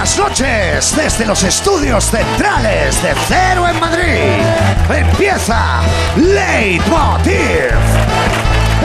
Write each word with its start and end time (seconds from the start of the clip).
Buenas 0.00 0.18
noches 0.18 0.96
desde 0.96 1.26
los 1.26 1.44
estudios 1.44 2.06
centrales 2.06 3.02
de 3.02 3.14
Cero 3.28 3.68
en 3.68 3.78
Madrid. 3.78 4.42
Empieza 4.88 5.82
Leitmotiv. 6.16 7.74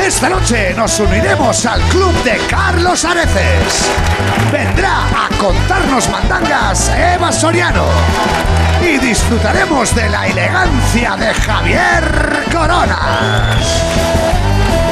Esta 0.06 0.28
noche 0.28 0.74
nos 0.74 1.00
uniremos 1.00 1.66
al 1.68 1.80
club 1.84 2.12
de 2.26 2.36
Carlos 2.50 3.06
Areces. 3.06 3.90
Vendrá 4.52 5.06
a 5.06 5.30
contarnos 5.38 6.10
mandangas 6.10 6.90
Eva 6.90 7.32
Soriano. 7.32 7.86
Y 8.82 8.98
disfrutaremos 8.98 9.96
de 9.96 10.10
la 10.10 10.28
elegancia 10.28 11.16
de 11.16 11.34
Javier 11.34 12.44
Corona. 12.52 13.58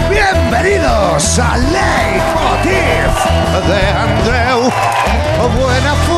Bienvenidos 0.09 1.37
a 1.37 1.57
Leitmotiv 1.57 3.11
de 3.67 3.89
Andreu 3.89 4.71
Buenafuente. 5.49 6.12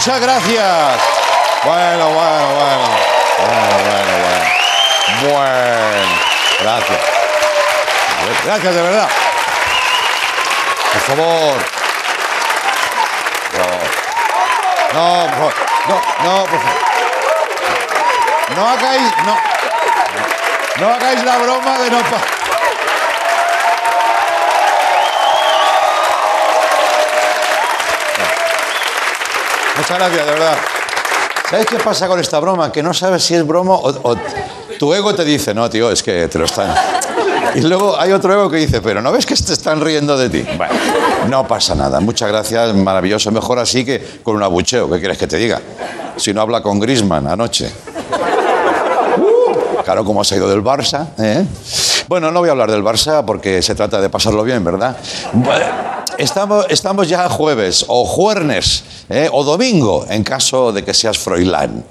Muchas 0.00 0.20
gracias. 0.22 0.98
Bueno, 1.62 2.08
bueno, 2.08 2.46
bueno. 2.54 2.88
Bueno, 3.36 3.74
bueno, 3.84 4.12
bueno. 4.24 5.38
Bueno. 5.38 6.14
Gracias. 6.58 7.00
Gracias, 8.46 8.74
de 8.76 8.80
verdad. 8.80 9.08
Por 10.90 11.02
favor. 11.02 11.56
No, 13.52 13.66
no, 14.94 15.26
por 15.26 15.36
favor. 15.36 15.54
No, 15.86 15.94
no, 16.24 16.44
por 16.46 16.60
favor. 16.60 16.78
No 18.56 18.68
hagáis, 18.70 19.12
no. 19.26 19.36
No 20.78 20.94
hagáis 20.94 21.24
la 21.24 21.36
broma 21.36 21.78
de 21.78 21.90
no. 21.90 22.39
Muchas 29.90 30.08
gracias, 30.08 30.26
de 30.26 30.32
verdad. 30.32 30.56
¿Sabes 31.50 31.66
qué 31.66 31.76
pasa 31.78 32.06
con 32.06 32.20
esta 32.20 32.38
broma? 32.38 32.70
Que 32.70 32.80
no 32.80 32.94
sabes 32.94 33.24
si 33.24 33.34
es 33.34 33.44
broma 33.44 33.74
o, 33.74 33.88
o 33.88 34.16
tu 34.78 34.94
ego 34.94 35.12
te 35.16 35.24
dice, 35.24 35.52
no, 35.52 35.68
tío, 35.68 35.90
es 35.90 36.00
que 36.00 36.28
te 36.28 36.38
lo 36.38 36.44
están. 36.44 36.72
Y 37.56 37.62
luego 37.62 37.98
hay 37.98 38.12
otro 38.12 38.32
ego 38.32 38.48
que 38.48 38.58
dice, 38.58 38.80
pero 38.80 39.02
¿no 39.02 39.10
ves 39.10 39.26
que 39.26 39.34
te 39.34 39.52
están 39.52 39.80
riendo 39.80 40.16
de 40.16 40.30
ti? 40.30 40.46
Bueno, 40.56 40.74
no 41.28 41.44
pasa 41.48 41.74
nada. 41.74 41.98
Muchas 41.98 42.28
gracias, 42.28 42.72
maravilloso. 42.72 43.32
Mejor 43.32 43.58
así 43.58 43.84
que 43.84 44.20
con 44.22 44.36
un 44.36 44.44
abucheo. 44.44 44.88
¿Qué 44.88 45.00
quieres 45.00 45.18
que 45.18 45.26
te 45.26 45.38
diga? 45.38 45.60
Si 46.16 46.32
no 46.32 46.40
habla 46.40 46.62
con 46.62 46.78
Grisman 46.78 47.26
anoche. 47.26 47.68
Claro, 49.84 50.04
como 50.04 50.22
se 50.22 50.36
ha 50.36 50.38
ido 50.38 50.48
del 50.48 50.62
Barça. 50.62 51.08
¿eh? 51.18 51.44
Bueno, 52.06 52.30
no 52.30 52.38
voy 52.38 52.48
a 52.48 52.52
hablar 52.52 52.70
del 52.70 52.84
Barça 52.84 53.24
porque 53.24 53.60
se 53.60 53.74
trata 53.74 54.00
de 54.00 54.08
pasarlo 54.08 54.44
bien, 54.44 54.62
¿verdad? 54.62 54.96
Estamos, 56.16 56.66
estamos 56.68 57.08
ya 57.08 57.28
jueves 57.28 57.84
o 57.88 58.04
jueves 58.04 58.84
¿eh? 59.10 59.28
o 59.30 59.44
domingo, 59.44 60.06
en 60.08 60.22
caso 60.22 60.72
de 60.72 60.84
que 60.84 60.94
seas 60.94 61.18
Froilán. 61.18 61.84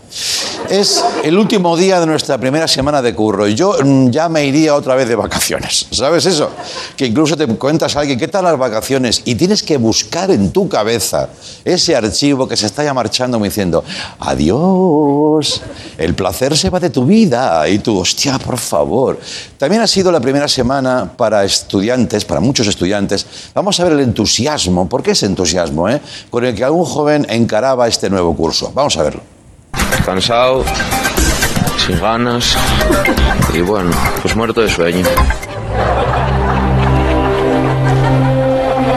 Es 0.70 1.04
el 1.24 1.36
último 1.36 1.76
día 1.76 2.00
de 2.00 2.06
nuestra 2.06 2.38
primera 2.38 2.68
semana 2.68 3.02
de 3.02 3.16
curro 3.16 3.48
y 3.48 3.56
yo 3.56 3.74
mm, 3.84 4.12
ya 4.12 4.30
me 4.30 4.46
iría 4.46 4.76
otra 4.76 4.94
vez 4.94 5.08
de 5.10 5.16
vacaciones. 5.16 5.88
¿Sabes 5.92 6.28
eso? 6.28 6.52
Que 6.96 7.08
incluso 7.08 7.36
te 7.36 7.48
cuentas 7.48 7.96
a 7.96 8.02
alguien, 8.02 8.20
¿qué 8.20 8.28
tal 8.28 8.44
las 8.44 8.56
vacaciones? 8.56 9.24
Y 9.26 9.34
tienes 9.34 9.64
que 9.64 9.78
buscar 9.78 10.30
en 10.30 10.52
tu 10.52 10.70
cabeza 10.70 11.30
ese 11.66 11.96
archivo 11.96 12.48
que 12.48 12.56
se 12.56 12.68
está 12.68 12.84
ya 12.84 12.94
marchando 12.94 13.40
diciendo, 13.40 13.84
adiós, 14.20 15.62
el 15.98 16.14
placer 16.14 16.56
se 16.56 16.70
va 16.70 16.80
de 16.80 16.92
tu 16.92 17.04
vida. 17.04 17.68
Y 17.68 17.80
tú, 17.80 17.98
hostia, 17.98 18.38
por 18.38 18.60
favor. 18.60 19.20
También 19.58 19.82
ha 19.82 19.88
sido 19.88 20.12
la 20.12 20.20
primera 20.20 20.48
semana 20.48 21.12
para 21.18 21.44
estudiantes, 21.46 22.26
para 22.26 22.42
muchos 22.42 22.68
estudiantes. 22.68 23.26
Vamos 23.56 23.80
a 23.80 23.86
ver 23.86 23.94
el 23.94 24.02
entusiasmo, 24.02 24.88
¿por 24.88 25.02
qué 25.02 25.12
ese 25.12 25.26
entusiasmo? 25.26 25.90
eh? 25.90 26.00
Con 26.30 26.46
el 26.46 26.54
que 26.54 26.64
algún 26.64 26.86
joven 26.86 27.26
encaraba 27.28 27.88
este 27.88 28.08
nuevo 28.08 28.36
curso. 28.36 28.72
Vamos 28.76 28.96
a 28.98 29.02
verlo. 29.02 29.39
Cansado, 30.06 30.64
sin 31.86 32.00
ganas 32.00 32.56
y 33.54 33.62
bueno, 33.62 33.92
pues 34.22 34.36
muerto 34.36 34.62
de 34.62 34.70
sueño. 34.70 35.06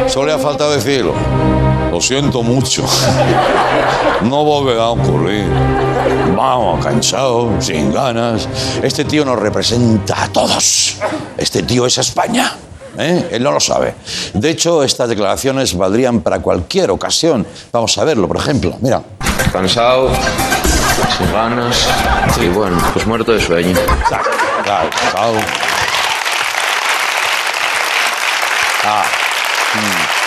Solo 0.09 0.27
le 0.27 0.33
ha 0.33 0.39
faltado 0.39 0.73
decirlo. 0.73 1.15
Lo 1.91 2.01
siento 2.01 2.43
mucho. 2.43 2.85
No 4.23 4.45
volverá 4.45 4.85
a 4.85 4.91
ocurrir. 4.91 5.47
Vamos, 6.37 6.85
cansado, 6.85 7.61
sin 7.61 7.93
ganas. 7.93 8.49
Este 8.83 9.05
tío 9.05 9.25
nos 9.25 9.39
representa 9.39 10.25
a 10.25 10.29
todos. 10.29 10.97
Este 11.37 11.63
tío 11.63 11.87
es 11.87 11.99
España. 11.99 12.57
¿eh? 12.99 13.29
Él 13.33 13.43
no 13.43 13.53
lo 13.53 13.61
sabe. 13.61 13.95
De 14.35 14.51
hecho, 14.51 14.83
estas 14.83 15.09
declaraciones 15.09 15.77
valdrían 15.77 16.21
para 16.21 16.41
cualquier 16.41 16.91
ocasión. 16.91 17.47
Vamos 17.73 17.97
a 17.99 18.05
verlo, 18.05 18.29
por 18.29 18.37
ejemplo. 18.37 18.77
Mira. 18.81 19.03
Cansado, 19.53 20.11
sin 21.17 21.33
ganas 21.33 21.89
y 22.41 22.49
bueno, 22.49 22.79
pues 22.93 23.07
muerto 23.07 23.33
de 23.33 23.41
sueño. 23.41 23.77
Claro, 24.09 24.91
claro. 25.13 25.41
Ah. 28.85 29.05
mm. 29.75 30.23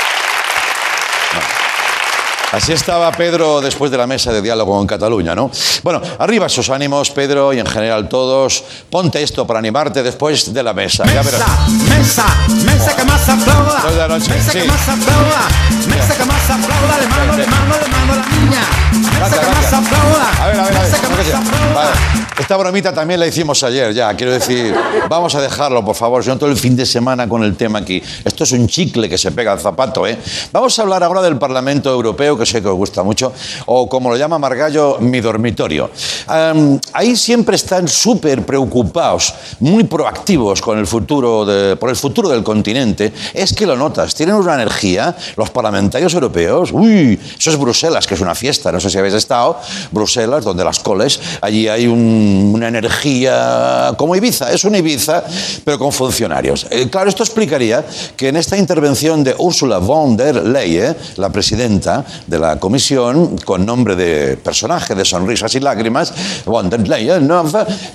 Así 2.55 2.71
estaba 2.71 3.11
Pedro 3.11 3.59
después 3.59 3.91
de 3.91 3.97
la 3.97 4.07
mesa 4.07 4.31
de 4.31 4.41
diálogo 4.41 4.79
en 4.79 4.87
Cataluña, 4.87 5.35
¿no? 5.35 5.51
Bueno, 5.83 6.01
arriba 6.19 6.45
esos 6.45 6.69
ánimos, 6.69 7.11
Pedro, 7.11 7.51
y 7.51 7.59
en 7.59 7.65
general 7.65 8.07
todos. 8.07 8.63
Ponte 8.89 9.21
esto 9.21 9.45
para 9.45 9.59
animarte 9.59 10.01
después 10.01 10.53
de 10.53 10.63
la 10.63 10.73
mesa. 10.73 11.03
Ya 11.05 11.21
verás. 11.21 11.41
Mesa, 11.89 12.25
mesa 12.63 12.95
que 12.95 13.03
más 13.03 13.27
aplauda. 13.27 13.81
Dos 13.83 13.91
de 13.91 13.97
la 13.97 14.07
noche, 14.07 14.29
Mesa 14.33 14.51
sí. 14.53 14.59
que 14.59 14.67
más 14.67 14.87
aplauda. 14.87 15.47
Mesa 15.85 16.15
que 16.15 16.25
más 16.25 16.49
aplauda. 16.49 16.97
Le 17.01 17.07
mando, 17.07 17.35
le 17.35 17.47
mando, 17.47 17.75
le 17.77 17.87
mando 17.89 18.13
a 18.13 18.15
la 18.15 18.27
niña. 18.29 19.04
Gracias, 19.17 19.45
gracias. 19.45 19.73
A 19.73 20.47
ver, 20.47 20.59
a 20.59 20.63
ver, 20.65 20.77
a 20.77 20.81
que 21.17 21.23
sea. 21.23 21.41
Vale. 21.73 21.91
Esta 22.37 22.57
bromita 22.57 22.93
también 22.93 23.19
la 23.19 23.27
hicimos 23.27 23.63
ayer, 23.63 23.93
ya. 23.93 24.13
Quiero 24.15 24.33
decir, 24.33 24.75
vamos 25.09 25.33
a 25.35 25.41
dejarlo, 25.41 25.83
por 25.85 25.95
favor, 25.95 26.21
si 26.23 26.29
no 26.29 26.37
todo 26.37 26.49
el 26.49 26.57
fin 26.57 26.75
de 26.75 26.85
semana 26.85 27.27
con 27.29 27.43
el 27.43 27.55
tema 27.55 27.79
aquí. 27.79 28.01
Esto 28.25 28.43
es 28.43 28.51
un 28.51 28.67
chicle 28.67 29.07
que 29.07 29.17
se 29.17 29.31
pega 29.31 29.53
al 29.53 29.59
zapato, 29.59 30.05
¿eh? 30.05 30.17
Vamos 30.51 30.77
a 30.77 30.81
hablar 30.81 31.01
ahora 31.03 31.21
del 31.21 31.37
Parlamento 31.37 31.89
Europeo, 31.89 32.37
que 32.37 32.45
sé 32.45 32.61
que 32.61 32.67
os 32.67 32.75
gusta 32.75 33.03
mucho, 33.03 33.31
o 33.67 33.87
como 33.87 34.09
lo 34.09 34.17
llama 34.17 34.37
Margallo, 34.37 34.97
mi 34.99 35.21
dormitorio. 35.21 35.89
Am, 36.27 36.77
ahí 36.93 37.15
siempre 37.15 37.55
están 37.55 37.87
súper 37.87 38.45
preocupados, 38.45 39.33
muy 39.61 39.85
proactivos 39.85 40.61
con 40.61 40.77
el 40.77 40.87
futuro 40.87 41.45
de- 41.45 41.77
por 41.77 41.89
el 41.89 41.95
futuro 41.95 42.27
del 42.27 42.43
continente. 42.43 43.13
Es 43.33 43.53
que 43.53 43.65
lo 43.65 43.77
notas, 43.77 44.13
tienen 44.13 44.35
una 44.35 44.55
energía, 44.55 45.15
los 45.37 45.49
parlamentarios 45.51 46.13
europeos, 46.13 46.69
uy, 46.73 47.17
eso 47.39 47.49
es 47.49 47.57
Bruselas, 47.57 48.05
que 48.05 48.15
es 48.15 48.21
una 48.21 48.35
fiesta, 48.35 48.71
no 48.73 48.79
sé 48.81 48.89
si 48.89 48.97
habéis 49.05 49.15
estado, 49.23 49.57
Bruselas, 49.91 50.43
donde 50.43 50.63
las 50.63 50.79
coles, 50.79 51.19
allí 51.41 51.67
hay 51.67 51.87
un- 51.87 52.51
una 52.53 52.67
energía 52.67 53.93
como 53.97 54.15
Ibiza, 54.15 54.51
es 54.51 54.63
una 54.65 54.77
Ibiza, 54.77 55.23
pero 55.63 55.77
con 55.79 55.91
funcionarios. 55.91 56.67
Eh, 56.69 56.89
claro, 56.89 57.09
esto 57.09 57.23
explicaría 57.23 57.83
que 58.15 58.29
en 58.29 58.35
esta 58.37 58.57
intervención 58.57 59.23
de 59.23 59.35
Ursula 59.37 59.77
von 59.79 60.17
der 60.17 60.35
Leyen, 60.45 60.95
la 61.17 61.29
presidenta 61.29 62.03
de 62.27 62.39
la 62.39 62.59
comisión, 62.59 63.37
con 63.45 63.65
nombre 63.65 63.95
de 63.95 64.37
personaje 64.37 64.95
de 64.95 65.05
sonrisas 65.05 65.53
y 65.55 65.59
lágrimas, 65.59 66.13
von 66.45 66.69
der 66.69 66.87
Leyen, 66.87 67.27
¿no? 67.27 67.43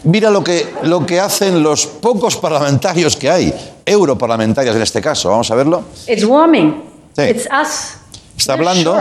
mira 0.04 0.30
lo 0.30 0.42
que, 0.44 0.74
lo 0.84 1.04
que 1.04 1.20
hacen 1.20 1.62
los 1.62 1.86
pocos 1.86 2.36
parlamentarios 2.36 3.16
que 3.16 3.30
hay, 3.30 3.52
europarlamentarios 3.84 4.76
en 4.76 4.82
este 4.82 5.00
caso, 5.00 5.30
vamos 5.30 5.50
a 5.50 5.54
verlo. 5.54 5.82
It's 6.06 6.24
warming. 6.24 6.82
Sí. 7.16 7.22
It's 7.22 7.46
us. 7.46 7.96
Está 8.38 8.52
hablando. 8.54 8.96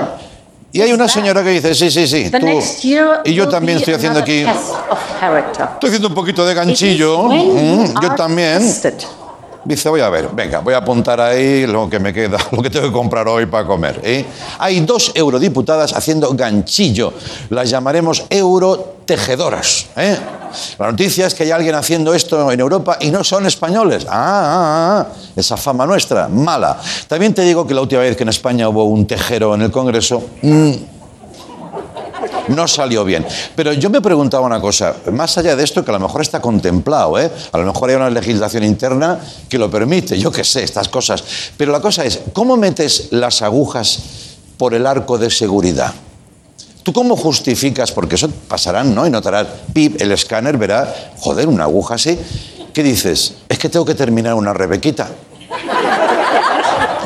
Y 0.71 0.81
hay 0.81 0.91
una 0.93 1.07
señora 1.07 1.43
que 1.43 1.49
dice, 1.49 1.73
sí, 1.73 1.89
sí, 1.89 2.07
sí, 2.07 2.29
tú. 2.29 2.47
Y 3.25 3.33
yo 3.33 3.49
también 3.49 3.79
estoy 3.79 3.95
haciendo 3.95 4.19
aquí... 4.19 4.45
Estoy 5.73 5.89
haciendo 5.89 6.07
un 6.09 6.13
poquito 6.13 6.45
de 6.45 6.53
ganchillo. 6.53 7.23
Mm, 7.23 8.01
yo 8.01 8.15
también. 8.15 8.61
Dice, 9.65 9.89
voy 9.89 9.99
a 9.99 10.09
ver, 10.09 10.29
venga, 10.31 10.59
voy 10.59 10.73
a 10.73 10.77
apuntar 10.77 11.19
ahí 11.19 11.67
lo 11.67 11.89
que 11.89 11.99
me 11.99 12.13
queda, 12.13 12.37
lo 12.51 12.61
que 12.61 12.69
tengo 12.69 12.87
que 12.87 12.93
comprar 12.93 13.27
hoy 13.27 13.45
para 13.45 13.67
comer. 13.67 13.99
¿eh? 14.03 14.25
Hay 14.57 14.79
dos 14.81 15.11
eurodiputadas 15.13 15.93
haciendo 15.93 16.33
ganchillo. 16.33 17.13
Las 17.49 17.69
llamaremos 17.69 18.25
eurotejedoras. 18.29 19.87
¿eh? 19.97 20.17
La 20.77 20.91
noticia 20.91 21.27
es 21.27 21.33
que 21.33 21.43
hay 21.43 21.51
alguien 21.51 21.75
haciendo 21.75 22.13
esto 22.13 22.49
en 22.51 22.59
Europa 22.59 22.97
y 23.01 23.11
no 23.11 23.23
son 23.23 23.45
españoles. 23.45 24.05
Ah, 24.09 24.11
ah, 24.11 24.99
ah, 25.01 25.07
esa 25.35 25.57
fama 25.57 25.85
nuestra, 25.85 26.29
mala. 26.29 26.79
También 27.07 27.33
te 27.33 27.41
digo 27.41 27.67
que 27.67 27.73
la 27.73 27.81
última 27.81 28.01
vez 28.01 28.15
que 28.15 28.23
en 28.23 28.29
España 28.29 28.69
hubo 28.69 28.85
un 28.85 29.05
tejero 29.05 29.55
en 29.55 29.63
el 29.63 29.71
Congreso, 29.71 30.23
mm, 30.41 30.71
no 32.49 32.67
salió 32.67 33.03
bien. 33.03 33.25
Pero 33.55 33.73
yo 33.73 33.89
me 33.89 34.01
preguntaba 34.01 34.45
una 34.45 34.59
cosa, 34.59 34.95
más 35.11 35.37
allá 35.37 35.55
de 35.55 35.63
esto, 35.63 35.83
que 35.83 35.91
a 35.91 35.93
lo 35.93 35.99
mejor 35.99 36.21
está 36.21 36.41
contemplado, 36.41 37.19
¿eh? 37.19 37.31
a 37.51 37.57
lo 37.57 37.65
mejor 37.65 37.89
hay 37.89 37.95
una 37.95 38.09
legislación 38.09 38.63
interna 38.63 39.19
que 39.47 39.57
lo 39.57 39.69
permite, 39.69 40.17
yo 40.17 40.31
qué 40.31 40.43
sé, 40.43 40.63
estas 40.63 40.89
cosas. 40.89 41.23
Pero 41.57 41.71
la 41.71 41.81
cosa 41.81 42.05
es, 42.05 42.19
¿cómo 42.33 42.57
metes 42.57 43.07
las 43.11 43.41
agujas 43.41 43.99
por 44.57 44.73
el 44.73 44.85
arco 44.85 45.17
de 45.17 45.29
seguridad? 45.29 45.93
¿Tú 46.83 46.93
cómo 46.93 47.15
justificas? 47.15 47.91
Porque 47.91 48.15
eso 48.15 48.29
pasarán, 48.47 48.95
¿no? 48.95 49.05
Y 49.05 49.09
notarás, 49.09 49.47
pip, 49.73 50.01
el 50.01 50.11
escáner 50.11 50.57
verá, 50.57 51.11
joder, 51.19 51.47
una 51.47 51.65
aguja 51.65 51.95
así. 51.95 52.17
¿Qué 52.73 52.83
dices? 52.83 53.33
Es 53.49 53.59
que 53.59 53.69
tengo 53.69 53.85
que 53.85 53.95
terminar 53.95 54.33
una 54.35 54.53
rebequita. 54.53 55.09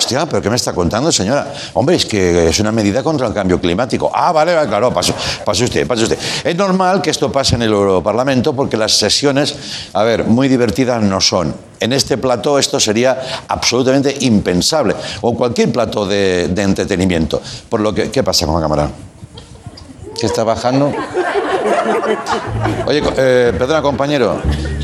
Hostia, 0.04 0.26
¿pero 0.26 0.42
qué 0.42 0.50
me 0.50 0.58
está 0.58 0.74
contando, 0.74 1.14
señora? 1.14 1.54
Hombre, 1.76 1.96
es 1.96 2.06
que 2.06 2.50
es 2.50 2.60
una 2.60 2.74
medida 2.74 3.02
contra 3.02 3.26
el 3.26 3.34
cambio 3.34 3.62
climático. 3.62 4.12
Ah, 4.14 4.34
vale, 4.34 4.52
claro, 4.68 4.94
pase, 4.94 5.14
pase 5.46 5.64
usted, 5.64 5.88
pase 5.88 6.04
usted. 6.04 6.20
Es 6.44 6.54
normal 6.58 7.02
que 7.02 7.10
esto 7.10 7.32
pase 7.32 7.56
en 7.56 7.62
el 7.62 7.72
Europarlamento 7.72 8.54
porque 8.54 8.76
las 8.76 8.92
sesiones, 8.92 9.56
a 9.94 10.04
ver, 10.04 10.26
muy 10.26 10.50
divertidas 10.50 11.02
no 11.02 11.22
son. 11.22 11.56
En 11.80 11.94
este 11.94 12.18
plató 12.18 12.60
esto 12.60 12.82
sería 12.82 13.18
absolutamente 13.48 14.14
impensable. 14.20 14.94
O 15.22 15.34
cualquier 15.38 15.72
plató 15.72 16.06
de, 16.06 16.52
entretenimiento. 16.54 17.42
Por 17.70 17.80
lo 17.80 17.94
que, 17.94 18.12
¿qué 18.12 18.24
pasa 18.24 18.46
con 18.46 18.56
la 18.56 18.62
cámara? 18.62 18.90
¿Qué 20.20 20.26
está 20.26 20.44
bajando? 20.44 20.92
Oye, 22.88 23.02
eh, 23.16 23.54
perdona, 23.58 23.82
compañero. 23.82 24.42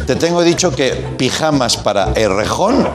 Te 0.08 0.16
tengo 0.16 0.42
dicho 0.42 0.74
que 0.74 0.92
pijamas 1.18 1.76
para 1.76 2.14
el 2.14 2.34
rejón 2.34 2.88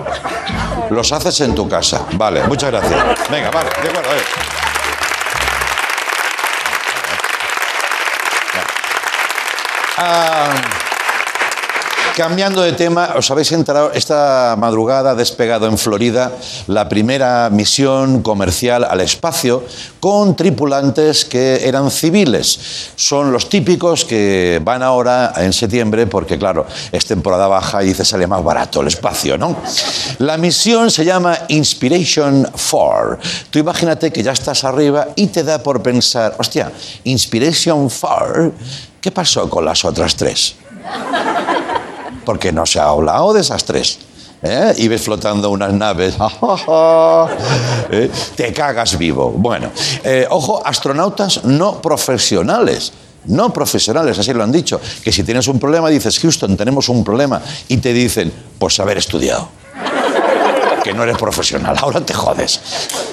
los 0.90 1.12
haces 1.12 1.40
en 1.40 1.54
tu 1.54 1.68
casa. 1.68 2.04
Vale, 2.12 2.42
muchas 2.44 2.70
gracias. 2.70 3.28
Venga, 3.30 3.50
vale, 3.50 3.70
de 3.82 3.88
acuerdo. 3.88 4.14
eh. 4.14 4.22
Ah, 9.96 10.52
Cambiando 12.14 12.62
de 12.62 12.70
tema, 12.78 13.18
os 13.18 13.26
habéis 13.32 13.50
enterado, 13.50 13.90
esta 13.90 14.54
madrugada 14.54 15.10
ha 15.10 15.14
despegado 15.16 15.66
en 15.66 15.76
Florida 15.76 16.30
la 16.68 16.88
primera 16.88 17.50
misión 17.50 18.22
comercial 18.22 18.84
al 18.84 19.00
espacio 19.00 19.64
con 19.98 20.36
tripulantes 20.36 21.24
que 21.24 21.66
eran 21.66 21.90
civiles. 21.90 22.92
Son 22.94 23.32
los 23.32 23.48
típicos 23.48 24.04
que 24.04 24.60
van 24.62 24.84
ahora 24.84 25.32
en 25.38 25.52
septiembre 25.52 26.06
porque, 26.06 26.38
claro, 26.38 26.66
es 26.92 27.04
temporada 27.04 27.48
baja 27.48 27.82
y 27.82 27.88
dice 27.88 28.04
sale 28.04 28.28
más 28.28 28.44
barato 28.44 28.82
el 28.82 28.86
espacio, 28.86 29.36
¿no? 29.36 29.56
La 30.18 30.38
misión 30.38 30.92
se 30.92 31.04
llama 31.04 31.36
Inspiration 31.48 32.48
4. 32.70 33.18
Tú 33.50 33.58
imagínate 33.58 34.12
que 34.12 34.22
ya 34.22 34.30
estás 34.30 34.62
arriba 34.62 35.08
y 35.16 35.26
te 35.26 35.42
da 35.42 35.60
por 35.60 35.82
pensar, 35.82 36.36
hostia, 36.38 36.70
Inspiration 37.02 37.88
4, 37.88 38.52
¿qué 39.00 39.10
pasó 39.10 39.50
con 39.50 39.64
las 39.64 39.84
otras 39.84 40.14
tres? 40.14 40.54
Porque 42.24 42.52
no 42.52 42.66
se 42.66 42.80
ha 42.80 42.88
hablado 42.88 43.32
de 43.32 43.40
esas 43.40 43.64
tres. 43.64 43.98
¿eh? 44.42 44.74
Y 44.76 44.88
ves 44.88 45.02
flotando 45.02 45.50
unas 45.50 45.72
naves. 45.72 46.14
¿eh? 47.90 48.10
Te 48.36 48.52
cagas 48.52 48.96
vivo. 48.98 49.30
Bueno, 49.30 49.70
eh, 50.04 50.26
ojo, 50.30 50.62
astronautas 50.64 51.44
no 51.44 51.80
profesionales. 51.80 52.92
No 53.26 53.52
profesionales, 53.52 54.18
así 54.18 54.34
lo 54.34 54.44
han 54.44 54.52
dicho. 54.52 54.78
Que 55.02 55.10
si 55.10 55.22
tienes 55.24 55.48
un 55.48 55.58
problema, 55.58 55.88
dices, 55.88 56.18
Houston, 56.18 56.56
tenemos 56.56 56.90
un 56.90 57.02
problema. 57.02 57.40
Y 57.68 57.78
te 57.78 57.92
dicen, 57.94 58.30
pues 58.58 58.78
haber 58.80 58.98
estudiado. 58.98 59.63
Que 60.84 60.92
no 60.92 61.02
eres 61.02 61.16
profesional, 61.16 61.74
ahora 61.80 62.04
te 62.04 62.12
jodes. 62.12 62.60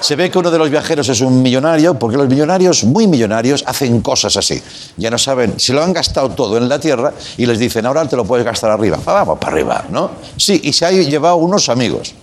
Se 0.01 0.17
ve 0.17 0.29
que 0.29 0.37
uno 0.37 0.51
de 0.51 0.57
los 0.57 0.69
viajeros 0.69 1.07
es 1.07 1.21
un 1.21 1.41
millonario, 1.41 1.97
porque 1.97 2.17
los 2.17 2.27
millonarios, 2.27 2.83
muy 2.83 3.07
millonarios, 3.07 3.63
hacen 3.65 4.01
cosas 4.01 4.35
así. 4.35 4.61
Ya 4.97 5.09
no 5.09 5.17
saben, 5.17 5.57
se 5.57 5.71
lo 5.71 5.81
han 5.81 5.93
gastado 5.93 6.31
todo 6.31 6.57
en 6.57 6.67
la 6.67 6.81
tierra 6.81 7.13
y 7.37 7.45
les 7.45 7.59
dicen, 7.59 7.85
ahora 7.85 8.05
te 8.09 8.17
lo 8.17 8.25
puedes 8.25 8.45
gastar 8.45 8.71
arriba. 8.71 8.99
Ah, 9.05 9.13
Vamos 9.13 9.39
para 9.39 9.53
arriba, 9.53 9.85
¿no? 9.89 10.11
Sí, 10.35 10.59
y 10.65 10.73
se 10.73 10.85
ha 10.85 10.91
llevado 10.91 11.37
unos 11.37 11.69
amigos. 11.69 12.13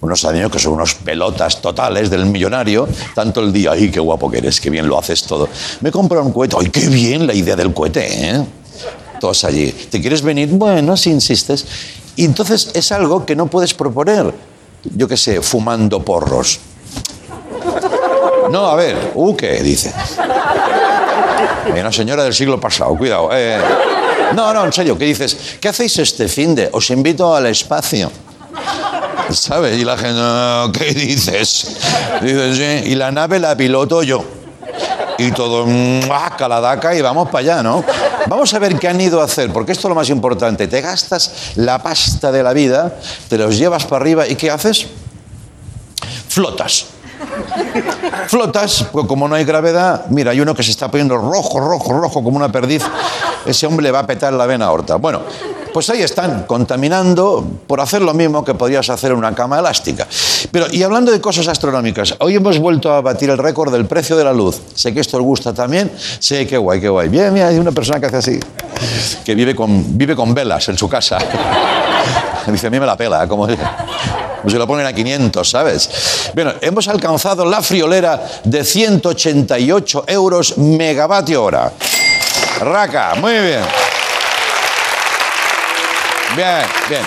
Unos 0.00 0.24
amigos 0.24 0.50
que 0.50 0.58
son 0.58 0.72
unos 0.72 0.94
pelotas 0.96 1.62
totales 1.62 2.10
del 2.10 2.26
millonario, 2.26 2.88
tanto 3.14 3.40
el 3.40 3.52
día, 3.52 3.70
¡ay, 3.72 3.92
qué 3.92 4.00
guapo 4.00 4.28
que 4.28 4.38
eres, 4.38 4.60
qué 4.60 4.68
bien 4.68 4.88
lo 4.88 4.98
haces 4.98 5.22
todo! 5.22 5.48
Me 5.80 5.92
compro 5.92 6.20
un 6.24 6.32
cohete, 6.32 6.56
¡ay, 6.58 6.70
qué 6.70 6.88
bien 6.88 7.24
la 7.24 7.34
idea 7.34 7.54
del 7.54 7.72
cohete, 7.72 8.30
¿eh? 8.30 8.44
Todos 9.20 9.44
allí. 9.44 9.70
¿Te 9.70 10.00
quieres 10.00 10.22
venir? 10.22 10.48
Bueno, 10.48 10.96
si 10.96 11.10
insistes. 11.10 11.64
Y 12.16 12.24
entonces 12.24 12.72
es 12.74 12.90
algo 12.90 13.24
que 13.24 13.36
no 13.36 13.46
puedes 13.46 13.74
proponer, 13.74 14.34
yo 14.84 15.06
qué 15.08 15.16
sé, 15.16 15.40
fumando 15.42 16.02
porros. 16.02 16.60
No, 18.50 18.66
a 18.68 18.74
ver, 18.76 19.12
¿u 19.14 19.36
qué? 19.36 19.62
Dice. 19.62 19.92
Una 21.78 21.92
señora 21.92 22.24
del 22.24 22.34
siglo 22.34 22.58
pasado, 22.58 22.96
cuidado. 22.96 23.28
eh. 23.32 23.58
No, 24.34 24.52
no, 24.52 24.64
en 24.64 24.72
serio, 24.72 24.96
¿qué 24.98 25.04
dices? 25.06 25.36
¿Qué 25.60 25.68
hacéis 25.68 25.98
este 25.98 26.28
fin 26.28 26.54
de? 26.54 26.68
Os 26.72 26.90
invito 26.90 27.34
al 27.34 27.46
espacio. 27.46 28.10
¿Sabes? 29.30 29.78
Y 29.78 29.84
la 29.84 29.96
gente, 29.96 30.14
"No, 30.20 30.70
¿qué 30.72 30.92
dices? 30.94 31.76
Dices, 32.22 32.56
sí. 32.56 32.90
Y 32.90 32.94
la 32.94 33.10
nave 33.10 33.38
la 33.38 33.56
piloto 33.56 34.02
yo. 34.02 34.24
Y 35.18 35.32
todo, 35.32 35.66
caladaca 36.38 36.94
y 36.94 37.02
vamos 37.02 37.28
para 37.28 37.38
allá, 37.40 37.62
¿no? 37.62 37.84
Vamos 38.28 38.54
a 38.54 38.58
ver 38.60 38.78
qué 38.78 38.86
han 38.86 39.00
ido 39.00 39.20
a 39.20 39.24
hacer, 39.24 39.52
porque 39.52 39.72
esto 39.72 39.88
es 39.88 39.90
lo 39.90 39.94
más 39.96 40.08
importante. 40.10 40.68
Te 40.68 40.80
gastas 40.80 41.52
la 41.56 41.82
pasta 41.82 42.30
de 42.30 42.42
la 42.42 42.52
vida, 42.52 42.94
te 43.28 43.36
los 43.36 43.58
llevas 43.58 43.84
para 43.84 44.02
arriba 44.02 44.28
y 44.28 44.36
¿qué 44.36 44.50
haces? 44.50 44.86
Flotas. 46.28 46.86
Flotas, 48.28 48.86
pues 48.92 49.06
como 49.06 49.26
no 49.26 49.34
hay 49.34 49.44
gravedad, 49.44 50.06
mira, 50.10 50.30
hay 50.30 50.40
uno 50.40 50.54
que 50.54 50.62
se 50.62 50.70
está 50.70 50.88
poniendo 50.88 51.16
rojo, 51.16 51.58
rojo, 51.58 51.92
rojo, 51.92 52.22
como 52.22 52.36
una 52.36 52.52
perdiz. 52.52 52.84
Ese 53.44 53.66
hombre 53.66 53.84
le 53.84 53.90
va 53.90 54.00
a 54.00 54.06
petar 54.06 54.32
la 54.32 54.46
vena 54.46 54.66
aorta. 54.66 54.96
Bueno, 54.96 55.22
pues 55.72 55.90
ahí 55.90 56.02
están, 56.02 56.44
contaminando 56.44 57.44
por 57.66 57.80
hacer 57.80 58.02
lo 58.02 58.14
mismo 58.14 58.44
que 58.44 58.54
podrías 58.54 58.88
hacer 58.90 59.12
en 59.12 59.18
una 59.18 59.34
cama 59.34 59.58
elástica. 59.58 60.06
Pero, 60.50 60.66
y 60.70 60.82
hablando 60.82 61.12
de 61.12 61.20
cosas 61.20 61.48
astronómicas, 61.48 62.14
hoy 62.20 62.36
hemos 62.36 62.58
vuelto 62.58 62.92
a 62.92 63.00
batir 63.00 63.30
el 63.30 63.38
récord 63.38 63.72
del 63.72 63.86
precio 63.86 64.16
de 64.16 64.24
la 64.24 64.32
luz. 64.32 64.60
Sé 64.74 64.92
que 64.92 65.00
esto 65.00 65.16
os 65.16 65.22
gusta 65.22 65.52
también. 65.52 65.90
Sé 66.18 66.46
qué 66.46 66.58
guay, 66.58 66.80
qué 66.80 66.88
guay. 66.88 67.08
Bien, 67.08 67.32
mira, 67.32 67.48
hay 67.48 67.58
una 67.58 67.72
persona 67.72 68.00
que 68.00 68.06
hace 68.06 68.16
así, 68.16 68.40
que 69.24 69.34
vive 69.34 69.54
con, 69.54 69.98
con 70.16 70.34
velas 70.34 70.68
en 70.68 70.78
su 70.78 70.88
casa. 70.88 71.18
Dice, 72.46 72.68
a 72.68 72.70
mí 72.70 72.80
me 72.80 72.86
la 72.86 72.96
pela, 72.96 73.28
como 73.28 73.46
se 73.46 74.58
lo 74.58 74.66
ponen 74.66 74.86
a 74.86 74.92
500, 74.92 75.48
¿sabes? 75.48 76.30
Bueno, 76.34 76.54
hemos 76.60 76.88
alcanzado 76.88 77.44
la 77.44 77.60
friolera 77.60 78.22
de 78.44 78.64
188 78.64 80.04
euros 80.06 80.56
megavatio 80.56 81.44
hora. 81.44 81.72
Raca, 82.60 83.14
muy 83.16 83.32
bien. 83.32 83.87
Bien, 86.38 86.64
bien. 86.88 87.02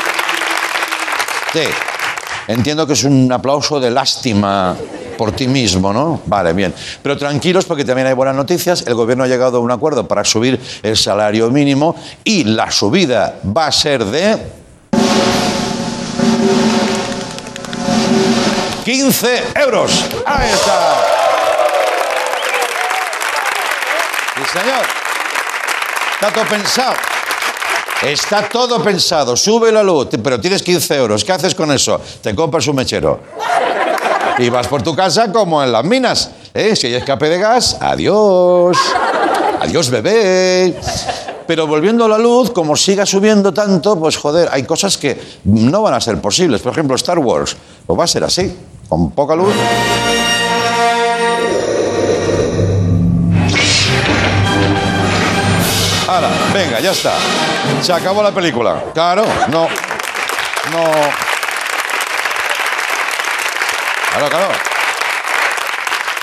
Sí, 1.54 1.64
entiendo 2.50 2.86
que 2.86 2.92
es 2.92 3.06
un 3.06 3.32
aplauso 3.32 3.80
de 3.80 3.90
lástima 3.90 4.76
por 5.18 5.32
ti 5.32 5.48
mismo, 5.48 5.94
¿no? 5.94 6.22
Vale, 6.26 6.52
bien. 6.52 6.76
Pero 7.02 7.18
tranquilos 7.18 7.64
porque 7.64 7.86
también 7.86 8.08
hay 8.08 8.14
buenas 8.14 8.36
noticias. 8.36 8.84
El 8.86 8.96
gobierno 8.96 9.24
ha 9.24 9.28
llegado 9.28 9.60
a 9.60 9.62
un 9.62 9.72
acuerdo 9.72 10.06
para 10.06 10.26
subir 10.26 10.60
el 10.84 10.98
salario 10.98 11.50
mínimo 11.50 11.96
y 12.26 12.44
la 12.44 12.70
subida 12.72 13.40
va 13.56 13.68
a 13.68 13.72
ser 13.72 14.04
de... 14.04 14.38
15 18.84 19.44
euros. 19.56 20.10
Ahí 20.26 20.50
está. 20.50 21.06
Sí, 24.36 24.60
señor. 24.60 24.86
Todo 26.20 26.46
pensado. 26.50 26.96
Está 28.04 28.50
todo 28.50 28.82
pensado. 28.82 29.36
Sube 29.38 29.72
la 29.72 29.84
luz, 29.84 30.08
pero 30.24 30.40
tienes 30.40 30.64
15 30.64 30.96
euros. 30.96 31.24
¿Qué 31.24 31.32
haces 31.32 31.54
con 31.54 31.72
eso? 31.72 32.02
Te 32.22 32.34
compras 32.34 32.68
un 32.68 32.76
mechero. 32.76 33.20
Y 34.40 34.50
vas 34.50 34.68
por 34.68 34.82
tu 34.82 34.96
casa 34.96 35.32
como 35.32 35.64
en 35.64 35.72
las 35.72 35.84
minas. 35.84 36.32
¿eh? 36.54 36.76
Si 36.76 36.88
hay 36.88 36.96
escape 36.96 37.30
de 37.30 37.38
gas, 37.38 37.78
adiós. 37.80 38.76
Adiós, 39.60 39.90
bebé. 39.92 40.80
Pero 41.46 41.68
volviendo 41.68 42.06
a 42.06 42.08
la 42.08 42.18
luz, 42.18 42.50
como 42.50 42.76
siga 42.76 43.06
subiendo 43.06 43.54
tanto, 43.54 44.00
pues 44.00 44.18
joder, 44.18 44.50
hay 44.52 44.64
cosas 44.64 44.98
que 44.98 45.20
no 45.44 45.84
van 45.84 45.94
a 45.94 46.02
ser 46.02 46.20
posibles. 46.20 46.62
Por 46.62 46.72
ejemplo, 46.72 46.96
Star 46.96 47.20
Wars. 47.20 47.56
Pues 47.86 48.00
va 48.00 48.06
a 48.06 48.08
ser 48.08 48.24
así, 48.24 48.56
con 48.90 49.12
poca 49.12 49.36
luz. 49.36 49.54
Venga, 56.54 56.80
ya 56.80 56.92
está. 56.92 57.14
Se 57.82 57.94
acabó 57.94 58.22
la 58.24 58.32
película. 58.32 58.84
Claro, 58.94 59.26
no. 59.50 59.68
No. 60.72 60.92
Claro, 64.12 64.30
claro. 64.30 64.71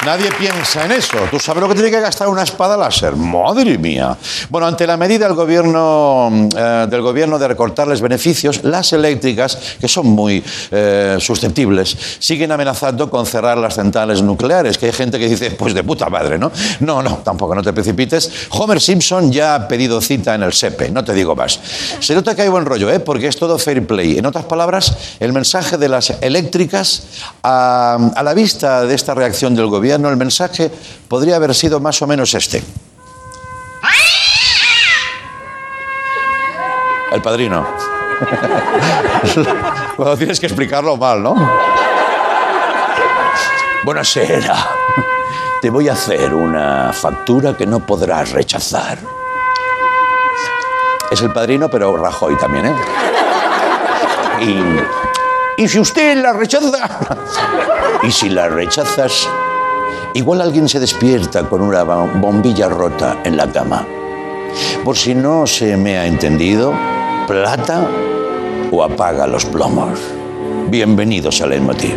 Nadie 0.06 0.30
piensa 0.38 0.84
en 0.84 0.92
eso. 0.92 1.18
¿Tú 1.28 1.40
sabes 1.40 1.60
lo 1.60 1.68
que 1.68 1.74
tiene 1.74 1.90
que 1.90 2.00
gastar 2.00 2.28
una 2.28 2.44
espada 2.44 2.76
láser? 2.76 3.16
Madre 3.16 3.76
mía. 3.78 4.16
Bueno, 4.48 4.68
ante 4.68 4.86
la 4.86 4.96
medida 4.96 5.26
del 5.26 5.34
gobierno, 5.34 6.48
eh, 6.56 6.86
del 6.88 7.02
gobierno 7.02 7.36
de 7.36 7.48
recortarles 7.48 8.00
beneficios, 8.00 8.62
las 8.62 8.92
eléctricas, 8.92 9.58
que 9.80 9.88
son 9.88 10.06
muy 10.06 10.42
eh, 10.70 11.16
susceptibles, 11.18 11.96
siguen 12.20 12.52
amenazando 12.52 13.10
con 13.10 13.26
cerrar 13.26 13.58
las 13.58 13.74
centrales 13.74 14.22
nucleares. 14.22 14.78
Que 14.78 14.86
hay 14.86 14.92
gente 14.92 15.18
que 15.18 15.28
dice, 15.28 15.50
pues 15.50 15.74
de 15.74 15.82
puta 15.82 16.08
madre, 16.08 16.38
¿no? 16.38 16.52
No, 16.78 17.02
no, 17.02 17.16
tampoco, 17.24 17.56
no 17.56 17.62
te 17.64 17.72
precipites. 17.72 18.30
Homer 18.50 18.80
Simpson 18.80 19.32
ya 19.32 19.56
ha 19.56 19.66
pedido 19.66 20.00
cita 20.00 20.36
en 20.36 20.44
el 20.44 20.52
SEPE, 20.52 20.90
no 20.90 21.02
te 21.02 21.12
digo 21.12 21.34
más. 21.34 21.58
Se 21.98 22.14
nota 22.14 22.36
que 22.36 22.42
hay 22.42 22.48
buen 22.48 22.66
rollo, 22.66 22.88
¿eh? 22.88 23.00
Porque 23.00 23.26
es 23.26 23.36
todo 23.36 23.58
fair 23.58 23.84
play. 23.84 24.16
En 24.16 24.26
otras 24.26 24.44
palabras, 24.44 24.96
el 25.18 25.32
mensaje 25.32 25.76
de 25.76 25.88
las 25.88 26.10
eléctricas, 26.20 27.02
a, 27.42 27.98
a 28.14 28.22
la 28.22 28.32
vista 28.32 28.84
de 28.84 28.94
esta 28.94 29.12
reacción 29.14 29.56
del 29.56 29.66
gobierno, 29.66 29.87
el 29.94 30.16
mensaje 30.16 30.70
podría 31.08 31.36
haber 31.36 31.54
sido 31.54 31.80
más 31.80 32.00
o 32.02 32.06
menos 32.06 32.34
este. 32.34 32.62
El 37.10 37.22
padrino. 37.22 37.66
Cuando 39.96 40.16
tienes 40.16 40.38
que 40.38 40.46
explicarlo 40.46 40.96
mal, 40.96 41.22
¿no? 41.22 41.34
Buonasera. 43.84 44.68
Te 45.62 45.70
voy 45.70 45.88
a 45.88 45.94
hacer 45.94 46.34
una 46.34 46.92
factura 46.92 47.56
que 47.56 47.66
no 47.66 47.80
podrás 47.80 48.30
rechazar. 48.32 48.98
Es 51.10 51.22
el 51.22 51.32
padrino, 51.32 51.70
pero 51.70 51.96
Rajoy 51.96 52.36
también, 52.36 52.66
¿eh? 52.66 52.74
Y, 54.40 55.62
y 55.62 55.68
si 55.68 55.80
usted 55.80 56.18
la 56.18 56.32
rechaza, 56.32 56.88
y 58.02 58.12
si 58.12 58.28
la 58.28 58.48
rechazas, 58.48 59.28
igual 60.18 60.40
alguien 60.40 60.68
se 60.68 60.80
despierta 60.80 61.48
con 61.48 61.62
una 61.62 61.84
bo- 61.84 62.08
bombilla 62.16 62.68
rota 62.68 63.18
en 63.24 63.36
la 63.36 63.46
cama. 63.50 63.86
Por 64.84 64.96
si 64.96 65.14
no 65.14 65.46
se 65.46 65.76
me 65.76 65.96
ha 65.96 66.06
entendido, 66.06 66.72
plata 67.28 67.86
o 68.72 68.82
apaga 68.82 69.26
los 69.28 69.44
plomos. 69.44 69.98
Bienvenidos 70.68 71.40
al 71.40 71.50
Leitmotiv. 71.50 71.94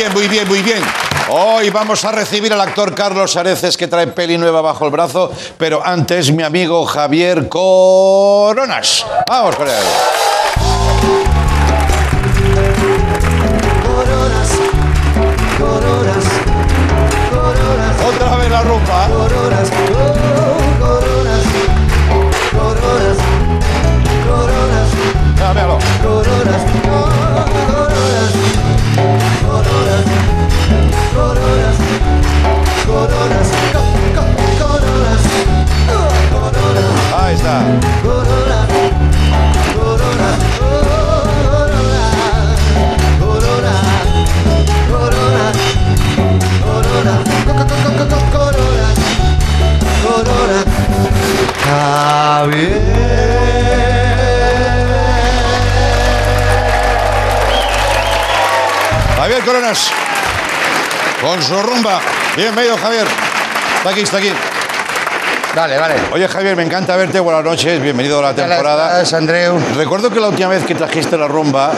Bien, 0.00 0.12
muy 0.14 0.28
bien, 0.28 0.48
muy 0.48 0.62
bien. 0.62 0.82
Hoy 1.28 1.68
vamos 1.68 2.02
a 2.06 2.12
recibir 2.12 2.50
al 2.54 2.60
actor 2.62 2.94
Carlos 2.94 3.36
Areces 3.36 3.76
que 3.76 3.86
trae 3.86 4.06
peli 4.06 4.38
nueva 4.38 4.62
bajo 4.62 4.86
el 4.86 4.90
brazo, 4.90 5.30
pero 5.58 5.84
antes 5.84 6.32
mi 6.32 6.42
amigo 6.42 6.86
Javier 6.86 7.50
Coronas. 7.50 9.04
Vamos 9.28 9.56
con 9.56 9.68
él. 9.68 9.74
Coronas, 13.84 14.48
coronas, 15.58 16.24
coronas, 17.30 18.14
Otra 18.14 18.36
vez 18.36 18.50
la 18.50 18.62
rumba. 18.62 19.08
coronas, 19.08 19.68
oh, 19.70 20.19
Bienvenido, 62.40 62.74
Javier. 62.78 63.06
Está 63.76 63.90
aquí, 63.90 64.00
está 64.00 64.16
aquí. 64.16 64.32
Vale, 65.54 65.76
vale. 65.76 65.94
Oye, 66.10 66.26
Javier, 66.26 66.56
me 66.56 66.62
encanta 66.62 66.96
verte. 66.96 67.20
Buenas 67.20 67.44
noches. 67.44 67.82
Bienvenido 67.82 68.18
a 68.20 68.22
la 68.22 68.34
temporada. 68.34 68.86
Gracias, 68.88 69.12
Andreu. 69.12 69.60
Recuerdo 69.76 70.08
que 70.08 70.18
la 70.20 70.28
última 70.28 70.48
vez 70.48 70.64
que 70.64 70.74
trajiste 70.74 71.18
la 71.18 71.28
rumba, 71.28 71.70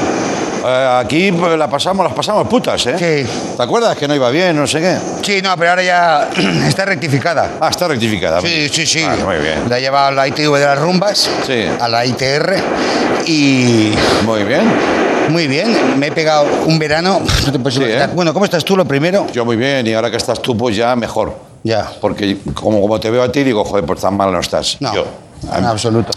eh, 0.65 0.99
aquí 1.01 1.33
pues, 1.33 1.59
la 1.59 1.67
pasamos, 1.69 2.05
las 2.07 2.15
pasamos 2.15 2.47
putas, 2.47 2.87
¿eh? 2.87 2.95
Sí. 2.97 3.57
¿Te 3.57 3.61
acuerdas 3.61 3.97
que 3.97 4.07
no 4.07 4.15
iba 4.15 4.31
bien, 4.31 4.55
no 4.57 4.69
sé 4.69 4.81
qué? 4.81 4.99
Sí, 5.23 5.43
no, 5.43 5.57
pero 5.57 5.71
ahora 5.71 5.83
ya 5.83 6.29
está 6.69 6.85
rectificada. 6.85 7.55
Ah, 7.61 7.69
está 7.69 7.89
rectificada. 7.89 8.41
Sí, 8.41 8.69
sí, 8.69 8.87
sí. 8.87 9.05
Muy 9.25 9.39
bien. 9.39 9.65
La 9.69 9.79
he 9.79 9.81
llevado 9.81 10.07
a 10.07 10.11
la 10.13 10.29
ITV 10.29 10.59
de 10.59 10.65
las 10.65 10.79
rumbas, 10.79 11.29
Sí. 11.45 11.67
a 11.81 11.89
la 11.89 12.07
ITR, 12.07 12.55
y 13.27 13.93
Muy 14.25 14.45
bien. 14.45 15.02
Muy 15.33 15.49
bien. 15.49 15.99
Me 15.99 16.09
he 16.09 16.13
pegado 16.13 16.47
un 16.67 16.79
verano. 16.79 17.21
No 17.47 17.53
te 17.53 17.59
puedes 17.59 17.75
Sí, 17.75 17.81
imaginar. 17.83 18.11
¿eh? 18.11 18.13
Bueno, 18.15 18.33
¿cómo 18.33 18.45
estás 18.45 18.65
tú 18.65 18.77
lo 18.77 18.85
primero? 18.85 19.27
Yo 19.33 19.45
muy 19.45 19.57
bien, 19.57 19.87
y 19.87 19.95
ahora 19.95 20.11
que 20.11 20.17
estás 20.19 20.41
tú, 20.41 20.57
pues 20.57 20.77
ya 20.77 20.95
mejor. 20.95 21.37
Ya. 21.65 21.91
Porque 22.01 22.37
como, 22.55 22.81
como 22.81 23.01
te 23.01 23.11
veo 23.11 23.23
a 23.23 23.33
ti, 23.33 23.43
digo, 23.43 23.65
joder, 23.65 23.85
pues 23.85 24.01
tan 24.01 24.17
mal 24.17 24.31
no 24.33 24.39
estás. 24.41 24.77
No, 24.81 24.95
Yo. 24.95 25.05
en 25.57 25.65
absoluto. 25.65 26.11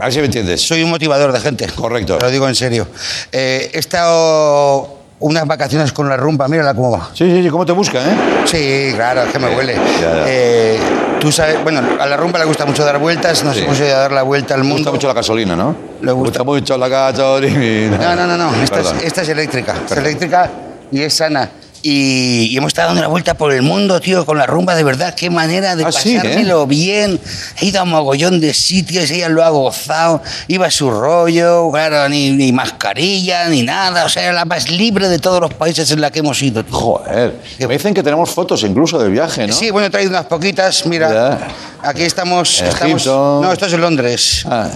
A 0.00 0.04
ver 0.04 0.12
si 0.12 0.18
me 0.20 0.26
entiendes. 0.26 0.60
Soy 0.66 0.82
un 0.82 0.90
motivador 0.90 1.32
de 1.32 1.40
gente. 1.40 1.66
Correcto. 1.68 2.18
Te 2.18 2.24
lo 2.24 2.30
digo 2.30 2.48
en 2.48 2.54
serio. 2.54 2.86
Eh, 3.30 3.70
he 3.74 3.78
estado 3.78 4.98
unas 5.20 5.46
vacaciones 5.46 5.92
con 5.92 6.08
la 6.08 6.16
rumba, 6.16 6.48
mírala 6.48 6.74
cómo 6.74 6.90
va. 6.92 7.10
Sí, 7.14 7.24
sí, 7.30 7.42
sí, 7.44 7.48
¿cómo 7.50 7.64
te 7.66 7.72
busca, 7.72 7.98
eh? 8.00 8.16
Sí, 8.44 8.92
claro, 8.96 9.22
es 9.22 9.32
que 9.32 9.38
me 9.38 9.54
huele. 9.54 9.74
ya, 9.74 10.00
ya. 10.00 10.24
Eh, 10.26 10.78
tú 11.22 11.30
sabes, 11.30 11.62
bueno, 11.62 11.80
a 12.00 12.04
la 12.06 12.16
rumba 12.16 12.40
le 12.40 12.44
gusta 12.44 12.66
mucho 12.66 12.84
dar 12.84 12.98
vueltas, 12.98 13.44
nos 13.44 13.54
Sí. 13.56 13.62
hemos 13.62 13.78
ido 13.78 13.94
a 13.94 14.00
dar 14.00 14.10
la 14.12 14.22
vuelta 14.24 14.54
al 14.54 14.62
mundo. 14.64 14.76
gusta 14.76 14.90
mucho 14.90 15.06
la 15.06 15.14
gasolina, 15.14 15.54
¿no? 15.54 15.74
Le 16.02 16.10
gusta. 16.10 16.42
mucho 16.42 16.76
la 16.76 16.88
gasolina. 16.88 17.96
No, 17.96 18.16
no, 18.16 18.26
no, 18.26 18.36
no. 18.36 18.62
Esta, 18.62 18.80
es, 18.80 18.92
esta 19.04 19.22
es 19.22 19.28
eléctrica. 19.28 19.74
Es 19.86 19.96
eléctrica 19.96 20.50
y 20.90 21.00
es 21.00 21.14
sana. 21.14 21.48
Y, 21.84 22.48
y 22.50 22.56
hemos 22.56 22.68
estado 22.68 22.88
dando 22.88 23.00
una 23.00 23.08
vuelta 23.08 23.34
por 23.34 23.52
el 23.52 23.62
mundo, 23.62 24.00
tío, 24.00 24.24
con 24.24 24.38
la 24.38 24.46
rumba, 24.46 24.74
de 24.76 24.84
verdad. 24.84 25.14
Qué 25.14 25.30
manera 25.30 25.74
de 25.74 25.84
Ah, 25.84 25.90
sí, 25.90 26.14
¿eh? 26.14 26.20
pasármelo 26.22 26.66
bien. 26.66 27.18
He 27.60 27.66
ido 27.66 27.80
a 27.80 27.82
un 27.82 27.90
mogollón 27.90 28.40
de 28.40 28.54
sitios, 28.54 29.10
ella 29.10 29.28
lo 29.28 29.42
ha 29.44 29.48
gozado. 29.50 30.22
Iba 30.46 30.66
a 30.66 30.70
su 30.70 30.90
rollo, 30.90 31.70
claro, 31.72 32.08
ni, 32.08 32.30
ni 32.30 32.52
mascarilla, 32.52 33.48
ni 33.48 33.62
nada. 33.62 34.04
O 34.04 34.08
sea, 34.08 34.22
era 34.24 34.32
la 34.32 34.44
más 34.44 34.70
libre 34.70 35.08
de 35.08 35.18
todos 35.18 35.40
los 35.40 35.54
países 35.54 35.90
en 35.90 36.00
la 36.00 36.10
que 36.12 36.20
hemos 36.20 36.40
ido. 36.42 36.64
tío. 36.64 36.72
Joder. 36.74 37.34
Me 37.58 37.66
dicen 37.66 37.94
que 37.94 38.02
tenemos 38.02 38.30
fotos 38.30 38.62
incluso 38.62 38.98
del 39.00 39.10
viaje, 39.10 39.46
¿no? 39.48 39.52
Sí, 39.52 39.70
bueno, 39.70 39.88
he 39.88 39.90
traído 39.90 40.10
unas 40.10 40.26
poquitas. 40.26 40.86
Mira, 40.86 41.48
aquí 41.82 42.02
estamos. 42.02 42.60
Estamos 42.60 43.06
no, 43.06 43.52
esto 43.52 43.66
es 43.66 43.72
Londres. 43.72 44.44
Ah. 44.48 44.68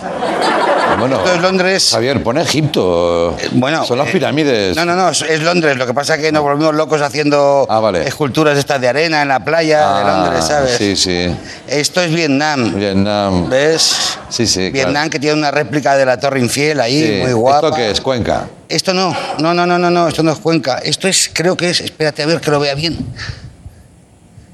Bueno, 0.98 1.16
Esto 1.18 1.34
es 1.34 1.40
Londres. 1.42 1.88
Javier, 1.92 2.22
pone 2.22 2.42
Egipto. 2.42 3.36
Bueno, 3.52 3.84
Son 3.84 3.98
las 3.98 4.08
eh, 4.08 4.12
pirámides. 4.12 4.76
No, 4.76 4.84
no, 4.84 4.94
no, 4.94 5.10
es, 5.10 5.22
es 5.22 5.42
Londres. 5.42 5.76
Lo 5.76 5.86
que 5.86 5.94
pasa 5.94 6.14
es 6.16 6.20
que 6.20 6.32
nos 6.32 6.42
volvimos 6.42 6.74
locos 6.74 7.00
haciendo 7.02 7.66
Ah, 7.68 7.80
vale. 7.80 8.06
esculturas 8.06 8.56
estas 8.58 8.80
de 8.80 8.88
arena 8.88 9.22
en 9.22 9.28
la 9.28 9.44
playa 9.44 9.78
de 9.78 9.84
Ah, 9.84 10.22
Londres, 10.24 10.44
¿sabes? 10.46 10.76
Sí, 10.76 10.96
sí. 10.96 11.34
Esto 11.68 12.00
es 12.02 12.12
Vietnam. 12.12 12.74
Vietnam. 12.74 13.48
¿Ves? 13.48 13.94
Sí, 14.28 14.46
sí, 14.46 14.70
Vietnam 14.70 14.92
claro. 14.94 15.10
que 15.10 15.18
tiene 15.20 15.36
una 15.38 15.50
réplica 15.50 15.96
de 15.96 16.04
la 16.06 16.18
Torre 16.18 16.40
Infiel 16.40 16.80
ahí, 16.80 17.00
Sí. 17.02 17.18
muy 17.22 17.32
guapa. 17.32 17.66
¿Esto 17.68 17.76
qué 17.76 17.90
es? 17.90 18.00
Cuenca. 18.00 18.48
Esto 18.68 18.92
no, 18.94 19.16
no, 19.38 19.54
no, 19.54 19.64
no, 19.66 19.78
no, 19.78 19.90
no, 19.90 20.08
esto 20.08 20.22
no 20.22 20.32
es 20.32 20.38
Cuenca. 20.38 20.78
Esto 20.78 21.06
es, 21.08 21.30
creo 21.32 21.56
que 21.56 21.70
es, 21.70 21.80
espérate 21.80 22.22
a 22.22 22.26
ver 22.26 22.40
que 22.40 22.50
lo 22.50 22.58
vea 22.58 22.74
bien. 22.74 22.98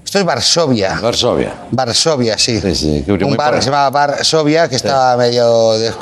Esto 0.04 0.18
es 0.18 0.24
Varsovia. 0.26 0.98
Varsovia. 1.00 1.54
Varsovia, 1.70 2.36
sí. 2.36 2.60
Sí, 2.60 2.74
sí, 2.74 3.04
Un 3.08 3.34
bar 3.34 3.54
que 3.54 3.62
se 3.62 3.70
llama 3.70 3.88
Varsovia 3.88 4.68
que 4.68 4.76
estaba 4.76 5.16
medio... 5.16 5.72
de- 5.78 5.92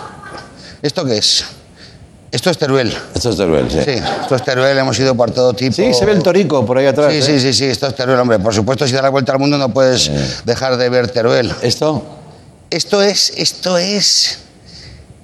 ¿Esto 0.83 1.05
qué 1.05 1.19
es? 1.19 1.45
Esto 2.33 2.51
es 2.51 2.59
Teruel. 2.59 2.97
Esto 3.15 3.31
es 3.31 3.37
Teruel, 3.37 3.71
sí. 3.71 3.79
Sí, 3.85 3.91
esto 3.91 4.37
es 4.37 4.45
Teruel, 4.45 4.79
hemos 4.79 4.99
ido 4.99 5.15
por 5.17 5.33
todo 5.33 5.53
tipo. 5.53 5.75
Sí, 5.75 5.93
se 5.93 6.07
ve 6.07 6.13
el 6.13 6.23
torico 6.23 6.65
por 6.65 6.79
ahí 6.79 6.87
atrás. 6.87 7.13
Sí, 7.13 7.19
¿eh? 7.19 7.23
sí, 7.23 7.41
sí, 7.41 7.53
sí, 7.53 7.65
esto 7.65 7.89
es 7.89 7.95
Teruel, 7.95 8.21
hombre. 8.21 8.39
Por 8.39 8.55
supuesto, 8.55 8.87
si 8.87 8.93
das 8.93 9.03
la 9.03 9.09
vuelta 9.09 9.33
al 9.33 9.39
mundo 9.39 9.59
no 9.59 9.73
puedes 9.75 10.11
dejar 10.45 10.77
de 10.77 10.89
ver 10.89 11.11
Teruel. 11.11 11.53
¿Esto? 11.63 12.03
Esto 12.71 13.03
es, 13.03 13.33
esto 13.37 13.77
es... 13.79 14.39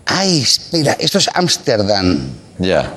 Ay, 0.05 0.43
espera, 0.43 0.97
esto 0.99 1.19
es 1.19 1.31
Ámsterdam. 1.33 2.29
Ya. 2.59 2.93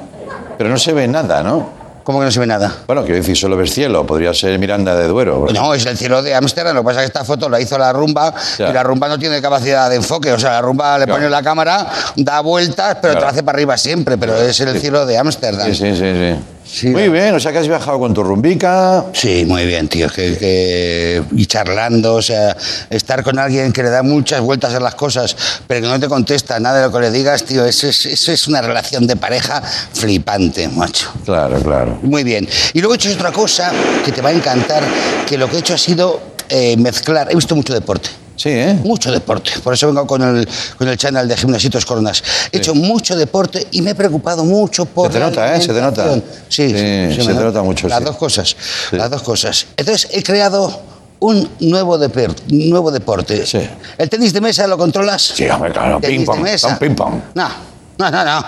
Pero 0.57 0.69
no 0.69 0.77
se 0.77 0.93
ve 0.93 1.07
nada, 1.07 1.43
¿no? 1.43 1.78
¿Cómo 2.03 2.19
que 2.19 2.25
no 2.25 2.31
se 2.31 2.39
ve 2.39 2.47
nada? 2.47 2.73
Bueno, 2.87 3.01
quiero 3.03 3.17
decir, 3.17 3.37
solo 3.37 3.55
ves 3.55 3.71
cielo. 3.73 4.05
Podría 4.05 4.33
ser 4.33 4.57
Miranda 4.57 4.95
de 4.95 5.07
Duero. 5.07 5.45
No, 5.53 5.73
es 5.73 5.85
el 5.85 5.97
cielo 5.97 6.23
de 6.23 6.33
Ámsterdam. 6.33 6.73
Lo 6.75 6.81
que 6.81 6.85
pasa 6.85 6.99
es 7.03 7.11
que 7.11 7.17
esta 7.19 7.23
foto 7.23 7.47
la 7.49 7.59
hizo 7.61 7.77
la 7.77 7.93
rumba 7.93 8.33
Ya. 8.57 8.69
y 8.69 8.73
la 8.73 8.81
rumba 8.83 9.07
no 9.07 9.19
tiene 9.19 9.41
capacidad 9.41 9.89
de 9.89 9.97
enfoque. 9.97 10.31
O 10.31 10.39
sea, 10.39 10.51
la 10.53 10.61
rumba 10.61 10.97
le 10.97 11.05
Claro. 11.05 11.19
pone 11.19 11.29
la 11.29 11.43
cámara, 11.43 11.87
da 12.15 12.41
vueltas, 12.41 12.97
pero 13.01 13.13
te 13.13 13.19
Claro. 13.19 13.25
la 13.25 13.31
hace 13.31 13.43
para 13.43 13.55
arriba 13.57 13.77
siempre. 13.77 14.17
Pero 14.17 14.35
es 14.35 14.59
el 14.59 14.79
cielo 14.79 15.05
de 15.05 15.17
Ámsterdam. 15.17 15.67
Sí, 15.67 15.75
sí, 15.75 15.95
sí, 15.95 16.13
sí. 16.13 16.35
Sí, 16.71 16.87
Muy 16.87 17.09
bien, 17.09 17.33
o 17.33 17.39
sea 17.39 17.51
que 17.51 17.57
has 17.57 17.67
viajado 17.67 17.97
con 17.99 18.13
tu 18.13 18.23
rumbica. 18.23 19.05
Sí, 19.13 19.43
muy 19.47 19.65
bien, 19.65 19.87
tío. 19.87 20.07
Que, 20.07 20.37
que- 20.37 21.23
y 21.35 21.45
charlando, 21.47 22.13
o 22.15 22.21
sea, 22.21 22.55
estar 22.91 23.23
con 23.23 23.39
alguien 23.39 23.73
que 23.73 23.81
le 23.81 23.89
da 23.89 24.03
muchas 24.03 24.39
vueltas 24.41 24.73
a 24.75 24.79
las 24.79 24.93
cosas, 24.93 25.35
pero 25.67 25.81
que 25.81 25.87
no 25.87 25.99
te 25.99 26.07
contesta 26.07 26.59
nada 26.59 26.77
de 26.77 26.83
lo 26.87 26.91
que 26.93 26.99
le 26.99 27.11
digas, 27.11 27.43
tío, 27.43 27.65
eso 27.65 27.87
es, 27.87 28.05
eso 28.05 28.31
es 28.31 28.47
una 28.47 28.61
relación 28.61 29.07
de 29.07 29.15
pareja 29.15 29.61
flipante, 29.93 30.67
macho. 30.67 31.11
Claro, 31.25 31.59
claro. 31.59 31.97
Muy 32.03 32.23
bien. 32.23 32.47
Y 32.73 32.79
luego 32.81 32.93
he 32.93 32.97
hecho 32.97 33.11
otra 33.11 33.31
cosa 33.31 33.71
que 34.05 34.11
te 34.11 34.21
va 34.21 34.29
a 34.29 34.33
encantar, 34.33 34.83
que 35.27 35.37
lo 35.39 35.49
que 35.49 35.55
he 35.57 35.59
hecho 35.59 35.73
ha 35.73 35.77
sido 35.77 36.21
eh, 36.49 36.77
mezclar. 36.77 37.29
He 37.31 37.35
visto 37.35 37.55
mucho 37.55 37.73
deporte. 37.73 38.09
Sí, 38.39 38.49
¿eh? 38.51 38.79
Mucho 38.85 39.11
deporte. 39.11 39.51
Por 39.61 39.73
eso 39.73 39.87
vengo 39.87 40.07
con 40.07 40.21
el, 40.21 40.47
con 40.77 40.87
el 40.87 40.95
channel 40.95 41.27
de 41.27 41.35
Gimnasitos 41.35 41.85
Coronas. 41.85 42.23
He 42.53 42.57
hecho 42.59 42.73
mucho 42.73 43.17
deporte 43.17 43.67
y 43.71 43.81
me 43.81 43.91
he 43.91 43.95
preocupado 43.95 44.45
mucho 44.45 44.85
por. 44.85 45.07
Se 45.11 45.19
te 45.19 45.25
nota, 45.25 45.55
¿eh? 45.55 45.61
Se 45.61 45.73
te 45.73 45.81
nota. 45.81 46.15
Sí, 46.15 46.21
Sí, 46.47 46.69
sí, 46.69 47.15
se 47.21 47.27
te 47.27 47.33
no- 47.33 47.41
nota 47.41 47.61
mucho, 47.63 47.89
Las 47.89 47.99
sí. 47.99 48.05
dos 48.05 48.15
cosas. 48.15 48.55
Las 48.91 49.09
dos 49.09 49.21
cosas. 49.23 49.67
Entonces 49.75 50.07
he 50.13 50.23
creado 50.23 50.81
un 51.19 51.49
nuevo, 51.59 51.99
deper- 51.99 52.33
nuevo 52.47 52.91
deporte. 52.91 53.45
Sí. 53.45 53.59
¿El 53.97 54.09
tenis 54.09 54.31
de 54.31 54.39
mesa 54.39 54.65
lo 54.67 54.77
controlas? 54.77 55.21
Sí, 55.21 55.45
hombre, 55.49 55.73
claro, 55.73 55.99
¿Tenis 55.99 56.19
ping-pong, 56.19 56.37
de 56.37 56.43
mesa? 56.43 56.67
un 56.69 56.77
ping-pong. 56.77 57.13
No, 57.35 57.49
no, 57.97 58.09
no, 58.09 58.23
no. 58.23 58.45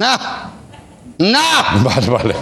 No. 0.00 0.18
No. 1.16 1.38
Vale, 1.84 2.08
vale. 2.10 2.34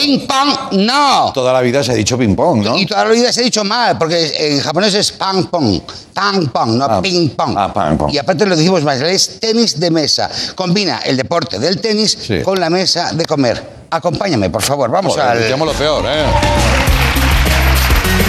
Ping 0.00 0.26
pong, 0.26 0.72
no. 0.80 1.30
Toda 1.34 1.52
la 1.52 1.60
vida 1.60 1.84
se 1.84 1.92
ha 1.92 1.94
dicho 1.94 2.16
ping-pong, 2.16 2.62
¿no? 2.64 2.78
Y 2.78 2.86
toda 2.86 3.04
la 3.04 3.10
vida 3.10 3.30
se 3.32 3.40
ha 3.40 3.44
dicho 3.44 3.62
mal, 3.64 3.98
porque 3.98 4.32
en 4.54 4.60
japonés 4.60 4.94
es 4.94 5.12
pang 5.12 5.44
pong. 5.46 5.78
Pang 6.14 6.48
pong, 6.48 6.70
no 6.78 6.86
Ah, 6.88 7.02
ping 7.02 7.28
pong. 7.36 7.54
ah, 7.56 7.70
pang 7.72 7.98
pong. 7.98 8.10
Y 8.12 8.16
aparte 8.18 8.46
lo 8.46 8.56
decimos 8.56 8.82
más, 8.82 8.98
es 9.00 9.38
tenis 9.40 9.78
de 9.78 9.90
mesa. 9.90 10.30
Combina 10.54 11.00
el 11.04 11.16
deporte 11.18 11.58
del 11.58 11.80
tenis 11.80 12.16
Sí. 12.26 12.40
con 12.42 12.58
la 12.58 12.70
mesa 12.70 13.12
de 13.12 13.24
comer. 13.26 13.62
Acompáñame, 13.90 14.48
por 14.48 14.62
favor, 14.62 14.90
vamos 14.90 15.12
Joder, 15.12 15.28
al. 15.28 15.38
decíamos 15.38 15.66
lo 15.68 15.74
peor, 15.74 16.04
¿eh? 16.06 16.24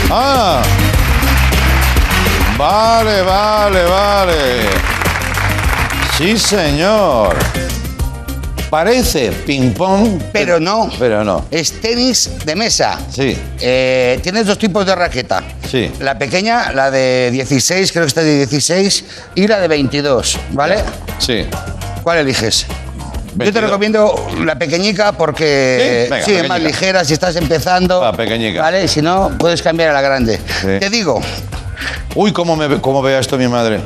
Ah. 0.09 0.61
Vale, 2.57 3.21
vale, 3.21 3.83
vale. 3.85 4.35
Sí, 6.17 6.37
señor. 6.37 7.35
Parece 8.71 9.31
ping-pong. 9.45 10.21
Pero 10.31 10.57
no. 10.57 10.89
Pero 10.97 11.25
no. 11.25 11.45
Es 11.51 11.81
tenis 11.81 12.31
de 12.45 12.55
mesa. 12.55 12.97
Sí. 13.09 13.37
Eh, 13.59 14.17
tienes 14.23 14.45
dos 14.45 14.57
tipos 14.57 14.85
de 14.85 14.95
raqueta. 14.95 15.43
Sí. 15.69 15.91
La 15.99 16.17
pequeña, 16.17 16.71
la 16.71 16.89
de 16.89 17.31
16, 17.33 17.91
creo 17.91 18.05
que 18.05 18.07
está 18.07 18.23
de 18.23 18.37
16, 18.37 19.03
y 19.35 19.45
la 19.45 19.59
de 19.59 19.67
22, 19.67 20.39
¿vale? 20.51 20.77
Sí. 21.19 21.45
¿Cuál 22.01 22.19
eliges? 22.19 22.65
Yo 22.65 23.37
te 23.37 23.43
22. 23.43 23.63
recomiendo 23.63 24.27
la 24.45 24.57
pequeñica 24.57 25.11
porque 25.11 26.05
Sí, 26.05 26.09
venga, 26.09 26.25
sí, 26.25 26.33
es 26.35 26.47
más 26.47 26.61
ligera 26.61 27.03
si 27.03 27.11
estás 27.11 27.35
empezando. 27.35 28.01
La 28.01 28.13
pequeñica. 28.13 28.61
¿Vale? 28.61 28.87
Si 28.87 29.01
no, 29.01 29.31
puedes 29.37 29.61
cambiar 29.61 29.89
a 29.89 29.93
la 29.93 30.01
grande. 30.01 30.37
Sí. 30.61 30.79
Te 30.79 30.89
digo, 30.89 31.21
Uy, 32.15 32.31
cómo, 32.31 32.55
me, 32.55 32.79
cómo 32.79 33.01
ve 33.01 33.19
esto 33.19 33.37
mi 33.37 33.49
madre. 33.49 33.81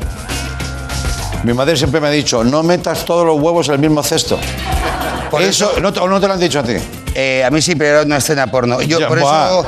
Mi 1.45 1.53
madre 1.53 1.77
siempre 1.77 2.01
me 2.01 2.07
ha 2.07 2.11
dicho, 2.11 2.43
no 2.43 2.63
metas 2.63 3.05
todos 3.05 3.25
los 3.25 3.39
huevos 3.39 3.67
en 3.67 3.75
el 3.75 3.79
mismo 3.79 4.01
cesto. 4.03 4.39
Por 5.29 5.41
eso, 5.43 5.73
¿no, 5.81 5.93
te- 5.93 5.99
¿o 5.99 6.07
no 6.07 6.19
te 6.19 6.27
lo 6.27 6.33
han 6.33 6.39
dicho 6.39 6.59
a 6.59 6.63
ti? 6.63 6.73
eh, 7.13 7.43
a 7.45 7.49
mí 7.51 7.61
sí, 7.61 7.75
pero 7.75 7.91
era 7.97 8.01
una 8.05 8.17
escena 8.17 8.47
porno. 8.47 8.81
Yo, 8.81 8.99
Ya, 8.99 9.07
por, 9.07 9.19
eso, 9.19 9.65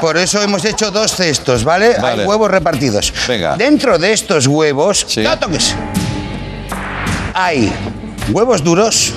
por 0.00 0.16
eso 0.18 0.42
hemos 0.42 0.64
hecho 0.64 0.90
dos 0.90 1.14
cestos, 1.14 1.64
¿vale? 1.64 1.96
Vale. 2.00 2.22
Hay 2.22 2.28
huevos 2.28 2.50
repartidos. 2.50 3.12
Venga. 3.28 3.56
Dentro 3.56 3.98
de 3.98 4.12
estos 4.12 4.46
huevos, 4.46 5.04
Sí. 5.08 5.22
no 5.22 5.38
toques. 5.38 5.74
Hay 7.34 7.72
huevos 8.30 8.62
duros, 8.62 9.12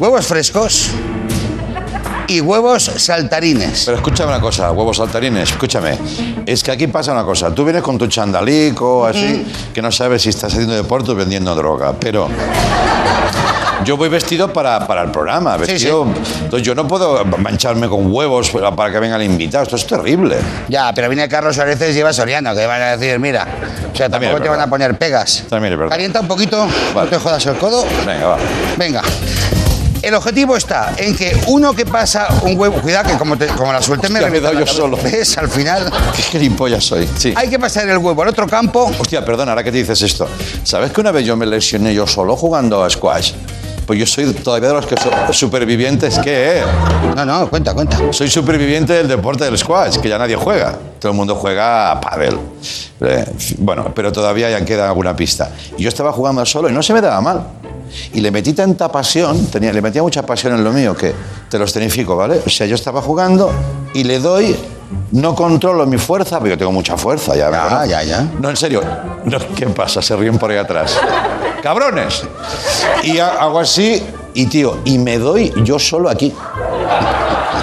huevos 0.00 0.26
frescos 0.26 0.88
y 2.28 2.40
huevos 2.40 2.84
saltarines. 2.96 3.84
Pero 3.84 3.96
escúchame 3.98 4.30
una 4.32 4.40
cosa, 4.40 4.72
huevos 4.72 4.96
saltarines, 4.96 5.50
escúchame. 5.50 5.98
Es 6.44 6.62
que 6.62 6.72
aquí 6.72 6.86
pasa 6.86 7.12
una 7.12 7.24
cosa. 7.24 7.54
Tú 7.54 7.64
vienes 7.64 7.82
con 7.82 7.98
tu 7.98 8.06
chandalico, 8.06 9.06
así, 9.06 9.44
que 9.72 9.82
no 9.82 9.90
sabes 9.92 10.22
si 10.22 10.30
estás 10.30 10.52
haciendo 10.52 10.74
deporte 10.74 11.12
o 11.12 11.14
vendiendo 11.14 11.54
droga. 11.54 11.94
Pero 11.98 12.28
yo 13.84 13.96
voy 13.96 14.08
vestido 14.08 14.52
para, 14.52 14.86
para 14.86 15.02
el 15.02 15.10
programa. 15.10 15.54
Sí, 15.64 15.72
Vestido, 15.72 16.06
Entonces 16.42 16.62
yo 16.66 16.74
no 16.74 16.88
puedo 16.88 17.24
mancharme 17.24 17.88
con 17.88 18.12
huevos 18.12 18.50
para 18.50 18.90
que 18.90 18.98
venga 18.98 19.16
el 19.16 19.22
invitado. 19.22 19.64
Esto 19.64 19.76
es 19.76 19.86
terrible. 19.86 20.36
Ya, 20.68 20.92
pero 20.94 21.08
viene 21.08 21.28
Carlos 21.28 21.58
Areces 21.58 21.90
y 21.90 21.94
lleva 21.94 22.12
Soriano, 22.12 22.54
que 22.54 22.66
van 22.66 22.82
a 22.82 22.96
decir, 22.96 23.18
mira, 23.20 23.46
o 23.92 23.96
sea, 23.96 24.08
También 24.08 24.32
tampoco 24.32 24.42
te 24.42 24.48
van 24.56 24.60
a 24.66 24.70
poner 24.70 24.98
pegas. 24.98 25.44
También 25.48 25.72
es 25.72 25.78
verdad. 25.78 25.92
Calienta 25.92 26.20
un 26.20 26.28
poquito, 26.28 26.66
Vale. 26.94 27.10
no 27.10 27.16
te 27.16 27.22
jodas 27.22 27.46
el 27.46 27.56
codo. 27.56 27.84
Venga, 28.04 28.26
va. 28.26 28.38
Venga. 28.76 29.02
El 30.06 30.14
objetivo 30.14 30.56
está 30.56 30.94
en 30.96 31.16
que 31.16 31.36
uno 31.48 31.74
que 31.74 31.84
pasa 31.84 32.28
un 32.44 32.56
huevo, 32.56 32.80
cuidado 32.80 33.10
que 33.10 33.18
como, 33.18 33.36
te- 33.36 33.48
como 33.48 33.72
la 33.72 33.82
suelte 33.82 34.08
me 34.08 34.20
Hostia, 34.20 34.30
me 34.30 34.38
he 34.38 34.40
dado 34.40 34.54
yo 34.54 34.60
cabeza. 34.60 34.76
solo. 34.80 34.96
¿Ves? 35.02 35.36
Al 35.36 35.48
final 35.48 35.92
Qué 36.14 36.22
gilipollas 36.22 36.84
soy. 36.84 37.08
Sí. 37.18 37.34
hay 37.36 37.48
que 37.50 37.58
pasar 37.58 37.88
el 37.88 37.98
huevo 37.98 38.22
al 38.22 38.28
otro 38.28 38.46
campo. 38.46 38.88
Hostia, 39.00 39.24
perdona, 39.24 39.50
ahora 39.50 39.64
que 39.64 39.72
te 39.72 39.78
dices 39.78 40.00
esto. 40.02 40.28
¿Sabes 40.62 40.92
que 40.92 41.00
una 41.00 41.10
vez 41.10 41.26
yo 41.26 41.36
me 41.36 41.44
lesioné 41.44 41.92
yo 41.92 42.06
solo 42.06 42.36
jugando 42.36 42.84
a 42.84 42.88
squash? 42.88 43.32
Pues 43.84 43.98
yo 43.98 44.06
soy 44.06 44.32
todavía 44.32 44.68
de 44.68 44.74
los 44.74 44.86
que 44.86 44.94
son 44.96 45.12
supervivientes. 45.32 46.18
¿Qué? 46.20 46.58
eh? 46.58 46.62
No, 47.16 47.24
no, 47.24 47.48
cuenta, 47.50 47.74
cuenta. 47.74 47.98
Soy 48.12 48.30
superviviente 48.30 48.92
del 48.92 49.08
deporte 49.08 49.44
del 49.44 49.58
squash, 49.58 49.96
que 49.98 50.08
ya 50.08 50.18
nadie 50.18 50.36
juega. 50.36 50.76
Todo 51.00 51.10
el 51.10 51.16
mundo 51.18 51.34
juega 51.34 51.90
a 51.90 52.00
pádel. 52.00 52.38
Eh, 53.00 53.24
bueno, 53.58 53.92
pero 53.92 54.12
todavía 54.12 54.50
ya 54.50 54.64
queda 54.64 54.86
alguna 54.88 55.16
pista. 55.16 55.50
Y 55.76 55.82
yo 55.82 55.88
estaba 55.88 56.12
jugando 56.12 56.46
solo 56.46 56.68
y 56.68 56.72
no 56.72 56.80
se 56.82 56.92
me 56.94 57.00
daba 57.00 57.20
mal. 57.20 57.44
Y 58.14 58.20
le 58.20 58.30
metí 58.30 58.52
tanta 58.52 58.90
pasión, 58.90 59.46
tenía, 59.46 59.72
le 59.72 59.80
metía 59.82 60.02
mucha 60.02 60.24
pasión 60.24 60.54
en 60.54 60.64
lo 60.64 60.72
mío, 60.72 60.94
que 60.96 61.14
te 61.48 61.58
lo 61.58 61.64
escenifico, 61.64 62.16
¿vale? 62.16 62.40
O 62.44 62.50
sea, 62.50 62.66
yo 62.66 62.74
estaba 62.74 63.00
jugando 63.02 63.50
y 63.94 64.04
le 64.04 64.18
doy, 64.18 64.56
no 65.12 65.34
controlo 65.34 65.86
mi 65.86 65.98
fuerza, 65.98 66.38
pero 66.38 66.50
yo 66.54 66.58
tengo 66.58 66.72
mucha 66.72 66.96
fuerza 66.96 67.32
ya. 67.34 67.44
Ya, 67.44 67.50
¿verdad? 67.50 67.84
ya, 67.86 68.02
ya. 68.02 68.26
No, 68.40 68.50
en 68.50 68.56
serio. 68.56 68.82
No, 69.24 69.38
¿Qué 69.54 69.66
pasa? 69.66 70.00
Se 70.02 70.14
ríen 70.16 70.38
por 70.38 70.50
ahí 70.50 70.56
atrás. 70.58 70.98
¡Cabrones! 71.62 72.22
Y 73.02 73.18
ha- 73.18 73.34
hago 73.40 73.58
así 73.60 74.02
y, 74.34 74.46
tío, 74.46 74.78
y 74.84 74.98
me 74.98 75.18
doy 75.18 75.52
yo 75.64 75.78
solo 75.78 76.08
aquí. 76.10 76.32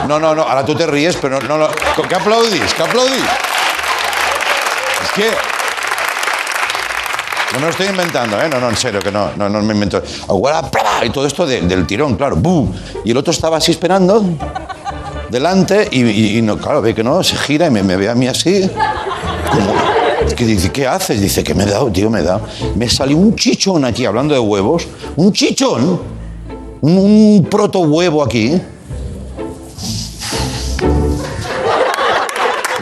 No, 0.08 0.20
no, 0.20 0.36
no, 0.36 0.42
ahora 0.44 0.66
tú 0.66 0.76
te 0.76 0.86
ríes, 0.86 1.16
pero 1.22 1.40
no, 1.40 1.48
no, 1.48 1.58
no. 1.58 1.68
¿Qué 2.10 2.16
aplaudís? 2.16 2.74
¿Qué 2.74 2.84
aplaudís? 2.84 3.24
Es 5.04 5.12
que... 5.16 5.53
No 7.54 7.60
lo 7.60 7.70
estoy 7.70 7.88
inventando, 7.88 8.42
¿eh? 8.42 8.50
No, 8.50 8.60
no, 8.60 8.70
en 8.70 8.76
serio, 8.76 9.00
que 9.00 9.12
no, 9.12 9.30
no, 9.38 9.48
no 9.48 9.62
me 9.62 9.74
invento. 9.74 10.02
Y 11.04 11.10
todo 11.12 11.26
esto 11.28 11.46
de- 11.46 11.62
del 11.62 11.86
tirón, 11.86 12.16
claro, 12.16 12.36
¡bum! 12.36 12.72
Y 13.06 13.12
el 13.12 13.18
otro 13.18 13.32
estaba 13.32 13.58
así 13.58 13.72
esperando, 13.72 14.24
delante, 15.30 15.88
y, 15.92 16.42
no, 16.42 16.58
claro, 16.58 16.82
ve 16.82 16.94
que 16.96 17.04
no, 17.04 17.24
se 17.24 17.36
gira 17.38 17.68
y 17.68 17.70
me, 17.72 17.84
me 17.84 17.96
ve 17.96 18.10
a 18.10 18.16
mí 18.16 18.28
así. 18.28 18.70
Como, 19.52 19.74
que 20.36 20.46
dice, 20.46 20.72
¿qué 20.72 20.88
haces? 20.88 21.22
Dice, 21.22 21.44
que 21.44 21.54
me 21.54 21.64
he 21.64 21.68
dado, 21.68 21.92
tío, 21.92 22.10
me 22.10 22.22
he 22.22 22.24
dado. 22.24 22.42
Me 22.76 22.90
salió 22.90 23.18
un 23.18 23.36
chichón 23.36 23.86
aquí, 23.86 24.06
hablando 24.06 24.34
de 24.34 24.40
huevos, 24.40 24.88
un 25.16 25.32
chichón, 25.32 26.02
un, 26.82 26.98
un 26.98 27.48
proto 27.50 27.80
huevo 27.82 28.24
aquí. 28.24 28.60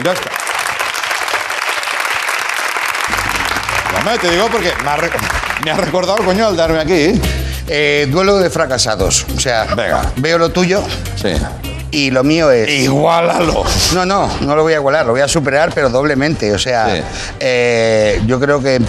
Ya 0.04 0.12
está. 0.12 0.30
Hombre, 4.04 4.18
te 4.20 4.30
digo 4.30 4.48
porque 4.50 4.72
me 4.84 4.90
ha, 4.90 4.96
me 5.64 5.70
ha 5.70 5.76
recordado, 5.76 6.18
coño, 6.24 6.46
al 6.48 6.56
darme 6.56 6.78
aquí. 6.80 7.20
Eh, 7.68 8.08
duelo 8.10 8.38
de 8.38 8.50
fracasados. 8.50 9.24
O 9.36 9.38
sea, 9.40 9.64
Venga. 9.76 10.10
veo 10.16 10.36
lo 10.38 10.50
tuyo 10.50 10.82
Sí. 11.14 11.28
y 11.92 12.10
lo 12.10 12.24
mío 12.24 12.50
es. 12.50 12.68
Igualalo. 12.68 13.62
No, 13.94 14.04
no, 14.04 14.28
no 14.40 14.56
lo 14.56 14.62
voy 14.64 14.72
a 14.72 14.76
igualar, 14.76 15.06
lo 15.06 15.12
voy 15.12 15.20
a 15.20 15.28
superar, 15.28 15.70
pero 15.72 15.88
doblemente. 15.88 16.52
O 16.52 16.58
sea, 16.58 16.88
Sí. 16.96 17.02
eh, 17.38 18.20
yo 18.26 18.40
creo 18.40 18.60
que 18.60 18.80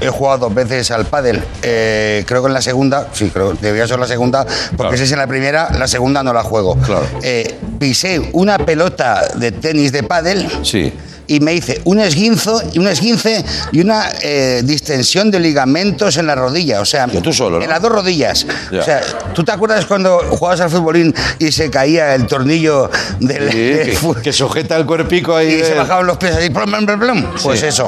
he 0.00 0.08
jugado 0.08 0.38
dos 0.46 0.54
veces 0.54 0.90
al 0.92 1.04
pádel. 1.06 1.42
Eh, 1.62 2.22
creo 2.26 2.40
que 2.42 2.48
en 2.48 2.54
la 2.54 2.62
segunda, 2.62 3.08
sí, 3.12 3.28
creo 3.30 3.50
que 3.52 3.58
debería 3.60 3.88
ser 3.88 3.98
la 3.98 4.06
segunda, 4.06 4.44
porque 4.44 4.76
Claro. 4.76 4.96
si 4.96 5.02
es 5.02 5.12
en 5.12 5.18
la 5.18 5.26
primera, 5.26 5.68
la 5.76 5.88
segunda 5.88 6.22
no 6.22 6.32
la 6.32 6.44
juego. 6.44 6.76
Claro. 6.76 7.04
Eh, 7.22 7.58
pisé 7.80 8.20
una 8.34 8.58
pelota 8.58 9.22
de 9.34 9.50
tenis 9.50 9.90
de 9.90 10.04
pádel. 10.04 10.48
Sí. 10.62 10.92
Y 11.32 11.38
me 11.38 11.54
hice 11.54 11.80
un 11.84 12.00
esguinzo, 12.00 12.60
y 12.72 12.80
un 12.80 12.88
esguince 12.88 13.44
y 13.70 13.80
una 13.80 14.10
eh, 14.20 14.62
distensión 14.64 15.30
de 15.30 15.38
ligamentos 15.38 16.16
en 16.16 16.26
la 16.26 16.34
rodilla. 16.34 16.80
O 16.80 16.84
sea, 16.84 17.06
Ya 17.06 17.22
tú 17.22 17.32
solo, 17.32 17.58
¿no? 17.58 17.64
en 17.64 17.70
las 17.70 17.80
dos 17.80 17.92
rodillas. 17.92 18.44
Ya. 18.72 18.80
O 18.80 18.82
sea, 18.82 19.00
¿tú 19.32 19.44
te 19.44 19.52
acuerdas 19.52 19.86
cuando 19.86 20.18
jugabas 20.30 20.60
al 20.60 20.70
futbolín 20.70 21.14
y 21.38 21.52
se 21.52 21.70
caía 21.70 22.16
el 22.16 22.26
tornillo 22.26 22.90
del, 23.20 23.48
Sí, 23.52 23.58
del 23.58 23.98
que, 23.98 24.22
que 24.22 24.32
sujeta 24.32 24.76
el 24.76 24.86
cuerpico 24.86 25.36
ahí. 25.36 25.48
y 25.54 25.58
se 25.60 25.68
del- 25.68 25.78
bajaban 25.78 26.04
los 26.06 26.16
pies 26.16 26.34
así, 26.34 26.50
plum, 26.50 26.64
plum, 26.64 26.84
plum, 26.86 26.98
plum. 26.98 27.26
Pues 27.42 27.60
Sí. 27.60 27.66
eso. 27.66 27.84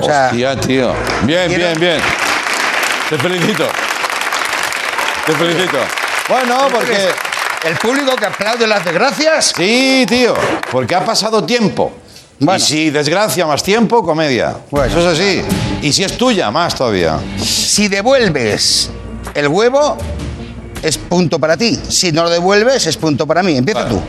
O 0.00 0.02
sea, 0.02 0.28
Hostia, 0.30 0.56
tío. 0.58 0.94
Bien, 1.24 1.48
quiero- 1.48 1.66
bien, 1.66 1.80
bien. 1.80 1.98
Te 3.10 3.18
felicito. 3.18 3.64
Te 5.26 5.32
felicito. 5.34 5.78
Bueno, 6.28 6.56
porque... 6.72 7.08
el 7.68 7.74
público 7.76 8.16
que 8.16 8.24
aplaude 8.26 8.66
las 8.66 8.82
desgracias. 8.84 9.52
Sí, 9.54 10.06
tío. 10.08 10.34
Porque 10.70 10.94
ha 10.94 11.04
pasado 11.04 11.44
tiempo. 11.44 11.92
Bueno. 12.40 12.58
Y 12.58 12.60
si 12.60 12.90
desgracia 12.90 13.46
más 13.46 13.62
tiempo, 13.62 14.02
comedia. 14.02 14.56
Bueno. 14.70 14.86
Eso 14.98 15.10
es 15.10 15.18
así. 15.18 15.42
Y 15.82 15.92
si 15.92 16.04
es 16.04 16.16
tuya, 16.16 16.50
más 16.50 16.74
todavía. 16.74 17.18
Si 17.38 17.88
devuelves 17.88 18.90
el 19.34 19.48
huevo, 19.48 19.96
es 20.82 20.96
punto 20.98 21.38
para 21.38 21.56
ti. 21.56 21.78
Si 21.88 22.12
no 22.12 22.22
lo 22.24 22.30
devuelves, 22.30 22.86
es 22.86 22.96
punto 22.96 23.26
para 23.26 23.42
mí. 23.42 23.56
Empieza 23.56 23.82
Vale. 23.84 23.94
tú. 23.94 24.00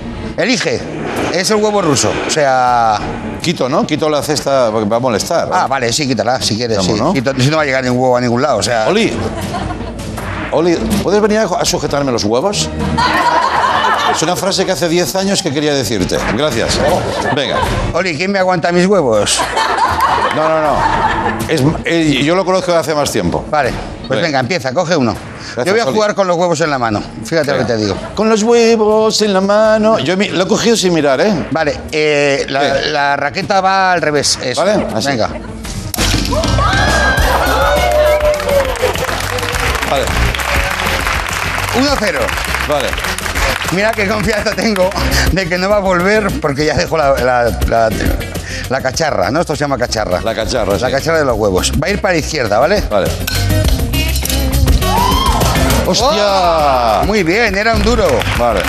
Elige. 0.42 0.80
Es 1.34 1.50
el 1.52 1.58
huevo 1.58 1.82
ruso. 1.82 2.12
O 2.26 2.30
sea. 2.30 3.00
Quito, 3.42 3.68
¿no? 3.68 3.86
Quito 3.86 4.10
la 4.10 4.22
cesta 4.22 4.70
porque 4.72 4.86
me 4.86 4.92
va 4.92 4.98
a 4.98 5.00
molestar. 5.02 5.50
Ah, 5.52 5.68
vale, 5.68 5.92
sí, 5.92 6.08
quítala, 6.08 6.40
si 6.42 6.56
quieres. 6.56 6.78
Vamos, 6.78 6.94
sí. 6.94 7.00
¿no? 7.02 7.14
Quito- 7.14 7.34
si 7.38 7.50
no 7.50 7.58
va 7.58 7.64
a 7.64 7.66
llegar 7.66 7.84
ningún 7.84 8.00
huevo 8.02 8.18
a 8.18 8.22
ningún 8.22 8.42
lado. 8.42 8.58
O 8.60 8.64
sea. 8.64 8.88
Oli. 8.88 9.12
Oli, 10.52 10.76
¿puedes 11.04 11.22
venir 11.22 11.40
a 11.40 11.66
sujetarme 11.66 12.12
los 12.12 12.24
huevos? 12.26 12.70
Es 14.14 14.22
una 14.24 14.36
frase 14.36 14.66
que 14.66 14.72
hace 14.72 14.88
10 14.90 15.16
años 15.16 15.42
que 15.42 15.52
quería 15.52 15.74
decirte. 15.74 16.18
Gracias. 16.36 16.80
Venga. 17.36 17.58
Oli, 17.94 18.16
¿quién 18.18 18.32
me 18.32 18.40
aguanta 18.40 18.72
mis 18.72 18.86
huevos? 18.86 19.40
No, 20.36 20.48
no, 20.48 20.62
no. 20.62 20.76
Es, 21.48 21.62
eh, 21.86 22.22
yo 22.24 22.36
lo 22.36 22.46
conozco 22.46 22.72
de 22.72 22.78
hace 22.78 22.94
más 22.96 23.12
tiempo. 23.12 23.44
Vale, 23.50 23.72
pues 24.08 24.22
Venga. 24.22 24.40
empieza, 24.40 24.74
coge 24.74 24.96
uno. 24.96 25.16
Yo 25.66 25.72
voy 25.72 25.80
a 25.82 25.86
Oli. 25.86 25.94
jugar 25.94 26.16
con 26.16 26.28
los 26.28 26.38
huevos 26.38 26.60
en 26.62 26.70
la 26.70 26.78
mano. 26.80 27.02
Fíjate 27.26 27.52
lo 27.52 27.58
que 27.60 27.66
te 27.66 27.78
digo. 27.78 27.96
Con 28.16 28.30
los 28.30 28.44
huevos 28.44 29.22
en 29.22 29.34
la 29.34 29.42
mano. 29.42 30.00
Yo 30.00 30.16
mi- 30.16 30.30
lo 30.30 30.44
he 30.44 30.48
cogido 30.48 30.76
sin 30.78 30.94
mirar, 30.94 31.20
¿eh? 31.22 31.48
Vale, 31.52 31.78
eh, 31.92 32.46
la, 32.50 33.16
raqueta 33.18 33.60
va 33.62 33.92
al 33.94 34.02
revés. 34.02 34.38
eso. 34.42 34.62
¿Vale? 34.64 34.86
Así. 34.94 35.08
Venga. 35.08 35.30
Vale, 39.90 40.06
1-0. 41.76 42.20
vale. 42.70 42.88
Mira 43.72 43.92
qué 43.92 44.08
confianza 44.08 44.52
tengo 44.54 44.90
de 45.32 45.48
que 45.48 45.58
no 45.58 45.70
va 45.70 45.78
a 45.78 45.80
volver 45.80 46.28
porque 46.42 46.66
ya 46.66 46.76
dejó 46.76 46.98
la, 46.98 47.14
la- 47.14 47.58
la- 47.68 47.90
la 48.70 48.82
cacharra, 48.82 49.32
¿no? 49.32 49.42
Esto 49.42 49.56
se 49.56 49.62
llama 49.62 49.78
cacharra. 49.78 50.22
La 50.22 50.36
cacharra, 50.36 50.74
La 50.78 50.88
sí. 50.88 50.92
cacharra 50.94 51.20
de 51.20 51.26
los 51.26 51.38
huevos. 51.38 51.72
Va 51.82 51.88
a 51.88 51.90
ir 51.90 52.02
para 52.02 52.14
la 52.16 52.20
izquierda, 52.20 52.60
¿vale? 52.60 52.82
Vale. 52.90 53.08
¡Hostia! 55.86 57.02
Muy 57.06 57.24
bien, 57.24 57.58
era 57.58 57.74
un 57.74 57.84
duro. 57.84 58.08
Vale. 58.38 58.62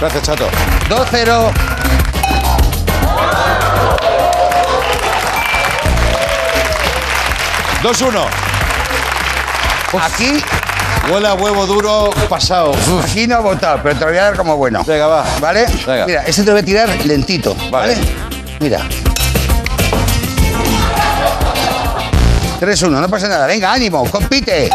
Gracias, 0.00 0.22
chato. 0.24 0.48
2-0. 0.88 1.52
Dos 7.82 8.00
uno. 8.02 8.26
Aquí, 10.02 10.42
Huele 11.10 11.28
a 11.28 11.34
huevo 11.34 11.66
duro 11.66 12.10
pasado. 12.28 12.70
Uf. 12.72 13.04
aquí 13.04 13.26
no 13.26 13.36
ha 13.36 13.40
votado, 13.40 13.80
pero 13.82 13.94
te 13.94 14.00
lo 14.04 14.10
voy 14.10 14.18
a 14.18 14.22
dar 14.24 14.36
como 14.36 14.56
bueno. 14.56 14.82
Venga, 14.84 15.06
va. 15.06 15.24
¿Vale? 15.40 15.66
Venga. 15.86 16.06
Mira, 16.06 16.22
este 16.26 16.42
te 16.42 16.46
lo 16.48 16.52
voy 16.54 16.62
a 16.62 16.64
tirar 16.64 16.88
lentito. 17.06 17.54
Vale. 17.70 17.94
¿Vale? 17.94 17.96
Mira. 18.60 18.80
3-1, 22.60 22.88
no 22.90 23.08
pasa 23.08 23.28
nada. 23.28 23.46
Venga, 23.46 23.72
ánimo, 23.72 24.04
compite. 24.10 24.70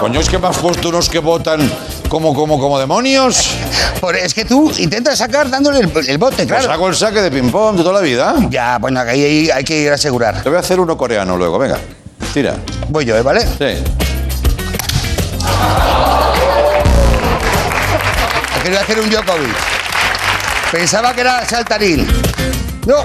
Coño, 0.00 0.20
es 0.20 0.28
que 0.28 0.38
me 0.38 0.48
has 0.48 0.56
puesto 0.58 0.88
unos 0.88 1.08
que 1.10 1.18
votan 1.18 1.70
como, 2.08 2.34
como, 2.34 2.58
como 2.58 2.78
demonios. 2.78 3.50
Por- 4.00 4.16
es 4.16 4.32
que 4.32 4.44
tú 4.44 4.72
intentas 4.78 5.18
sacar 5.18 5.50
dándole 5.50 5.80
el, 5.80 5.90
el 6.08 6.18
bote, 6.18 6.46
Pues 6.46 6.60
claro. 6.60 6.72
hago 6.72 6.88
el 6.88 6.94
saque 6.94 7.20
de 7.20 7.30
ping-pong 7.30 7.76
de 7.76 7.82
toda 7.82 7.94
la 7.94 8.00
vida. 8.00 8.34
Ya, 8.50 8.78
bueno, 8.78 9.00
ahí, 9.00 9.22
ahí 9.24 9.50
hay 9.50 9.64
que 9.64 9.76
ir 9.78 9.90
a 9.90 9.94
asegurar. 9.94 10.42
Te 10.42 10.48
voy 10.48 10.56
a 10.56 10.60
hacer 10.60 10.78
uno 10.80 10.96
coreano 10.96 11.36
luego, 11.36 11.58
venga. 11.58 11.78
Tira. 12.32 12.54
Voy 12.88 13.04
yo, 13.04 13.16
¿eh? 13.16 13.22
¿vale? 13.22 13.40
Sí. 13.42 14.03
Quería 18.64 18.80
hacer 18.80 18.98
un 18.98 19.10
Djokovic. 19.10 19.54
Pensaba 20.72 21.12
que 21.12 21.20
era 21.20 21.46
saltarín. 21.46 22.08
No, 22.86 23.04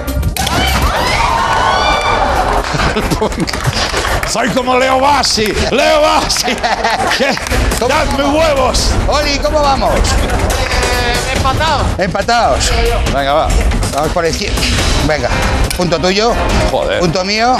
Soy 4.32 4.48
como 4.50 4.78
Leo 4.78 4.98
Bassi. 5.00 5.52
Leo 5.70 6.00
Bassi. 6.00 6.46
¡Dadme 7.78 8.24
huevos! 8.24 8.90
Oli, 9.06 9.38
¿cómo 9.38 9.60
vamos? 9.60 9.92
empatados. 11.34 11.86
Empatados. 11.98 12.72
Venga, 13.14 13.32
va. 13.34 13.48
Vamos 13.94 14.12
por 14.12 14.24
izquierda. 14.26 14.56
Venga, 15.06 15.28
punto 15.76 15.98
tuyo. 15.98 16.32
Joder. 16.70 17.00
Punto 17.00 17.22
mío. 17.24 17.56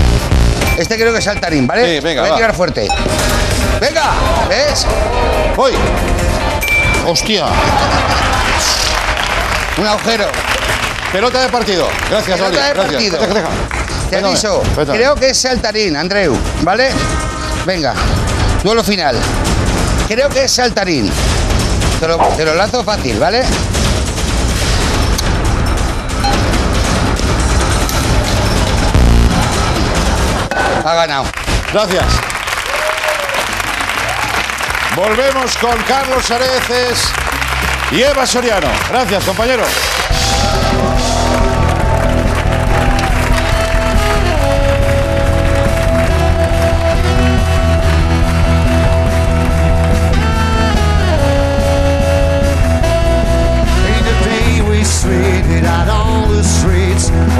Este 0.79 0.97
creo 0.97 1.13
que 1.13 1.19
es 1.19 1.25
saltarín, 1.25 1.67
¿vale? 1.67 1.97
Sí, 1.97 2.01
venga, 2.01 2.23
Voy 2.23 2.29
a 2.29 2.33
va. 2.33 2.37
tirar 2.39 2.55
fuerte. 2.55 2.89
Venga, 3.79 4.13
¿ves? 4.49 4.87
¡Voy! 5.55 5.73
¡Hostia! 7.07 7.47
Un 9.79 9.87
agujero. 9.87 10.27
Pelota 11.13 11.41
de 11.43 11.49
partido. 11.49 11.89
Gracias, 12.09 12.39
Pelota 12.39 12.63
de 12.69 12.75
Gracias. 12.75 12.93
partido. 12.93 13.19
Deja, 13.19 13.35
deja. 13.35 13.49
Te 14.11 14.17
Véndame, 14.17 14.35
aviso. 14.35 14.63
véndame. 14.77 14.99
Creo 14.99 15.15
que 15.15 15.31
es 15.31 15.41
saltarín, 15.41 15.97
Andreu, 15.97 16.37
¿vale? 16.63 16.91
Venga, 17.65 17.95
duelo 18.63 18.83
final. 18.85 19.17
Creo 20.09 20.29
que 20.29 20.45
es 20.45 20.53
saltarín. 20.53 21.11
Te 22.01 22.09
lo, 22.09 22.17
te 22.37 22.45
lo 22.45 22.55
lanzo 22.55 22.83
fácil, 22.85 23.19
¿vale? 23.19 23.45
Ha 30.85 30.95
ganado. 30.95 31.25
Gracias. 31.73 32.05
Volvemos 34.97 35.57
con 35.59 35.77
Carlos 35.83 36.31
Areces 36.31 37.13
y 37.93 38.03
Eva 38.03 38.27
Soriano. 38.27 38.69
Gracias, 38.91 39.25
compañero. 39.25 39.65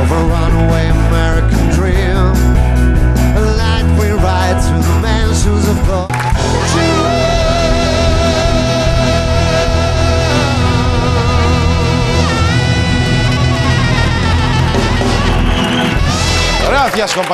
Ain't 0.03 0.40
Gracias. 17.01 17.27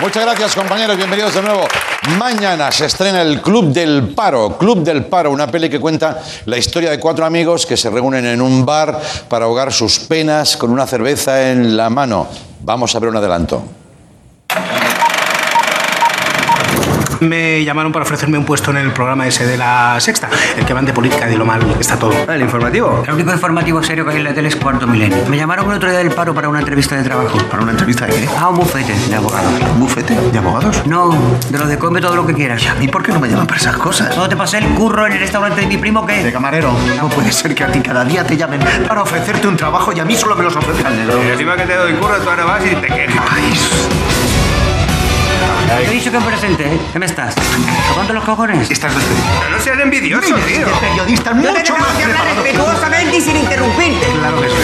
Muchas 0.00 0.22
gracias, 0.22 0.54
compañeros. 0.54 0.96
Bienvenidos 0.96 1.34
de 1.34 1.42
nuevo. 1.42 1.66
Mañana 2.16 2.70
se 2.70 2.86
estrena 2.86 3.20
el 3.22 3.42
Club 3.42 3.72
del 3.72 4.14
Paro. 4.14 4.56
Club 4.56 4.84
del 4.84 5.06
Paro, 5.06 5.32
una 5.32 5.48
peli 5.48 5.68
que 5.68 5.80
cuenta 5.80 6.22
la 6.44 6.56
historia 6.56 6.92
de 6.92 7.00
cuatro 7.00 7.26
amigos 7.26 7.66
que 7.66 7.76
se 7.76 7.90
reúnen 7.90 8.24
en 8.24 8.40
un 8.40 8.64
bar 8.64 9.00
para 9.28 9.46
ahogar 9.46 9.72
sus 9.72 9.98
penas 9.98 10.56
con 10.56 10.70
una 10.70 10.86
cerveza 10.86 11.50
en 11.50 11.76
la 11.76 11.90
mano. 11.90 12.28
Vamos 12.60 12.94
a 12.94 13.00
ver 13.00 13.10
un 13.10 13.16
adelanto. 13.16 13.64
Me 17.20 17.64
llamaron 17.64 17.92
para 17.92 18.04
ofrecerme 18.04 18.38
un 18.38 18.44
puesto 18.44 18.70
en 18.70 18.76
el 18.78 18.92
programa 18.92 19.26
ese 19.26 19.46
de 19.46 19.56
la 19.56 19.96
sexta, 20.00 20.28
el 20.56 20.64
que 20.64 20.72
van 20.72 20.84
de 20.84 20.92
política 20.92 21.26
de 21.26 21.36
lo 21.36 21.44
mal 21.44 21.60
que 21.74 21.80
está 21.80 21.98
todo. 21.98 22.12
¿El 22.32 22.42
informativo? 22.42 23.02
El 23.06 23.14
único 23.14 23.32
informativo 23.32 23.82
serio 23.82 24.04
que 24.04 24.10
hay 24.12 24.16
en 24.18 24.24
la 24.24 24.34
tele 24.34 24.48
es 24.48 24.56
Cuarto 24.56 24.86
Milenio. 24.86 25.16
Me 25.28 25.36
llamaron 25.36 25.70
el 25.70 25.76
otro 25.76 25.88
día 25.90 25.98
del 25.98 26.10
paro 26.10 26.34
para 26.34 26.48
una 26.48 26.58
entrevista 26.60 26.96
de 26.96 27.02
trabajo. 27.02 27.38
¿Para 27.50 27.62
una 27.62 27.72
entrevista 27.72 28.06
de 28.06 28.12
qué? 28.14 28.28
Ah, 28.38 28.48
un 28.48 28.56
bufete 28.56 28.92
de 29.08 29.14
abogados. 29.16 29.52
¿Un 29.74 29.80
bufete 29.80 30.14
de 30.14 30.38
abogados? 30.38 30.86
No, 30.86 31.10
de 31.50 31.58
lo 31.58 31.66
de 31.66 31.78
come 31.78 32.00
todo 32.00 32.16
lo 32.16 32.26
que 32.26 32.34
quieras. 32.34 32.62
¿Y 32.80 32.88
por 32.88 33.02
qué 33.02 33.12
no 33.12 33.20
me 33.20 33.28
llaman 33.28 33.46
para 33.46 33.60
esas 33.60 33.76
cosas? 33.76 34.16
¿No 34.16 34.28
te 34.28 34.36
pasé 34.36 34.58
el 34.58 34.66
curro 34.74 35.06
en 35.06 35.12
el 35.14 35.18
restaurante 35.20 35.60
de 35.62 35.66
mi 35.66 35.76
primo 35.78 36.02
De 36.06 36.22
qué? 36.22 36.32
camarero. 36.32 36.72
No 36.96 37.08
puede 37.08 37.32
ser 37.32 37.54
que 37.54 37.64
a 37.64 37.68
ti 37.72 37.80
cada 37.80 38.04
día 38.04 38.24
te 38.24 38.36
llamen 38.36 38.60
para 38.88 39.02
ofrecerte 39.02 39.46
un 39.48 39.56
trabajo 39.56 39.92
y 39.92 40.00
a 40.00 40.04
mí 40.04 40.14
solo 40.16 40.36
me 40.36 40.44
los 40.44 40.54
ofrezcan 40.56 40.96
negro. 40.96 41.22
Y 41.24 41.28
encima 41.30 41.56
que 41.56 41.64
te 41.64 41.74
doy 41.76 41.92
curro, 41.94 42.16
tú 42.18 42.28
ahora 42.30 42.44
vas 42.44 42.62
y 42.64 42.74
te 42.76 42.86
quejas. 42.88 44.15
Te 45.66 45.84
he 45.84 45.90
dicho 45.90 46.10
que 46.10 46.18
me 46.18 46.26
presente, 46.26 46.64
¿eh? 46.64 46.80
¿Qué 46.92 46.98
me 46.98 47.06
estás? 47.06 47.34
¿Tocando 47.88 48.12
los 48.12 48.24
cojones? 48.24 48.70
Estás 48.70 48.94
despedido. 48.94 49.24
Pero 49.40 49.50
no 49.50 49.62
seas 49.62 49.78
envidioso, 49.80 50.34
tío. 50.36 50.66
de 50.66 50.72
periodistas 50.80 51.34
mucho 51.34 51.76
más 51.76 51.88
preparados 51.88 52.44
que 52.44 52.52
respetuosamente 52.52 53.16
y 53.16 53.20
sin 53.20 53.36
interrumpirte. 53.36 54.06
Claro 54.06 54.40
que 54.40 54.48
sí. 54.48 54.54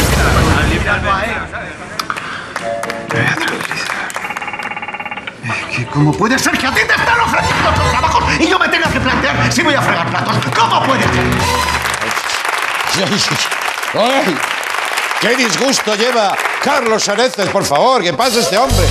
Es 5.45 5.77
que 5.77 5.87
¿Cómo 5.87 6.13
puede 6.13 6.39
ser 6.39 6.57
que 6.57 6.67
a 6.67 6.71
ti 6.71 6.81
te 6.87 6.95
están 6.95 7.21
ofreciendo 7.21 7.71
otros 7.71 7.91
trabajos 7.91 8.25
y 8.39 8.47
yo 8.47 8.59
me 8.59 8.69
tenga 8.69 8.89
que 8.89 9.01
plantear 9.01 9.53
si 9.53 9.63
voy 9.63 9.75
a 9.75 9.83
fregar 9.83 10.09
platos? 10.09 10.37
¿Cómo 10.57 10.83
puede 10.85 11.03
ser? 11.03 11.11
¡Ay! 13.95 14.37
¡Qué 15.21 15.37
disgusto 15.37 15.95
lleva 15.95 16.37
Carlos 16.63 17.09
Areces, 17.09 17.49
por 17.49 17.65
favor! 17.65 18.03
¿Qué 18.03 18.13
pasa 18.13 18.41
este 18.41 18.57
hombre? 18.57 18.87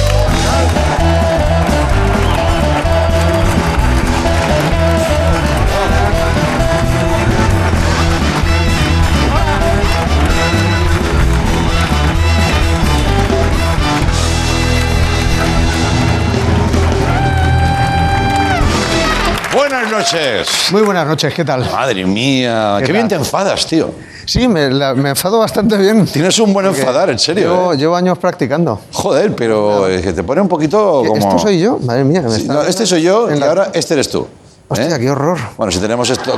Buenas 19.61 19.91
noches. 19.91 20.47
Muy 20.71 20.81
buenas 20.81 21.05
noches, 21.05 21.31
¿qué 21.35 21.45
tal? 21.45 21.69
Madre 21.69 22.03
mía, 22.03 22.77
qué, 22.79 22.87
¿Qué 22.87 22.93
bien 22.93 23.07
te 23.07 23.13
enfadas, 23.13 23.67
tío. 23.67 23.91
Sí, 24.25 24.47
me, 24.47 24.71
la- 24.71 24.95
me 24.95 25.09
enfado 25.09 25.37
bastante 25.37 25.77
bien. 25.77 26.07
Tienes 26.07 26.39
un 26.39 26.51
buen 26.51 26.65
enfadar, 26.65 27.11
en 27.11 27.19
serio. 27.19 27.43
Llevo, 27.53 27.73
¿eh? 27.73 27.77
llevo 27.77 27.95
años 27.95 28.17
practicando. 28.17 28.81
Joder, 28.91 29.35
pero 29.35 29.87
es 29.87 30.01
que 30.01 30.13
te 30.13 30.23
pone 30.23 30.41
un 30.41 30.47
poquito 30.47 31.03
como... 31.05 31.15
¿Esto 31.15 31.37
soy 31.37 31.59
yo? 31.59 31.77
Madre 31.77 32.03
mía. 32.03 32.21
me 32.23 32.31
Sí, 32.31 32.47
no, 32.47 32.63
este 32.63 32.87
soy 32.87 33.03
yo 33.03 33.29
y 33.31 33.37
la- 33.39 33.49
ahora 33.49 33.69
este 33.73 33.93
eres 33.93 34.09
tú. 34.09 34.27
Hostia, 34.67 34.95
¿eh? 34.95 34.99
qué 34.99 35.11
horror. 35.11 35.37
Bueno, 35.57 35.71
si 35.71 35.77
tenemos 35.77 36.09
esto... 36.09 36.33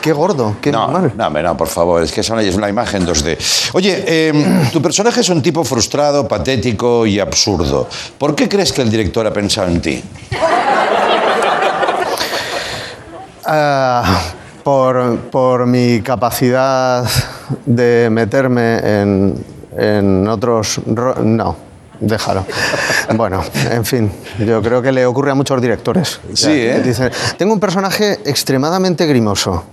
Qué 0.00 0.12
gordo, 0.12 0.56
qué 0.60 0.70
No, 0.70 0.86
mal. 0.88 1.12
no, 1.16 1.30
no, 1.30 1.56
por 1.56 1.66
favor, 1.68 2.02
es 2.04 2.12
que 2.12 2.22
son- 2.22 2.38
es 2.38 2.54
una 2.54 2.68
imagen 2.68 3.04
2D. 3.04 3.70
Oye, 3.72 4.04
eh, 4.06 4.68
tu 4.72 4.80
personaje 4.80 5.20
es 5.22 5.28
un 5.28 5.42
tipo 5.42 5.64
frustrado, 5.64 6.28
patético 6.28 7.04
y 7.04 7.18
absurdo. 7.18 7.88
¿Por 8.16 8.36
qué 8.36 8.48
crees 8.48 8.72
que 8.72 8.82
el 8.82 8.90
director 8.90 9.26
ha 9.26 9.32
pensado 9.32 9.66
en 9.68 9.80
ti? 9.82 10.02
Ah, 13.44 14.20
por, 14.62 15.18
por 15.30 15.66
mi 15.66 16.00
capacidad 16.02 17.04
de 17.66 18.08
meterme 18.10 18.78
en, 18.78 19.44
en 19.76 20.28
otros... 20.28 20.80
ro- 20.86 21.16
No, 21.22 21.56
déjalo. 22.00 22.44
Bueno, 23.16 23.42
en 23.70 23.84
fin, 23.84 24.12
yo 24.38 24.62
creo 24.62 24.80
que 24.82 24.92
le 24.92 25.04
ocurre 25.06 25.32
a 25.32 25.34
muchos 25.34 25.60
directores. 25.60 26.20
Sí, 26.34 26.50
¿eh? 26.52 26.80
Dicen, 26.84 27.10
tengo 27.36 27.52
un 27.52 27.60
personaje 27.60 28.20
extremadamente 28.24 29.06
grimoso. 29.06 29.64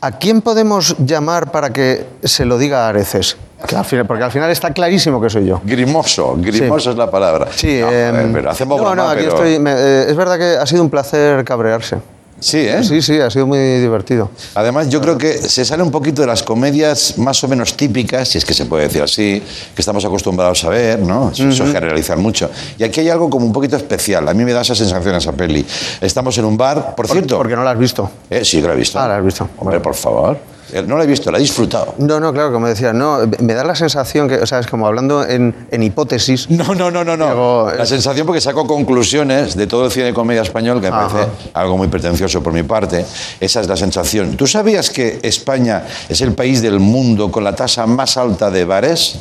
¿A 0.00 0.12
quién 0.12 0.42
podemos 0.42 0.96
llamar 0.98 1.50
para 1.50 1.70
que 1.72 2.06
se 2.22 2.44
lo 2.44 2.58
diga 2.58 2.86
a 2.86 2.88
Areces? 2.90 3.36
Que 3.66 3.74
al 3.76 3.84
final- 3.84 4.06
porque 4.06 4.22
al 4.24 4.30
final 4.30 4.50
está 4.50 4.72
clarísimo 4.72 5.20
que 5.20 5.28
soy 5.30 5.46
yo. 5.46 5.60
Grimoso, 5.64 6.36
grimoso 6.38 6.80
Sí. 6.84 6.90
es 6.90 6.96
la 6.96 7.10
palabra. 7.10 7.48
Sí, 7.54 7.80
No, 7.80 7.90
em, 7.90 8.10
joder, 8.14 8.32
pero 8.32 8.50
hacemos 8.50 8.78
no, 8.78 8.84
broma, 8.84 8.96
no, 9.02 9.08
aquí 9.10 9.22
pero- 9.24 9.34
estoy. 9.36 9.58
me- 9.58 9.72
eh, 9.74 10.06
es 10.10 10.16
verdad 10.16 10.38
que 10.38 10.56
ha 10.60 10.66
sido 10.66 10.82
un 10.82 10.90
placer 10.90 11.44
cabrearse. 11.44 11.96
Sí, 12.40 12.58
¿eh? 12.58 12.84
Sí, 12.84 13.02
sí, 13.02 13.18
ha 13.20 13.30
sido 13.30 13.46
muy 13.46 13.58
divertido. 13.58 14.30
Además, 14.54 14.88
yo 14.88 15.00
creo 15.00 15.18
que 15.18 15.38
se 15.38 15.64
sale 15.64 15.82
un 15.82 15.90
poquito 15.90 16.22
de 16.22 16.28
las 16.28 16.42
comedias 16.42 17.18
más 17.18 17.42
o 17.42 17.48
menos 17.48 17.76
típicas, 17.76 18.28
si 18.28 18.38
es 18.38 18.44
que 18.44 18.54
se 18.54 18.66
puede 18.66 18.84
decir 18.84 19.02
así, 19.02 19.42
que 19.74 19.82
estamos 19.82 20.04
acostumbrados 20.04 20.62
a 20.64 20.68
ver, 20.68 21.00
¿no? 21.00 21.30
Eso, 21.30 21.48
eso 21.48 21.64
es 21.64 21.72
que 21.72 21.80
realizar 21.80 22.16
mucho. 22.18 22.50
Y 22.78 22.84
aquí 22.84 23.00
hay 23.00 23.08
algo 23.08 23.28
como 23.28 23.44
un 23.44 23.52
poquito 23.52 23.76
especial. 23.76 24.28
A 24.28 24.34
mí 24.34 24.44
me 24.44 24.52
da 24.52 24.60
esa 24.60 24.74
sensación 24.74 25.14
esa 25.16 25.32
peli. 25.32 25.66
Estamos 26.00 26.36
en 26.38 26.44
un 26.44 26.56
bar, 26.56 26.94
por 26.94 27.08
cierto. 27.08 27.36
Porque 27.36 27.56
no 27.56 27.64
la 27.64 27.72
has 27.72 27.78
visto. 27.78 28.10
Eh, 28.30 28.44
sí, 28.44 28.60
que 28.60 28.68
la 28.68 28.74
he 28.74 28.76
visto. 28.76 28.98
Ah, 29.00 29.08
la 29.08 29.16
has 29.16 29.24
visto. 29.24 29.48
Hombre, 29.58 29.80
por 29.80 29.94
favor. 29.94 30.38
Eh, 30.72 30.82
No 30.86 30.96
la 30.98 31.04
he 31.04 31.06
visto, 31.06 31.30
la 31.30 31.38
he 31.38 31.40
disfrutado. 31.40 31.94
No, 31.98 32.20
no, 32.20 32.32
claro, 32.32 32.52
como 32.52 32.66
decía, 32.66 32.92
no, 32.92 33.18
me 33.40 33.54
da 33.54 33.64
la 33.64 33.74
sensación 33.74 34.28
que, 34.28 34.36
o 34.36 34.46
sea, 34.46 34.58
es 34.58 34.66
como 34.66 34.86
hablando 34.86 35.24
en, 35.26 35.54
en 35.70 35.82
hipótesis. 35.82 36.48
No, 36.50 36.74
no, 36.74 36.90
no, 36.90 37.04
no, 37.04 37.16
no. 37.16 37.26
Digo, 37.28 37.72
La 37.76 37.84
eh, 37.84 37.86
sensación 37.86 38.26
porque 38.26 38.40
saco 38.40 38.66
conclusiones 38.66 39.54
de 39.56 39.66
todo 39.66 39.86
el 39.86 39.90
cine 39.92 40.06
de 40.06 40.14
comedia 40.14 40.42
español, 40.42 40.80
que 40.80 40.90
me 40.90 40.96
Ajá. 40.96 41.08
parece 41.08 41.30
algo 41.54 41.76
muy 41.76 41.88
pretencioso 41.88 42.42
por 42.42 42.52
mi 42.52 42.62
parte. 42.62 43.04
Esa 43.40 43.60
es 43.60 43.68
la 43.68 43.76
sensación. 43.76 44.36
¿Tú 44.36 44.46
sabías 44.46 44.90
que 44.90 45.20
España 45.22 45.84
es 46.08 46.20
el 46.20 46.32
país 46.34 46.60
del 46.62 46.80
mundo 46.80 47.30
con 47.30 47.44
la 47.44 47.54
tasa 47.54 47.86
más 47.86 48.16
alta 48.16 48.50
de 48.50 48.64
bares? 48.64 49.20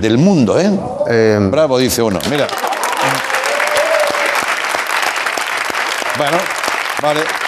Del 0.00 0.18
mundo, 0.18 0.58
¿eh? 0.58 0.70
Eh, 1.08 1.38
Bravo, 1.50 1.78
dice 1.78 2.02
uno. 2.02 2.18
Mira. 2.30 2.46
Bueno, 6.16 6.38
vale. 7.02 7.43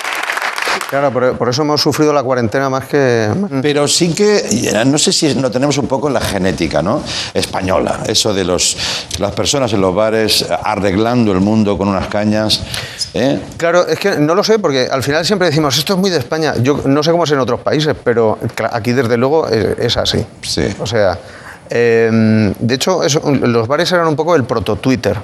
Claro, 0.88 1.12
por, 1.12 1.36
por 1.36 1.48
eso 1.48 1.62
hemos 1.62 1.80
sufrido 1.80 2.12
la 2.12 2.22
cuarentena 2.22 2.70
más 2.70 2.86
que. 2.86 3.28
Pero 3.60 3.88
sí 3.88 4.14
que, 4.14 4.36
eh, 4.36 4.84
no 4.86 4.98
sé 4.98 5.12
si 5.12 5.34
lo 5.34 5.50
tenemos 5.50 5.76
un 5.78 5.88
poco 5.88 6.06
en 6.06 6.14
la 6.14 6.20
genética, 6.20 6.80
¿no? 6.80 7.02
Española. 7.34 8.00
Eso 8.06 8.32
de 8.32 8.44
los, 8.44 8.76
las 9.18 9.32
personas 9.32 9.72
en 9.72 9.80
los 9.80 9.94
bares 9.94 10.46
arreglando 10.48 11.32
el 11.32 11.40
mundo 11.40 11.76
con 11.76 11.88
unas 11.88 12.06
cañas. 12.06 12.62
¿eh? 13.14 13.40
Claro, 13.56 13.86
es 13.86 13.98
que 13.98 14.16
no 14.18 14.34
lo 14.36 14.44
sé, 14.44 14.60
porque 14.60 14.88
al 14.90 15.02
final 15.02 15.26
siempre 15.26 15.48
decimos, 15.48 15.76
esto 15.76 15.94
es 15.94 15.98
muy 15.98 16.10
de 16.10 16.18
España. 16.18 16.54
Yo 16.62 16.80
no 16.84 17.02
sé 17.02 17.10
cómo 17.10 17.24
es 17.24 17.30
en 17.32 17.40
otros 17.40 17.60
países, 17.60 17.96
pero 18.04 18.38
aquí 18.70 18.92
desde 18.92 19.16
luego 19.16 19.48
es, 19.48 19.78
es 19.78 19.96
así. 19.96 20.24
Sí. 20.42 20.68
O 20.78 20.86
sea, 20.86 21.18
eh, 21.68 22.52
de 22.58 22.74
hecho, 22.74 23.02
eso, 23.02 23.20
los 23.28 23.66
bares 23.66 23.90
eran 23.90 24.06
un 24.06 24.14
poco 24.14 24.36
el 24.36 24.44
proto-Twitter. 24.44 25.16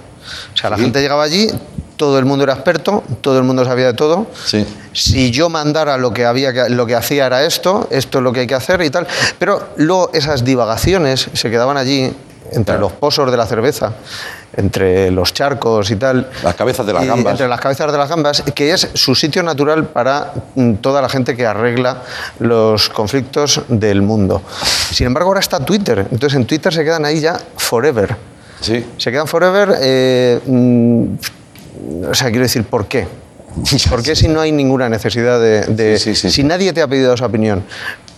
O 0.54 0.56
sea, 0.56 0.70
la 0.70 0.76
Sí. 0.76 0.82
gente 0.82 1.00
llegaba 1.00 1.22
allí, 1.22 1.48
todo 1.96 2.18
el 2.18 2.24
mundo 2.24 2.44
era 2.44 2.54
experto, 2.54 3.02
todo 3.20 3.38
el 3.38 3.44
mundo 3.44 3.64
sabía 3.64 3.86
de 3.86 3.94
todo. 3.94 4.26
Sí. 4.44 4.66
Si 4.92 5.30
yo 5.30 5.48
mandara 5.48 5.96
lo 5.98 6.12
que, 6.12 6.24
había 6.26 6.52
que- 6.52 6.68
lo 6.70 6.86
que 6.86 6.94
hacía 6.96 7.26
era 7.26 7.44
esto, 7.44 7.86
esto 7.90 8.18
es 8.18 8.24
lo 8.24 8.32
que 8.32 8.40
hay 8.40 8.46
que 8.46 8.54
hacer 8.54 8.82
y 8.82 8.90
tal. 8.90 9.06
Pero 9.38 9.68
luego 9.76 10.10
esas 10.12 10.44
divagaciones 10.44 11.28
se 11.32 11.50
quedaban 11.50 11.76
allí 11.76 12.12
entre 12.52 12.78
los 12.78 12.92
pozos 12.92 13.30
de 13.30 13.36
la 13.36 13.46
cerveza, 13.46 13.92
entre 14.54 15.10
los 15.10 15.32
charcos 15.32 15.90
y 15.90 15.96
tal. 15.96 16.28
Las 16.42 16.54
cabezas 16.54 16.84
de 16.84 16.92
las 16.92 17.06
gambas. 17.06 17.30
Entre 17.32 17.48
las 17.48 17.58
cabezas 17.60 17.90
de 17.90 17.96
las 17.96 18.08
gambas, 18.10 18.42
que 18.54 18.72
es 18.72 18.88
su 18.92 19.14
sitio 19.14 19.42
natural 19.42 19.86
para 19.86 20.32
mm, 20.56 20.74
toda 20.74 21.00
la 21.00 21.08
gente 21.08 21.34
que 21.34 21.46
arregla 21.46 22.02
los 22.40 22.90
conflictos 22.90 23.62
del 23.68 24.02
mundo. 24.02 24.42
Sin 24.92 25.06
embargo, 25.06 25.28
ahora 25.30 25.40
está 25.40 25.60
Twitter. 25.60 26.06
Entonces 26.10 26.36
en 26.36 26.46
Twitter 26.46 26.74
se 26.74 26.84
quedan 26.84 27.06
ahí 27.06 27.20
ya 27.20 27.38
forever. 27.56 28.16
Sí. 28.62 28.84
Se 28.96 29.10
quedan 29.12 29.26
forever. 29.26 29.74
eh, 29.80 30.40
mm, 30.46 31.04
o 32.10 32.14
sea, 32.14 32.28
quiero 32.30 32.42
decir, 32.44 32.64
¿por 32.64 32.86
qué? 32.86 33.06
¿Por 33.90 34.02
qué 34.02 34.16
si 34.16 34.28
no 34.28 34.40
hay 34.40 34.50
ninguna 34.52 34.88
necesidad 34.88 35.38
de... 35.40 35.66
de- 35.66 35.98
Sí, 35.98 36.14
sí, 36.14 36.28
sí. 36.28 36.30
Si 36.30 36.44
nadie 36.44 36.72
te 36.72 36.80
ha 36.80 36.86
pedido 36.88 37.12
esa 37.12 37.26
opinión, 37.26 37.62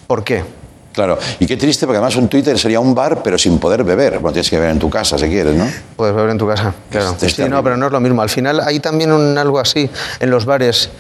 ¿por 0.07 0.23
qué? 0.23 0.45
Claro, 0.93 1.19
y 1.41 1.47
qué 1.47 1.57
triste, 1.57 1.87
porque 1.87 1.97
además 1.97 2.15
un 2.15 2.29
Twitter 2.29 2.57
sería 2.57 2.79
un 2.79 2.95
bar, 2.95 3.21
pero 3.25 3.37
sin 3.37 3.59
poder 3.59 3.83
beber. 3.83 4.21
Bueno, 4.21 4.33
tienes 4.33 4.49
que 4.49 4.55
beber 4.57 4.71
en 4.71 4.79
tu 4.79 4.89
casa 4.89 5.19
si 5.19 5.27
quieres, 5.27 5.57
¿no? 5.57 5.67
Puedes 5.97 6.15
beber 6.15 6.31
en 6.31 6.39
tu 6.39 6.47
casa, 6.47 6.73
claro. 6.89 7.11
Este 7.21 7.31
Sí, 7.31 7.49
no, 7.49 7.65
pero 7.65 7.77
no 7.77 7.87
es 7.87 7.93
lo 7.93 7.99
mismo. 7.99 8.23
Al 8.23 8.29
final 8.29 8.61
hay 8.61 8.79
también 8.79 9.11
un, 9.11 9.37
algo 9.37 9.59
así 9.59 9.91
en 10.21 10.31
los 10.31 10.45
bares, 10.45 10.91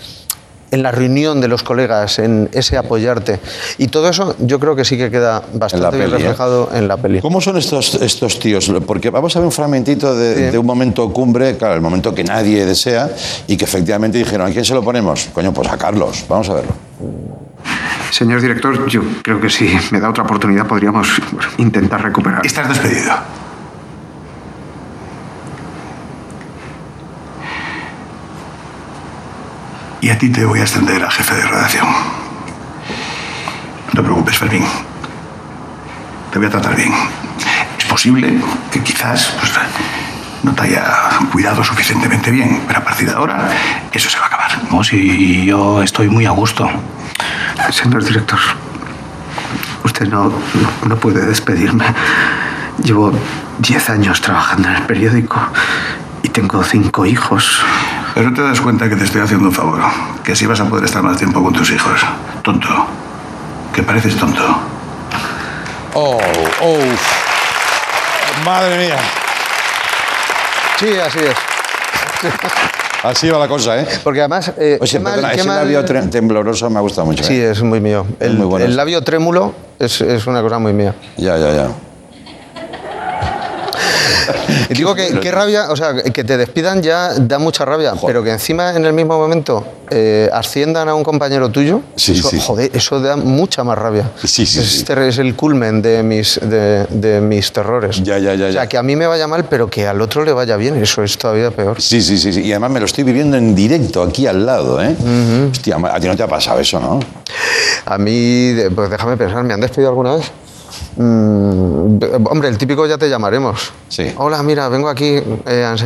en 0.74 0.82
la 0.82 0.90
reunión 0.90 1.40
de 1.40 1.48
los 1.48 1.62
colegas, 1.62 2.18
en 2.18 2.48
ese 2.52 2.76
apoyarte. 2.76 3.40
Y 3.78 3.88
todo 3.88 4.08
eso 4.08 4.34
yo 4.40 4.58
creo 4.58 4.74
que 4.76 4.84
sí 4.84 4.96
que 4.98 5.10
queda 5.10 5.42
bastante 5.54 5.90
peli, 5.90 6.04
¿eh? 6.04 6.18
reflejado 6.18 6.70
en 6.74 6.88
la 6.88 6.96
peli. 6.96 7.20
¿Cómo 7.20 7.40
son 7.40 7.56
estos, 7.56 7.94
estos 7.94 8.38
tíos? 8.38 8.70
Porque 8.86 9.10
vamos 9.10 9.34
a 9.36 9.38
ver 9.38 9.46
un 9.46 9.52
fragmentito 9.52 10.14
de, 10.16 10.34
Sí. 10.34 10.40
de 10.50 10.58
un 10.58 10.66
momento 10.66 11.12
cumbre, 11.12 11.56
claro, 11.56 11.74
el 11.74 11.80
momento 11.80 12.14
que 12.14 12.24
nadie 12.24 12.66
desea, 12.66 13.08
y 13.46 13.56
que 13.56 13.64
efectivamente 13.64 14.18
dijeron, 14.18 14.48
¿a 14.48 14.50
quién 14.50 14.64
se 14.64 14.74
lo 14.74 14.82
ponemos? 14.82 15.28
Coño, 15.32 15.52
pues 15.52 15.68
a 15.70 15.76
Carlos. 15.78 16.24
Vamos 16.28 16.48
a 16.50 16.54
verlo. 16.54 16.72
Señor 18.10 18.40
director, 18.40 18.86
yo 18.88 19.02
creo 19.22 19.40
que 19.40 19.50
si 19.50 19.68
me 19.90 20.00
da 20.00 20.10
otra 20.10 20.22
oportunidad 20.24 20.66
podríamos 20.66 21.08
intentar 21.58 22.02
recuperar. 22.02 22.44
Estás 22.46 22.68
despedido. 22.68 23.12
Y 30.04 30.10
a 30.10 30.18
ti 30.18 30.28
te 30.28 30.44
voy 30.44 30.58
a 30.58 30.64
extender 30.64 31.02
a 31.02 31.10
jefe 31.10 31.34
de 31.34 31.46
redacción. 31.46 31.86
No 33.86 33.92
te 33.94 34.02
preocupes, 34.02 34.36
Fermín. 34.36 34.62
Te 36.30 36.38
voy 36.38 36.46
a 36.46 36.50
tratar 36.50 36.76
bien. 36.76 36.92
Es 37.78 37.86
posible 37.86 38.38
que 38.70 38.82
quizás 38.82 39.34
pues, 39.40 39.52
no 40.42 40.52
te 40.52 40.64
haya 40.64 40.84
cuidado 41.32 41.64
suficientemente 41.64 42.30
bien, 42.30 42.64
pero 42.66 42.80
a 42.80 42.84
partir 42.84 43.08
de 43.08 43.14
ahora 43.14 43.48
eso 43.92 44.10
se 44.10 44.18
va 44.18 44.24
a 44.24 44.26
acabar. 44.26 44.50
No, 44.70 44.84
si 44.84 45.46
yo 45.46 45.82
estoy 45.82 46.10
muy 46.10 46.26
a 46.26 46.32
gusto. 46.32 46.68
Señor 47.70 48.04
director, 48.04 48.38
usted 49.84 50.06
no, 50.06 50.24
no, 50.24 50.86
no 50.86 50.96
puede 50.96 51.24
despedirme. 51.24 51.86
Llevo 52.82 53.10
10 53.58 53.88
años 53.88 54.20
trabajando 54.20 54.68
en 54.68 54.74
el 54.74 54.82
periódico 54.82 55.40
y 56.22 56.28
tengo 56.28 56.62
cinco 56.62 57.06
hijos. 57.06 57.64
Pero 58.14 58.30
no 58.30 58.36
te 58.36 58.42
das 58.42 58.60
cuenta 58.60 58.88
que 58.88 58.96
te 58.96 59.04
estoy 59.04 59.20
haciendo 59.22 59.48
un 59.48 59.54
favor. 59.54 59.80
Que 60.22 60.32
así 60.32 60.46
vas 60.46 60.60
a 60.60 60.64
poder 60.66 60.84
estar 60.84 61.02
más 61.02 61.16
tiempo 61.16 61.42
con 61.42 61.52
tus 61.52 61.70
hijos. 61.70 62.00
Tonto. 62.42 62.68
Que 63.74 63.82
pareces 63.82 64.16
tonto. 64.16 64.40
Oh, 65.94 66.18
oh. 66.62 66.78
Madre 68.44 68.78
mía. 68.86 68.96
Sí, 70.78 70.88
así 70.98 71.18
es. 71.20 71.34
Así 73.04 73.28
va 73.28 73.38
la 73.38 73.48
cosa, 73.48 73.78
¿eh? 73.78 73.86
Porque 74.02 74.20
además... 74.20 74.50
eh, 74.56 74.78
Oye, 74.80 74.98
mal- 74.98 75.12
perdona, 75.16 75.34
ese 75.34 75.44
mal- 75.44 75.56
labio 75.70 75.84
tembloroso 76.08 76.70
me 76.70 76.78
ha 76.78 76.80
gustado 76.80 77.06
mucho. 77.06 77.22
Sí, 77.22 77.34
¿eh? 77.34 77.50
es 77.50 77.62
muy 77.62 77.78
mío. 77.78 78.06
Es 78.18 78.28
El, 78.28 78.38
muy 78.38 78.46
bueno 78.46 78.64
el 78.64 78.74
labio 78.74 79.02
trémulo 79.04 79.54
es, 79.78 80.00
es 80.00 80.26
una 80.26 80.40
cosa 80.40 80.58
muy 80.58 80.72
mía. 80.72 80.94
Ya, 81.18 81.36
ya, 81.36 81.52
ya. 81.52 81.68
Digo 84.70 84.94
que 84.94 85.18
qué 85.20 85.30
rabia, 85.30 85.70
o 85.70 85.76
sea, 85.76 85.94
que 85.94 86.24
te 86.24 86.36
despidan 86.36 86.82
ya 86.82 87.14
da 87.14 87.38
mucha 87.38 87.64
rabia, 87.64 87.92
pero 88.06 88.22
que 88.22 88.30
encima 88.30 88.74
en 88.74 88.84
el 88.84 88.92
mismo 88.92 89.18
momento 89.18 89.64
eh, 89.90 90.28
asciendan 90.32 90.88
a 90.88 90.94
un 90.94 91.02
compañero 91.04 91.48
tuyo, 91.50 91.80
Sí, 91.96 92.12
eso, 92.12 92.28
sí. 92.30 92.38
joder, 92.40 92.70
eso 92.74 93.00
da 93.00 93.16
mucha 93.16 93.62
más 93.64 93.76
rabia. 93.78 94.10
Sí, 94.22 94.46
sí, 94.46 94.58
es, 94.60 94.66
sí. 94.78 94.84
ter- 94.84 94.98
es 95.00 95.18
el 95.18 95.34
culmen 95.36 95.82
de 95.82 96.02
mis, 96.02 96.40
de, 96.42 96.86
de 96.90 97.20
mis 97.20 97.52
terrores. 97.52 98.02
Ya, 98.02 98.18
ya, 98.18 98.34
ya, 98.34 98.46
O 98.48 98.52
sea, 98.52 98.62
ya. 98.64 98.68
que 98.68 98.78
a 98.78 98.82
mí 98.82 98.96
me 98.96 99.06
vaya 99.06 99.26
mal, 99.26 99.44
pero 99.44 99.68
que 99.68 99.86
al 99.86 100.00
otro 100.00 100.24
le 100.24 100.32
vaya 100.32 100.56
bien, 100.56 100.76
eso 100.82 101.02
es 101.02 101.16
todavía 101.18 101.50
peor. 101.50 101.80
Sí, 101.80 102.00
sí, 102.02 102.16
sí, 102.18 102.32
sí. 102.32 102.40
Y 102.42 102.52
además 102.52 102.70
me 102.70 102.80
lo 102.80 102.86
estoy 102.86 103.04
viviendo 103.04 103.36
en 103.36 103.54
directo 103.54 104.02
aquí 104.02 104.26
al 104.26 104.44
lado, 104.46 104.82
¿eh? 104.82 104.94
Hostia, 105.50 105.76
a 105.76 106.00
ti 106.00 106.06
no 106.06 106.16
te 106.16 106.22
ha 106.22 106.28
pasado 106.28 106.60
eso, 106.60 106.80
¿no? 106.80 107.00
A 107.86 107.98
mí, 107.98 108.54
pues 108.74 108.90
déjame 108.90 109.16
pensar, 109.16 109.42
¿me 109.44 109.52
han 109.54 109.60
despedido 109.60 109.90
alguna 109.90 110.16
vez? 110.16 110.30
Mm, 110.96 111.98
hombre, 112.30 112.48
el 112.48 112.58
típico 112.58 112.86
ya 112.86 112.98
te 112.98 113.08
llamaremos. 113.08 113.72
Sí. 113.88 114.12
Hola, 114.16 114.42
mira, 114.42 114.68
vengo 114.68 114.88
aquí, 114.88 115.20
eh, 115.46 115.76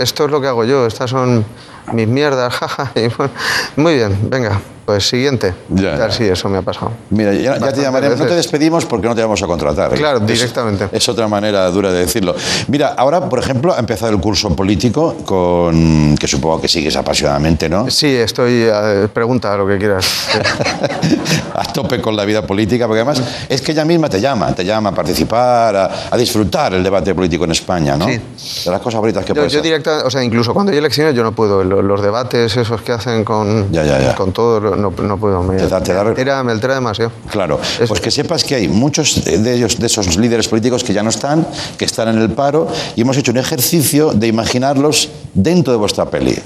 esto 0.00 0.24
es 0.24 0.30
lo 0.30 0.40
que 0.40 0.46
hago 0.48 0.64
yo, 0.64 0.86
estas 0.86 1.10
son 1.10 1.44
mis 1.92 2.08
mierdas, 2.08 2.52
jaja. 2.58 2.92
bueno, 3.16 3.32
Muy 3.76 3.94
bien, 3.94 4.18
venga, 4.30 4.60
pues 4.86 5.06
siguiente. 5.06 5.52
Ya. 5.68 6.10
Sí, 6.10 6.24
eso 6.24 6.48
me 6.48 6.58
ha 6.58 6.62
pasado. 6.62 6.92
Mira, 7.10 7.34
ya, 7.34 7.58
ya 7.58 7.72
te 7.72 7.82
llamaremos. 7.82 8.18
No 8.18 8.26
te 8.26 8.34
despedimos 8.34 8.86
porque 8.86 9.06
no 9.06 9.14
te 9.14 9.20
vamos 9.22 9.42
a 9.42 9.46
contratar. 9.46 9.92
Claro, 9.92 10.18
Es- 10.20 10.26
directamente. 10.26 10.88
Es, 10.92 11.06
otra 11.10 11.28
manera 11.28 11.70
dura 11.70 11.92
de 11.92 12.00
decirlo. 12.00 12.34
Mira, 12.68 12.94
ahora, 12.96 13.28
por 13.28 13.38
ejemplo, 13.38 13.74
ha 13.74 13.78
empezado 13.78 14.10
el 14.12 14.18
curso 14.20 14.54
político 14.56 15.14
con 15.26 16.16
que 16.18 16.26
supongo 16.26 16.60
que 16.62 16.68
sigues 16.68 16.96
apasionadamente, 16.96 17.68
¿no? 17.68 17.90
Sí, 17.90 18.06
estoy. 18.14 18.62
eh, 18.72 19.08
pregunta 19.12 19.54
lo 19.58 19.66
que 19.66 19.76
quieras. 19.78 20.06
A 21.54 21.64
tope 21.72 22.00
con 22.00 22.16
la 22.16 22.24
vida 22.24 22.42
política, 22.46 22.86
porque 22.86 23.00
además 23.02 23.22
es 23.48 23.60
que 23.60 23.72
ella 23.72 23.84
misma 23.84 24.08
te 24.08 24.20
llama, 24.20 24.54
te 24.54 24.64
llama 24.64 24.90
a 24.90 24.94
participar, 24.94 25.76
a, 25.76 25.90
a 26.10 26.16
disfrutar 26.16 26.72
el 26.74 26.82
debate 26.82 27.14
político 27.14 27.44
en 27.44 27.50
España, 27.52 27.96
¿no? 27.96 28.06
Sí. 28.06 28.20
De 28.64 28.70
las 28.70 28.80
cosas 28.80 29.00
bonitas 29.00 29.24
que 29.24 29.30
Yo, 29.34 29.42
puede 29.42 29.48
yo 29.48 29.60
directa, 29.60 30.04
o 30.04 30.10
sea, 30.10 30.22
incluso 30.22 30.54
cuando 30.54 30.72
hay 30.72 30.78
elecciones 30.78 31.14
yo 31.14 31.22
no 31.22 31.32
puedo 31.32 31.62
el- 31.62 31.72
lo- 31.82 31.88
los 31.88 32.02
debates 32.02 32.56
esos 32.56 32.80
que 32.82 32.92
hacen 32.92 33.24
con, 33.24 33.70
Ya, 33.72 33.84
ya, 33.84 33.98
ya. 34.00 34.14
con 34.14 34.32
todo, 34.32 34.60
no, 34.76 34.90
no 34.90 35.16
puedo. 35.18 35.42
Me, 35.42 35.56
Te 35.56 35.68
da- 35.68 35.80
te 35.82 35.92
da- 35.92 36.02
me 36.04 36.10
altera, 36.10 36.42
me 36.44 36.52
altera 36.52 36.74
demasiado. 36.74 37.12
Claro, 37.30 37.58
pues 37.86 38.00
que 38.00 38.10
sepas 38.10 38.44
que 38.44 38.54
hay 38.56 38.68
muchos 38.68 39.24
de 39.24 39.54
ellos, 39.54 39.78
de 39.78 39.86
esos 39.86 40.16
líderes 40.16 40.48
políticos 40.48 40.84
que 40.84 40.92
ya 40.92 41.02
no 41.02 41.10
están, 41.10 41.46
que 41.76 41.84
están 41.84 42.08
en 42.08 42.18
el 42.18 42.30
paro, 42.30 42.68
y 42.96 43.02
hemos 43.02 43.16
hecho 43.16 43.32
un 43.32 43.38
ejercicio 43.38 44.12
de 44.12 44.26
imaginarlos 44.26 45.08
dentro 45.34 45.72
de 45.72 45.78
vuestra 45.78 46.06
peli. 46.06 46.38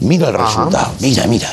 Mira 0.00 0.28
el 0.28 0.34
resultado, 0.34 0.92
mira, 1.00 1.26
mira. 1.26 1.48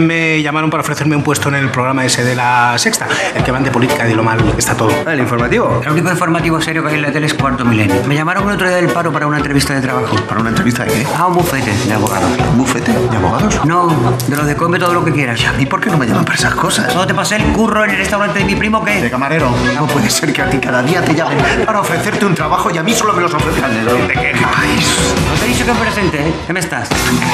Me 0.00 0.40
llamaron 0.40 0.70
para 0.70 0.80
ofrecerme 0.80 1.14
un 1.14 1.22
puesto 1.22 1.50
en 1.50 1.56
el 1.56 1.68
programa 1.70 2.06
ese 2.06 2.24
de 2.24 2.34
la 2.34 2.78
sexta, 2.78 3.06
el 3.34 3.44
que 3.44 3.52
van 3.52 3.62
de 3.62 3.70
política 3.70 4.06
y 4.06 4.08
de 4.08 4.16
lo 4.16 4.22
mal 4.22 4.42
que 4.42 4.58
está 4.58 4.74
todo. 4.74 4.90
¿El 5.06 5.20
informativo? 5.20 5.82
El 5.84 5.92
único 5.92 6.10
informativo 6.10 6.58
serio 6.58 6.82
que 6.82 6.88
hay 6.88 6.94
en 6.94 7.02
la 7.02 7.12
tele 7.12 7.26
es 7.26 7.34
Cuarto 7.34 7.66
Milenio. 7.66 8.02
Me 8.06 8.14
llamaron 8.14 8.48
el 8.48 8.54
otro 8.54 8.66
día 8.66 8.76
del 8.76 8.88
paro 8.88 9.12
para 9.12 9.26
una 9.26 9.36
entrevista 9.36 9.74
de 9.74 9.82
trabajo. 9.82 10.16
¿Para 10.26 10.40
una 10.40 10.48
entrevista 10.48 10.84
de 10.84 10.92
qué? 10.92 11.06
Ah, 11.14 11.26
un 11.26 11.34
bufete 11.34 11.70
de 11.70 11.92
abogados. 11.92 12.30
¿Un 12.52 12.58
bufete 12.58 12.92
de 12.92 13.16
abogados? 13.16 13.60
No, 13.66 14.16
de 14.26 14.36
los 14.36 14.46
de 14.46 14.56
come 14.56 14.78
todo 14.78 14.94
lo 14.94 15.04
que 15.04 15.12
quieras. 15.12 15.38
¿Y 15.58 15.66
por 15.66 15.82
qué 15.82 15.90
no 15.90 15.98
me 15.98 16.06
llaman 16.06 16.24
para 16.24 16.38
esas 16.38 16.54
cosas? 16.54 16.94
¿No 16.94 17.06
te 17.06 17.12
pasé 17.12 17.36
el 17.36 17.44
curro 17.52 17.84
en 17.84 17.90
el 17.90 17.98
restaurante 17.98 18.38
de 18.38 18.46
mi 18.46 18.56
primo 18.56 18.82
qué? 18.82 19.02
De 19.02 19.10
camarero. 19.10 19.50
No 19.74 19.86
puede 19.86 20.08
ser 20.08 20.32
que 20.32 20.40
a 20.40 20.48
ti 20.48 20.56
cada 20.58 20.82
día 20.82 21.04
te 21.04 21.14
llamen 21.14 21.36
para 21.66 21.80
ofrecerte 21.80 22.24
un 22.24 22.34
trabajo 22.34 22.70
y 22.70 22.78
a 22.78 22.82
mí 22.82 22.94
solo 22.94 23.12
me 23.12 23.20
los 23.20 23.34
ofrezcan. 23.34 23.70
Te 24.08 24.14
quejáis. 24.14 24.96
No 25.28 25.34
te 25.38 25.44
he 25.44 25.48
dicho 25.48 25.66
que 25.66 25.74
me 25.74 25.78
presente, 25.80 26.26
¿eh? 26.26 26.34
¿Qué 26.46 26.54
me 26.54 26.60
estás? 26.60 26.88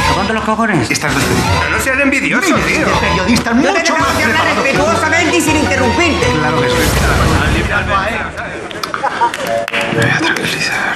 ¿Tocando 0.08 0.32
los 0.34 0.42
cojones? 0.42 0.90
Estás 0.90 1.14
despedido. 1.14 1.44
Pero 1.60 1.76
no 1.76 1.80
seas 1.80 2.00
envidioso, 2.00 2.55
Miles 2.64 2.86
de 2.86 2.92
periodistas 3.00 3.54
mucho 3.54 3.96
más 3.96 4.08
preparados 4.08 4.64
que 4.64 4.72
tú. 4.72 4.78
respetuosamente 4.78 5.36
y 5.36 5.40
sin 5.40 5.56
interrumpirte. 5.56 6.26
Claro 6.26 6.60
que 6.62 6.68
sí. 6.68 6.76
Me 9.94 10.00
voy 10.02 10.10
a 10.10 10.18
tranquilizar. 10.18 10.94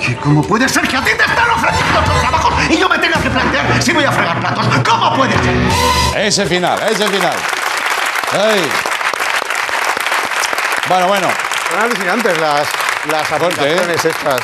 Es 0.00 0.06
que 0.06 0.16
¿Cómo 0.16 0.42
puede 0.42 0.68
ser 0.68 0.86
que 0.86 0.96
a 0.96 1.00
ti 1.04 1.10
te 1.16 1.24
están 1.24 1.50
ofreciendo 1.50 2.00
otros 2.00 2.20
trabajos 2.20 2.52
y 2.68 2.76
yo 2.76 2.88
me 2.88 2.98
tenga 2.98 3.18
que 3.20 3.30
plantear 3.30 3.82
si 3.82 3.92
voy 3.92 4.04
a 4.04 4.12
fregar 4.12 4.40
platos? 4.40 4.66
¿Cómo 4.88 5.16
puede 5.16 5.32
ser? 5.32 6.22
Ese 6.26 6.46
final, 6.46 6.78
ese 6.90 7.06
final. 7.08 7.34
Ay. 8.32 8.68
Bueno, 10.88 11.08
bueno. 11.08 11.28
Son 11.70 11.80
alucinantes 11.80 12.38
las, 12.38 12.68
las 13.10 13.28
Fuerte, 13.28 13.74
¿eh? 13.74 13.94
estas. 13.94 14.42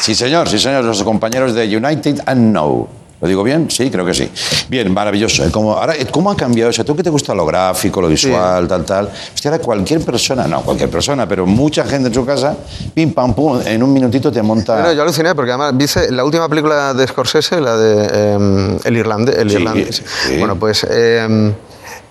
Sí, 0.00 0.14
señor, 0.14 0.48
sí, 0.48 0.58
señor. 0.58 0.84
Los 0.84 1.02
compañeros 1.02 1.54
de 1.54 1.76
United 1.76 2.20
and 2.26 2.52
No. 2.52 2.88
¿Lo 3.20 3.26
digo 3.26 3.42
bien? 3.42 3.68
Sí, 3.68 3.90
creo 3.90 4.06
que 4.06 4.14
sí. 4.14 4.30
Bien, 4.68 4.92
maravilloso. 4.94 5.44
¿eh? 5.44 5.50
Como, 5.50 5.72
ahora, 5.74 5.94
¿Cómo 6.10 6.30
ha 6.30 6.36
cambiado 6.36 6.70
eso? 6.70 6.84
¿Tú 6.84 6.94
que 6.94 7.02
te 7.02 7.10
gusta 7.10 7.34
lo 7.34 7.44
gráfico, 7.44 8.00
lo 8.00 8.06
visual, 8.08 8.68
tal, 8.68 8.84
tal? 8.84 9.10
Hostia, 9.34 9.50
ahora 9.50 9.62
cualquier 9.62 10.00
persona, 10.02 10.46
no 10.46 10.62
cualquier 10.62 10.88
persona, 10.88 11.26
pero 11.28 11.44
mucha 11.44 11.84
gente 11.84 12.08
en 12.08 12.14
su 12.14 12.24
casa, 12.24 12.56
pim, 12.94 13.12
pam, 13.12 13.34
pum, 13.34 13.60
en 13.66 13.82
un 13.82 13.92
minutito 13.92 14.30
te 14.30 14.40
monta... 14.42 14.74
Bueno, 14.74 14.92
yo 14.92 15.02
aluciné 15.02 15.34
porque 15.34 15.50
además 15.50 15.72
dice 15.76 16.12
la 16.12 16.24
última 16.24 16.48
película 16.48 16.94
de 16.94 17.08
Scorsese, 17.08 17.60
la 17.60 17.76
de 17.76 18.08
eh, 18.12 18.78
El 18.84 18.96
Irlandés. 18.96 19.36
El 19.36 19.50
Sí, 19.50 19.56
irlandés. 19.56 20.02
sí. 20.26 20.36
Bueno, 20.38 20.56
pues 20.56 20.86
eh, 20.88 21.52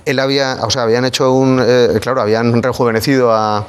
él 0.08 0.20
había, 0.20 0.58
o 0.62 0.70
sea, 0.70 0.84
habían 0.84 1.06
hecho 1.06 1.32
un, 1.32 1.62
eh, 1.64 2.00
claro, 2.02 2.22
habían 2.22 2.62
rejuvenecido 2.64 3.32
a, 3.32 3.66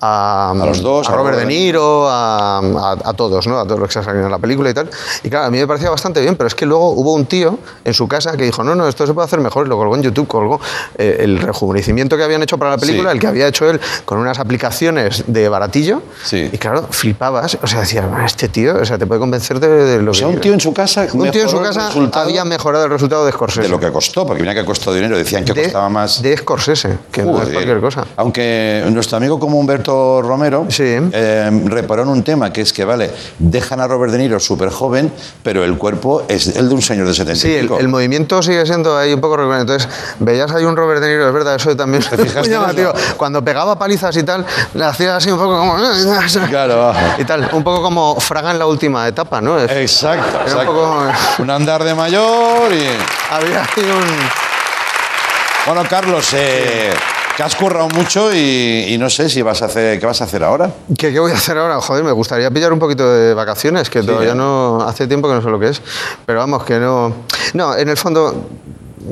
a, 0.00 0.50
A 0.50 0.54
los 0.66 0.80
dos, 0.82 1.08
a 1.08 1.12
a 1.12 1.16
Robert 1.16 1.34
Robert 1.36 1.48
De 1.48 1.54
Niro, 1.54 2.06
a, 2.08 3.12
todos, 3.16 3.46
¿no? 3.46 3.58
A 3.58 3.64
todos 3.64 3.78
los 3.78 3.88
que 3.88 3.94
salieron 3.94 4.24
en 4.24 4.30
la 4.30 4.38
película 4.38 4.70
y 4.70 4.74
tal. 4.74 4.90
Y 5.22 5.28
claro, 5.30 5.46
a 5.46 5.50
mí 5.50 5.58
me 5.58 5.66
parecía 5.66 5.90
bastante 5.90 6.20
bien, 6.20 6.36
pero 6.36 6.48
es 6.48 6.54
que 6.54 6.66
luego 6.66 6.90
hubo 6.90 7.12
un 7.14 7.26
tío 7.26 7.58
en 7.84 7.94
su 7.94 8.08
casa 8.08 8.36
que 8.36 8.44
dijo, 8.44 8.64
no, 8.64 8.74
no, 8.74 8.88
esto 8.88 9.06
se 9.06 9.14
puede 9.14 9.26
hacer 9.26 9.40
mejor, 9.40 9.66
y 9.66 9.68
lo 9.68 9.76
colgó 9.76 9.96
en 9.96 10.02
YouTube, 10.02 10.26
colgó 10.26 10.60
eh, 10.96 11.18
el 11.20 11.38
rejuvenecimiento 11.38 12.16
que 12.16 12.24
habían 12.24 12.42
hecho 12.42 12.58
para 12.58 12.72
la 12.72 12.78
película, 12.78 13.10
Sí. 13.10 13.16
el 13.16 13.20
que 13.20 13.26
había 13.26 13.46
hecho 13.48 13.68
él 13.68 13.80
con 14.04 14.18
unas 14.18 14.38
aplicaciones 14.38 15.24
de 15.26 15.48
baratillo. 15.48 16.02
Sí. 16.24 16.48
Y 16.52 16.58
claro, 16.58 16.86
flipabas, 16.90 17.58
o 17.62 17.66
sea, 17.66 17.80
decías, 17.80 18.04
este 18.24 18.48
tío, 18.48 18.76
o 18.80 18.84
sea, 18.84 18.98
te 18.98 19.06
puede 19.06 19.20
convencer 19.20 19.60
de, 19.60 19.68
de 19.68 20.02
lo 20.02 20.12
O 20.12 20.14
sea, 20.14 20.28
que 20.28 20.34
un 20.34 20.40
tío 20.40 20.52
en 20.54 20.60
su 20.60 20.72
casa 20.72 21.06
un 21.12 21.30
tío 21.30 21.42
en 21.42 21.48
su 21.48 21.60
casa 21.60 21.90
había 22.12 22.44
mejorado 22.44 22.84
el 22.84 22.90
resultado 22.90 23.24
de 23.24 23.32
Scorsese. 23.32 23.62
de 23.62 23.68
lo 23.68 23.78
que 23.78 23.90
costó, 23.92 24.26
porque 24.26 24.42
mira 24.42 24.54
que 24.54 24.64
costó 24.64 24.92
dinero, 24.92 25.16
decían 25.16 25.44
que 25.44 25.52
de, 25.52 25.64
costaba 25.64 25.81
más... 25.88 26.22
de 26.22 26.36
Scorsese, 26.36 26.98
que 27.10 27.22
no 27.22 27.42
es 27.42 27.48
cualquier 27.48 27.80
cosa. 27.80 28.04
Aunque 28.16 28.84
nuestro 28.90 29.16
amigo 29.16 29.38
como 29.38 29.58
Humberto 29.58 30.22
Romero 30.22 30.66
Sí. 30.68 30.84
eh, 31.12 31.50
reparó 31.66 32.02
en 32.02 32.08
un 32.08 32.22
tema 32.22 32.52
que 32.52 32.60
es 32.62 32.72
que, 32.72 32.84
vale, 32.84 33.10
dejan 33.38 33.80
a 33.80 33.86
Robert 33.88 34.12
De 34.12 34.18
Niro 34.18 34.38
súper 34.40 34.70
joven, 34.70 35.12
pero 35.42 35.64
el 35.64 35.76
cuerpo 35.78 36.22
es 36.28 36.56
el 36.56 36.68
de 36.68 36.74
un 36.74 36.82
señor 36.82 37.06
de 37.06 37.14
70 37.14 37.40
Sí, 37.40 37.54
el, 37.54 37.88
movimiento 37.88 38.42
sigue 38.42 38.64
siendo 38.66 38.96
ahí 38.96 39.12
un 39.12 39.20
poco 39.20 39.36
recurrente. 39.36 39.72
Entonces, 39.74 39.88
veías 40.20 40.50
ahí 40.52 40.64
un 40.64 40.76
Robert 40.76 41.00
De 41.00 41.08
Niro, 41.08 41.28
es 41.28 41.34
verdad, 41.34 41.56
eso 41.56 41.76
también 41.76 42.02
¿Te 42.02 42.16
fijaste 42.16 42.50
llamativo. 42.50 42.92
Cuando 43.16 43.42
pegaba 43.44 43.78
palizas 43.78 44.16
y 44.16 44.22
tal, 44.22 44.44
le 44.74 44.84
hacía 44.84 45.16
así 45.16 45.30
un 45.30 45.38
poco 45.38 45.58
como... 45.58 45.76
Claro. 46.48 46.92
Y 47.18 47.24
tal, 47.24 47.48
un 47.52 47.62
poco 47.64 47.82
como 47.82 48.18
Fraga 48.20 48.50
en 48.50 48.58
la 48.58 48.66
última 48.66 49.06
etapa, 49.08 49.40
¿no? 49.40 49.58
Es- 49.58 49.70
Exacto, 49.70 50.28
Era 50.28 50.38
un 50.44 50.48
exacto. 50.50 50.72
poco- 50.72 51.42
Un 51.42 51.50
andar 51.50 51.84
de 51.84 51.94
mayor 51.94 52.72
y... 52.72 52.86
Había 53.30 53.62
ahí 53.62 53.68
un... 53.84 54.41
Bueno, 55.66 55.82
Carlos, 55.88 56.28
eh, 56.34 56.90
que 57.36 57.42
has 57.42 57.54
currado 57.54 57.88
mucho 57.90 58.34
y, 58.34 58.86
y 58.88 58.98
no 58.98 59.08
sé 59.08 59.28
si 59.28 59.42
vas 59.42 59.62
a 59.62 59.66
hacer... 59.66 60.00
¿Qué 60.00 60.06
vas 60.06 60.20
a 60.20 60.24
hacer 60.24 60.42
ahora? 60.42 60.70
¿Qué, 60.98 61.12
qué 61.12 61.20
voy 61.20 61.30
a 61.30 61.34
hacer 61.36 61.56
ahora? 61.56 61.80
Joder, 61.80 62.02
me 62.02 62.10
gustaría 62.12 62.50
pillar 62.50 62.72
un 62.72 62.78
poquito 62.80 63.08
de 63.08 63.32
vacaciones, 63.32 63.88
que 63.88 64.02
todavía 64.02 64.32
¿eh? 64.32 64.34
no. 64.34 64.82
Hace 64.82 65.06
tiempo 65.06 65.28
que 65.28 65.34
no 65.34 65.42
sé 65.42 65.48
lo 65.48 65.60
que 65.60 65.68
es. 65.68 65.80
Pero 66.26 66.40
vamos, 66.40 66.64
que 66.64 66.78
no. 66.78 67.12
No, 67.54 67.76
en 67.76 67.88
el 67.88 67.96
fondo. 67.96 68.48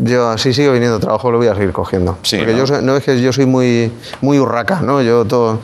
Yo 0.03 0.29
así 0.31 0.55
sigo 0.55 0.73
viniendo 0.73 1.01
trabajo, 1.01 1.33
lo 1.33 1.39
voy 1.39 1.49
a 1.49 1.55
seguir 1.55 1.73
cogiendo. 1.73 2.17
Sí, 2.23 2.37
Porque 2.39 2.53
¿no? 2.55 2.65
yo 2.65 2.81
no 2.81 2.97
es 2.97 3.03
que 3.03 3.21
yo 3.21 3.33
soy 3.33 3.45
muy, 3.45 3.93
muy 4.21 4.39
urraca, 4.39 4.81
¿no? 4.83 5.03
Yo 5.03 5.25
todo. 5.25 5.59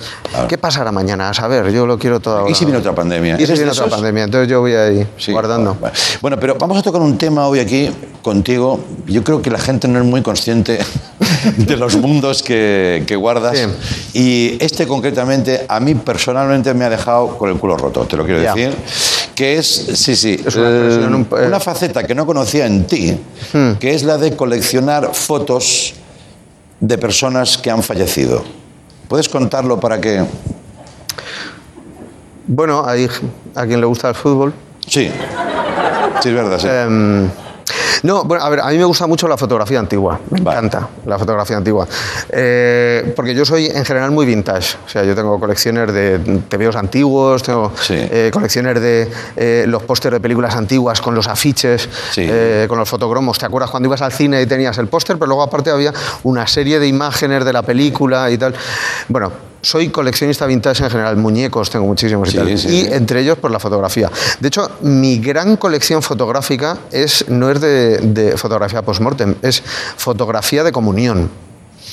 ¿Qué 0.48 0.58
pasará 0.58 0.90
mañana? 0.90 1.30
A 1.30 1.34
saber, 1.34 1.70
yo 1.70 1.86
lo 1.86 1.96
quiero 1.96 2.18
todo. 2.18 2.48
¿Y 2.48 2.54
si 2.56 2.64
viene 2.64 2.80
otra 2.80 2.92
pandemia? 2.92 3.34
¿Y 3.34 3.38
si 3.38 3.44
¿Eres 3.44 3.58
viene 3.60 3.70
otra 3.70 3.86
pandemia? 3.86 4.24
Entonces 4.24 4.48
yo 4.48 4.60
voy 4.60 4.74
ahí 4.74 5.06
Sí, 5.16 5.30
guardando. 5.30 5.76
vale, 5.80 5.94
vale. 5.94 6.18
Bueno, 6.20 6.36
pero 6.40 6.56
vamos 6.56 6.76
a 6.76 6.82
tocar 6.82 7.00
un 7.02 7.16
tema 7.16 7.46
hoy 7.46 7.60
aquí 7.60 7.88
contigo. 8.26 8.80
Yo 9.06 9.22
creo 9.22 9.40
que 9.40 9.50
la 9.50 9.58
gente 9.60 9.86
no 9.86 10.00
es 10.00 10.04
muy 10.04 10.20
consciente 10.20 10.78
de 11.56 11.76
los 11.76 11.96
mundos 11.96 12.42
que, 12.42 13.04
que 13.06 13.14
guardas. 13.14 13.56
Y 14.12 14.58
este 14.60 14.84
concretamente 14.88 15.64
a 15.68 15.78
mí 15.78 15.94
personalmente 15.94 16.74
me 16.74 16.84
ha 16.84 16.90
dejado 16.90 17.38
con 17.38 17.48
el 17.50 17.56
culo 17.56 17.76
roto, 17.78 18.04
te 18.04 18.16
lo 18.16 18.24
quiero 18.24 18.42
Ya. 18.42 18.52
decir. 18.52 18.74
Que 19.36 19.58
es, 19.58 19.66
sí, 19.94 20.16
sí, 20.16 20.40
Es 20.44 20.56
una 20.56 20.68
eh, 20.68 21.06
un 21.14 21.24
po- 21.26 21.36
una 21.36 21.60
faceta 21.60 22.02
que 22.04 22.14
no 22.16 22.26
conocía 22.26 22.66
en 22.66 22.86
ti, 22.86 23.16
Hmm. 23.52 23.72
que 23.78 23.94
es 23.94 24.02
la 24.02 24.18
de 24.18 24.34
coleccionar 24.34 25.10
fotos 25.14 25.94
de 26.80 26.98
personas 26.98 27.56
que 27.58 27.70
han 27.70 27.82
fallecido. 27.82 28.42
¿Puedes 29.08 29.28
contarlo 29.28 29.78
para 29.78 30.00
que...? 30.00 30.24
Bueno, 32.48 32.84
hay 32.86 33.08
a 33.54 33.66
quien 33.66 33.80
le 33.80 33.86
gusta 33.86 34.08
el 34.08 34.14
fútbol. 34.14 34.52
Sí, 34.86 35.10
sí, 36.22 36.28
es 36.28 36.34
verdad, 36.34 36.58
sí. 36.58 36.66
Em, 36.68 37.28
no, 38.02 38.24
bueno, 38.24 38.44
a 38.44 38.48
ver, 38.48 38.60
a 38.60 38.68
mí 38.68 38.78
me 38.78 38.84
gusta 38.84 39.06
mucho 39.06 39.28
la 39.28 39.36
fotografía 39.36 39.78
antigua, 39.78 40.18
me 40.30 40.38
encanta 40.38 40.88
la 41.04 41.18
fotografía 41.18 41.56
antigua, 41.56 41.86
Eh, 42.30 43.12
porque 43.14 43.34
yo 43.34 43.44
soy 43.44 43.66
en 43.66 43.84
general 43.84 44.10
muy 44.10 44.26
vintage, 44.26 44.76
o 44.84 44.88
sea, 44.88 45.04
yo 45.04 45.14
tengo 45.14 45.38
colecciones 45.38 45.92
de 45.92 46.18
TVOs 46.48 46.76
antiguos, 46.76 47.42
tengo 47.42 47.72
eh, 47.88 48.30
colecciones 48.32 48.80
de 48.80 49.10
eh, 49.36 49.64
los 49.66 49.82
pósters 49.82 50.14
de 50.14 50.20
películas 50.20 50.54
antiguas 50.56 51.00
con 51.00 51.14
los 51.14 51.28
afiches, 51.28 51.88
con 52.68 52.78
los 52.78 52.88
fotogromos, 52.88 53.38
¿te 53.38 53.46
acuerdas 53.46 53.70
cuando 53.70 53.88
ibas 53.88 54.02
al 54.02 54.12
cine 54.12 54.42
y 54.42 54.46
tenías 54.46 54.78
el 54.78 54.88
póster, 54.88 55.16
pero 55.16 55.26
luego 55.28 55.42
aparte 55.42 55.70
había 55.70 55.92
una 56.24 56.46
serie 56.46 56.78
de 56.78 56.86
imágenes 56.86 57.44
de 57.44 57.52
la 57.52 57.62
película 57.62 58.30
y 58.30 58.38
tal? 58.38 58.54
Bueno, 59.08 59.32
soy 59.66 59.88
coleccionista 59.88 60.46
vintage 60.46 60.84
en 60.84 60.90
general, 60.90 61.16
muñecos 61.16 61.70
tengo 61.70 61.86
muchísimos 61.86 62.32
y 62.32 62.36
tal, 62.36 62.46
sí, 62.46 62.52
y 62.52 62.56
sí. 62.58 62.88
entre 62.92 63.20
ellos 63.20 63.36
por 63.36 63.50
la 63.50 63.58
fotografía. 63.58 64.10
De 64.38 64.46
hecho, 64.46 64.70
mi 64.82 65.18
gran 65.18 65.56
colección 65.56 66.02
fotográfica 66.02 66.78
es, 66.92 67.28
no 67.28 67.50
es 67.50 67.60
de, 67.60 67.98
de 67.98 68.36
fotografía 68.36 68.82
post-mortem, 68.82 69.34
es 69.42 69.62
fotografía 69.96 70.62
de 70.62 70.70
comunión. 70.70 71.28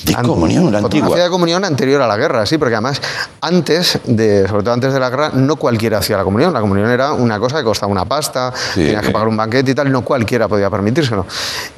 De 0.04 0.14
comunión, 0.22 0.64
la 0.72 0.80
Fotografía 0.80 1.04
antigua. 1.06 1.24
de 1.24 1.30
comunión 1.30 1.64
anterior 1.64 2.02
a 2.02 2.06
la 2.06 2.16
guerra, 2.16 2.44
sí, 2.46 2.58
porque 2.58 2.74
además 2.74 3.00
antes, 3.40 3.98
de, 4.04 4.46
sobre 4.48 4.62
todo 4.62 4.74
antes 4.74 4.92
de 4.92 5.00
la 5.00 5.08
guerra, 5.10 5.30
no 5.34 5.56
cualquiera 5.56 5.98
hacía 5.98 6.16
la 6.16 6.24
comunión. 6.24 6.52
La 6.52 6.60
comunión 6.60 6.90
era 6.90 7.12
una 7.12 7.38
cosa 7.38 7.58
que 7.58 7.64
costaba 7.64 7.90
una 7.90 8.04
pasta, 8.04 8.52
tenías 8.74 9.02
que 9.02 9.10
pagar 9.10 9.28
un 9.28 9.36
banquete 9.36 9.70
y 9.70 9.74
tal, 9.74 9.90
no 9.90 10.02
cualquiera 10.02 10.46
podía 10.48 10.68
permitírselo. 10.70 11.26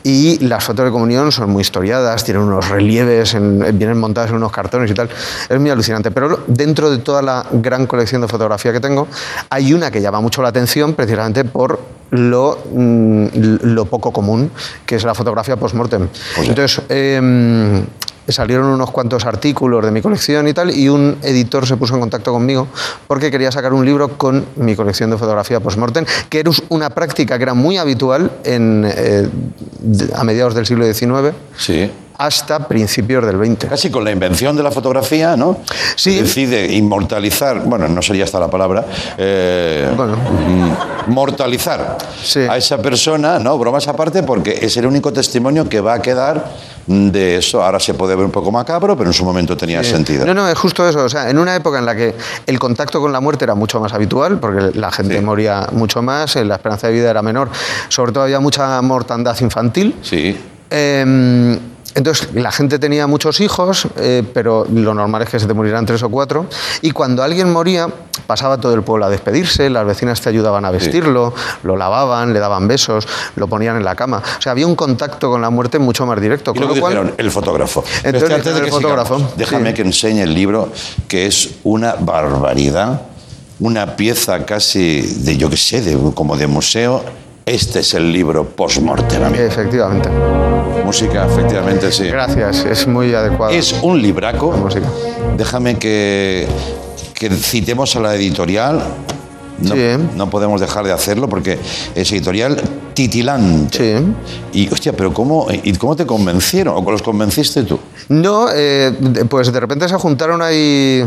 Y 0.02 0.44
las 0.46 0.64
fotos 0.64 0.84
de 0.86 0.90
comunión 0.90 1.30
son 1.32 1.50
muy 1.50 1.60
historiadas, 1.62 2.24
tienen 2.24 2.42
unos 2.42 2.68
relieves, 2.68 3.34
en- 3.34 3.58
vienen 3.78 3.98
montadas 3.98 4.30
en 4.30 4.36
unos 4.36 4.50
cartones 4.52 4.90
y 4.90 4.94
tal. 4.94 5.08
Es 5.48 5.60
muy 5.60 5.70
alucinante. 5.70 6.10
Pero 6.10 6.40
dentro 6.46 6.90
de 6.90 6.98
toda 6.98 7.22
la 7.22 7.46
gran 7.52 7.86
colección 7.86 8.22
de 8.22 8.28
fotografía 8.28 8.72
que 8.72 8.80
tengo, 8.80 9.06
hay 9.50 9.72
una 9.72 9.90
que 9.90 10.00
llama 10.00 10.20
mucho 10.20 10.42
la 10.42 10.48
atención 10.48 10.94
precisamente 10.94 11.44
por 11.44 11.78
lo, 12.10 12.58
mm, 12.72 13.26
lo 13.62 13.84
poco 13.86 14.12
común, 14.12 14.50
que 14.84 14.94
es 14.96 15.04
la 15.04 15.14
fotografía 15.14 15.56
post-mortem. 15.56 16.08
Entonces, 16.38 16.80
em, 16.88 17.84
salieron 18.28 18.66
unos 18.66 18.90
cuantos 18.90 19.24
artículos 19.24 19.84
de 19.84 19.90
mi 19.90 20.02
colección 20.02 20.48
y 20.48 20.54
tal, 20.54 20.70
y 20.70 20.88
un 20.88 21.16
editor 21.22 21.66
se 21.66 21.76
puso 21.76 21.94
en 21.94 22.00
contacto 22.00 22.32
conmigo 22.32 22.66
porque 23.06 23.30
quería 23.30 23.52
sacar 23.52 23.72
un 23.72 23.84
libro 23.84 24.16
con 24.18 24.44
mi 24.56 24.74
colección 24.74 25.10
de 25.10 25.18
fotografía 25.18 25.60
post-mortem, 25.60 26.04
que 26.28 26.40
era 26.40 26.50
una 26.68 26.90
práctica 26.90 27.36
que 27.36 27.42
era 27.42 27.54
muy 27.54 27.76
habitual 27.76 28.30
en, 28.44 28.84
eh, 28.86 29.28
a 30.14 30.24
mediados 30.24 30.54
del 30.54 30.66
siglo 30.66 30.84
XIX. 30.84 31.34
Sí. 31.56 31.90
Hasta 32.18 32.66
principios 32.66 33.24
del 33.26 33.36
20. 33.36 33.66
Casi 33.68 33.90
con 33.90 34.04
la 34.04 34.10
invención 34.10 34.56
de 34.56 34.62
la 34.62 34.70
fotografía, 34.70 35.36
¿no? 35.36 35.58
Sí. 35.96 36.20
Decide 36.20 36.72
inmortalizar, 36.74 37.60
bueno, 37.64 37.88
no 37.88 38.02
sería 38.02 38.24
esta 38.24 38.38
la 38.40 38.48
palabra, 38.48 38.84
eh, 39.18 39.88
mm, 39.96 41.10
mortalizar 41.12 41.98
a 42.48 42.56
esa 42.56 42.78
persona, 42.78 43.38
¿no? 43.38 43.58
Bromas 43.58 43.86
aparte, 43.88 44.22
porque 44.22 44.58
es 44.62 44.76
el 44.76 44.86
único 44.86 45.12
testimonio 45.12 45.68
que 45.68 45.80
va 45.80 45.94
a 45.94 46.02
quedar 46.02 46.44
de 46.86 47.36
eso. 47.36 47.64
Ahora 47.64 47.80
se 47.80 47.94
puede 47.94 48.14
ver 48.14 48.24
un 48.24 48.30
poco 48.30 48.50
macabro, 48.52 48.96
pero 48.96 49.10
en 49.10 49.14
su 49.14 49.24
momento 49.24 49.56
tenía 49.56 49.82
Sí. 49.82 49.90
sentido. 49.90 50.24
No, 50.24 50.34
no, 50.34 50.48
es 50.48 50.56
justo 50.58 50.88
eso. 50.88 51.04
O 51.04 51.08
sea, 51.08 51.28
en 51.30 51.38
una 51.38 51.54
época 51.56 51.78
en 51.78 51.86
la 51.86 51.94
que 51.96 52.14
el 52.46 52.58
contacto 52.58 53.00
con 53.00 53.12
la 53.12 53.20
muerte 53.20 53.44
era 53.44 53.54
mucho 53.54 53.80
más 53.80 53.92
habitual, 53.92 54.38
porque 54.38 54.78
la 54.78 54.90
gente 54.92 55.20
moría 55.20 55.66
mucho 55.72 56.00
más, 56.02 56.36
eh, 56.36 56.44
la 56.44 56.54
esperanza 56.56 56.86
de 56.86 56.92
vida 56.94 57.10
era 57.10 57.22
menor, 57.22 57.48
sobre 57.88 58.12
todo 58.12 58.24
había 58.24 58.40
mucha 58.40 58.80
mortandad 58.82 59.36
infantil. 59.40 59.96
Sí. 60.02 60.38
Eh, 60.70 61.58
entonces, 61.96 62.28
la 62.34 62.52
gente 62.52 62.78
tenía 62.78 63.06
muchos 63.06 63.40
hijos, 63.40 63.88
eh, 63.96 64.22
pero 64.34 64.66
lo 64.70 64.92
normal 64.92 65.22
es 65.22 65.30
que 65.30 65.40
se 65.40 65.46
te 65.46 65.54
murieran 65.54 65.86
tres 65.86 66.02
o 66.02 66.10
cuatro. 66.10 66.44
Y 66.82 66.90
cuando 66.90 67.22
alguien 67.22 67.50
moría, 67.50 67.88
pasaba 68.26 68.60
todo 68.60 68.74
el 68.74 68.82
pueblo 68.82 69.06
a 69.06 69.08
despedirse, 69.08 69.70
las 69.70 69.86
vecinas 69.86 70.20
te 70.20 70.28
ayudaban 70.28 70.66
a 70.66 70.70
vestirlo, 70.70 71.32
lo 71.62 71.74
lavaban, 71.74 72.34
le 72.34 72.38
daban 72.38 72.68
besos, 72.68 73.08
lo 73.36 73.48
ponían 73.48 73.78
en 73.78 73.84
la 73.84 73.94
cama. 73.94 74.22
O 74.38 74.42
sea, 74.42 74.52
había 74.52 74.66
un 74.66 74.76
contacto 74.76 75.30
con 75.30 75.40
la 75.40 75.48
muerte 75.48 75.78
mucho 75.78 76.04
más 76.04 76.20
directo. 76.20 76.52
Y 76.54 76.58
lo 76.58 76.68
cual- 76.68 76.92
dijeron, 76.92 77.14
el 77.16 77.30
fotógrafo. 77.30 77.82
Entonces 78.04 78.22
Este, 78.24 78.34
antes 78.34 78.54
de 78.54 78.60
que 78.60 78.66
el 78.66 78.72
fotógrafo, 78.72 79.14
sigamos, 79.16 79.36
déjame 79.38 79.72
que 79.72 79.80
enseñe 79.82 80.20
el 80.20 80.34
libro, 80.34 80.70
que 81.08 81.24
es 81.24 81.48
una 81.64 81.94
barbaridad, 81.98 83.00
una 83.58 83.96
pieza 83.96 84.44
casi 84.44 85.00
de, 85.00 85.38
yo 85.38 85.48
qué 85.48 85.56
sé, 85.56 85.80
de, 85.80 85.98
como 86.12 86.36
de 86.36 86.46
museo. 86.46 87.02
Este 87.46 87.78
es 87.78 87.94
el 87.94 88.12
libro 88.12 88.44
post-mortem, 88.44 89.22
amigo. 89.22 89.44
Efectivamente. 89.44 90.08
Música, 90.84 91.26
efectivamente, 91.26 91.92
sí. 91.92 92.08
Gracias, 92.08 92.64
es 92.64 92.88
muy 92.88 93.14
adecuado. 93.14 93.52
Es 93.52 93.72
un 93.82 94.02
libraco. 94.02 94.68
Déjame 95.36 95.78
que, 95.78 96.48
que 97.14 97.30
citemos 97.30 97.94
a 97.94 98.00
la 98.00 98.16
editorial. 98.16 98.82
No, 99.60 99.74
no 100.16 100.28
podemos 100.28 100.60
dejar 100.60 100.86
de 100.86 100.92
hacerlo 100.92 101.28
porque 101.28 101.56
es 101.94 102.10
editorial 102.10 102.60
titilante. 102.94 104.02
Y, 104.52 104.68
hostia, 104.72 104.92
pero 104.92 105.14
¿cómo, 105.14 105.46
¿y 105.50 105.72
cómo 105.74 105.94
te 105.94 106.04
convencieron? 106.04 106.84
¿O 106.84 106.90
los 106.90 107.00
convenciste 107.00 107.62
tú? 107.62 107.78
No, 108.08 108.48
eh, 108.52 108.92
pues 109.30 109.52
de 109.52 109.60
repente 109.60 109.88
se 109.88 109.94
juntaron 109.94 110.42
ahí 110.42 111.04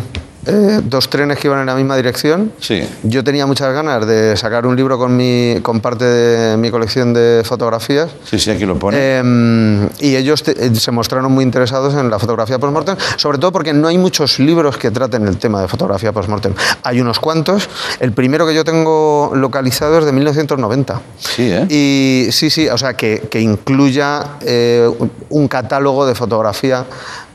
eh, 0.50 0.82
dos 0.84 1.10
trenes 1.10 1.38
que 1.40 1.48
iban 1.48 1.60
en 1.60 1.66
la 1.68 1.76
misma 1.76 1.96
dirección. 1.96 2.52
Sí. 2.60 2.82
Yo 3.04 3.24
tenía 3.24 3.46
muchas 3.46 3.74
ganas 3.74 4.06
de 4.08 4.36
sacar 4.38 4.66
un 4.66 4.76
libro 4.76 4.98
con, 4.98 5.16
mi, 5.16 5.60
con 5.62 5.80
parte 5.80 6.06
de 6.06 6.58
mi 6.58 6.72
colección 6.72 7.14
de 7.14 7.44
fotografías. 7.46 8.10
Sí, 8.26 8.40
sí, 8.40 8.52
aquí 8.52 8.66
lo 8.66 8.78
pone. 8.78 8.98
Eh, 9.00 9.90
y 10.00 10.16
ellos 10.16 10.44
te- 10.44 10.66
eh, 10.66 10.76
se 10.76 10.92
mostraron 10.92 11.32
muy 11.32 11.44
interesados 11.44 11.94
en 11.94 12.10
la 12.10 12.20
fotografía 12.20 12.58
post-mortem, 12.60 12.96
sobre 13.18 13.38
todo 13.38 13.52
porque 13.52 13.74
no 13.74 13.88
hay 13.88 13.98
muchos 13.98 14.40
libros 14.40 14.78
que 14.78 14.92
traten 14.92 15.28
el 15.28 15.38
tema 15.38 15.62
de 15.62 15.68
fotografía 15.68 16.12
post-mortem. 16.12 16.54
Hay 16.84 17.00
unos 17.02 17.20
cuantos. 17.20 17.70
El 18.00 18.12
primero 18.14 18.46
que 18.48 18.54
yo 18.56 18.64
tengo 18.64 19.32
localizado 19.36 20.00
es 20.00 20.06
de 20.06 20.12
1990. 20.12 21.02
Sí, 21.18 21.52
¿eh? 21.52 21.66
Y 21.70 22.32
sí, 22.32 22.50
sí, 22.50 22.68
o 22.70 22.78
sea, 22.78 22.94
que, 22.96 23.28
que 23.30 23.40
incluya 23.42 24.24
eh, 24.42 24.90
un 25.30 25.48
catálogo 25.48 26.06
de 26.06 26.16
fotografía 26.16 26.86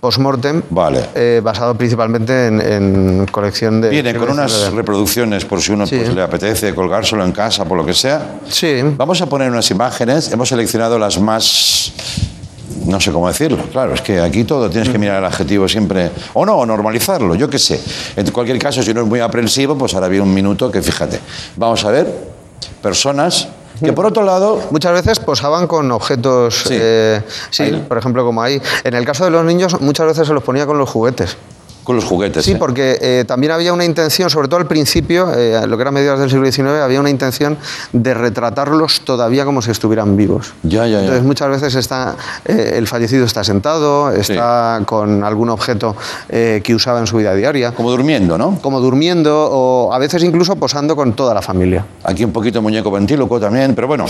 post-mortem 0.04 0.60
Vale. 0.68 1.00
eh, 1.14 1.40
basado 1.42 1.74
principalmente 1.74 2.48
en, 2.48 2.60
en 2.60 3.26
colección 3.30 3.80
de... 3.80 3.88
Viene 3.88 4.14
con 4.14 4.28
unas 4.30 4.52
de- 4.52 4.70
reproducciones 4.70 5.46
por 5.46 5.62
si 5.62 5.72
uno 5.72 5.86
Sí. 5.86 5.96
pues, 5.96 6.14
le 6.14 6.20
apetece 6.20 6.74
colgárselo 6.74 7.24
en 7.24 7.32
casa, 7.32 7.64
por 7.64 7.78
lo 7.78 7.86
que 7.86 7.94
sea. 7.94 8.40
Sí. 8.50 8.82
Vamos 8.98 9.22
a 9.22 9.26
poner 9.26 9.50
unas 9.50 9.70
imágenes. 9.70 10.30
Hemos 10.30 10.50
seleccionado 10.50 10.98
las 10.98 11.18
más. 11.18 11.92
No 12.84 13.00
sé 13.00 13.12
cómo 13.12 13.28
decirlo. 13.28 13.62
Claro, 13.72 13.94
es 13.94 14.02
que 14.02 14.20
aquí 14.20 14.44
todo 14.44 14.68
tienes 14.68 14.90
que 14.90 14.98
mirar 14.98 15.18
el 15.20 15.24
adjetivo 15.24 15.66
siempre. 15.66 16.10
O 16.34 16.44
no, 16.44 16.56
o 16.58 16.66
normalizarlo, 16.66 17.34
yo 17.34 17.48
qué 17.48 17.58
sé. 17.58 17.80
En 18.14 18.30
cualquier 18.30 18.58
caso, 18.58 18.82
si 18.82 18.90
uno 18.90 19.00
es 19.00 19.06
muy 19.06 19.20
aprensivo, 19.20 19.74
pues 19.78 19.94
ahora 19.94 20.08
viene 20.08 20.24
un 20.24 20.34
minuto 20.34 20.70
que 20.70 20.82
fíjate. 20.82 21.18
Vamos 21.56 21.82
a 21.86 21.90
ver 21.90 22.06
personas 22.82 23.48
que 23.82 23.92
por 23.92 24.06
otro 24.06 24.22
lado. 24.22 24.60
Muchas 24.70 24.92
veces 24.92 25.20
posaban 25.20 25.66
con 25.66 25.90
objetos, 25.92 26.64
sí, 26.66 26.78
sí 27.50 27.84
por 27.88 27.98
ejemplo, 27.98 28.24
como 28.24 28.42
ahí. 28.42 28.60
En 28.84 28.94
el 28.94 29.04
caso 29.04 29.24
de 29.24 29.30
los 29.30 29.44
niños, 29.44 29.80
muchas 29.80 30.06
veces 30.06 30.26
se 30.26 30.34
los 30.34 30.42
ponía 30.42 30.66
con 30.66 30.78
los 30.78 30.88
juguetes. 30.88 31.36
Con 31.84 31.96
los 31.96 32.04
juguetes. 32.04 32.44
Sí, 32.44 32.52
¿eh? 32.52 32.56
porque 32.58 32.98
eh, 33.00 33.24
también 33.26 33.52
había 33.52 33.72
una 33.72 33.84
intención, 33.84 34.30
sobre 34.30 34.48
todo 34.48 34.58
al 34.58 34.66
principio, 34.66 35.32
eh, 35.34 35.66
lo 35.66 35.76
que 35.76 35.82
era 35.82 35.90
mediados 35.90 36.20
del 36.20 36.30
siglo 36.30 36.50
XIX, 36.50 36.82
había 36.82 37.00
una 37.00 37.10
intención 37.10 37.58
de 37.92 38.14
retratarlos 38.14 39.02
todavía 39.02 39.44
como 39.44 39.62
si 39.62 39.70
estuvieran 39.70 40.16
vivos. 40.16 40.54
Ya, 40.62 40.86
ya, 40.86 40.88
ya. 40.88 41.00
Entonces 41.00 41.24
muchas 41.24 41.48
veces 41.50 41.74
está, 41.74 42.16
eh, 42.44 42.74
el 42.76 42.86
fallecido 42.86 43.24
está 43.24 43.44
sentado, 43.44 44.10
está 44.10 44.80
con 44.86 45.24
algún 45.24 45.50
objeto 45.50 45.96
eh, 46.28 46.60
que 46.64 46.74
usaba 46.74 47.00
en 47.00 47.06
su 47.06 47.16
vida 47.16 47.34
diaria. 47.34 47.72
Como 47.72 47.90
durmiendo, 47.90 48.38
¿no? 48.38 48.58
Como 48.60 48.80
durmiendo 48.80 49.48
o 49.50 49.92
a 49.92 49.98
veces 49.98 50.22
incluso 50.24 50.56
posando 50.56 50.96
con 50.96 51.14
toda 51.14 51.34
la 51.34 51.42
familia. 51.42 51.84
Aquí 52.04 52.24
un 52.24 52.32
poquito 52.32 52.62
muñeco 52.62 52.90
ventíloco 52.90 53.38
también, 53.38 53.74
pero 53.74 53.86
bueno, 53.86 54.06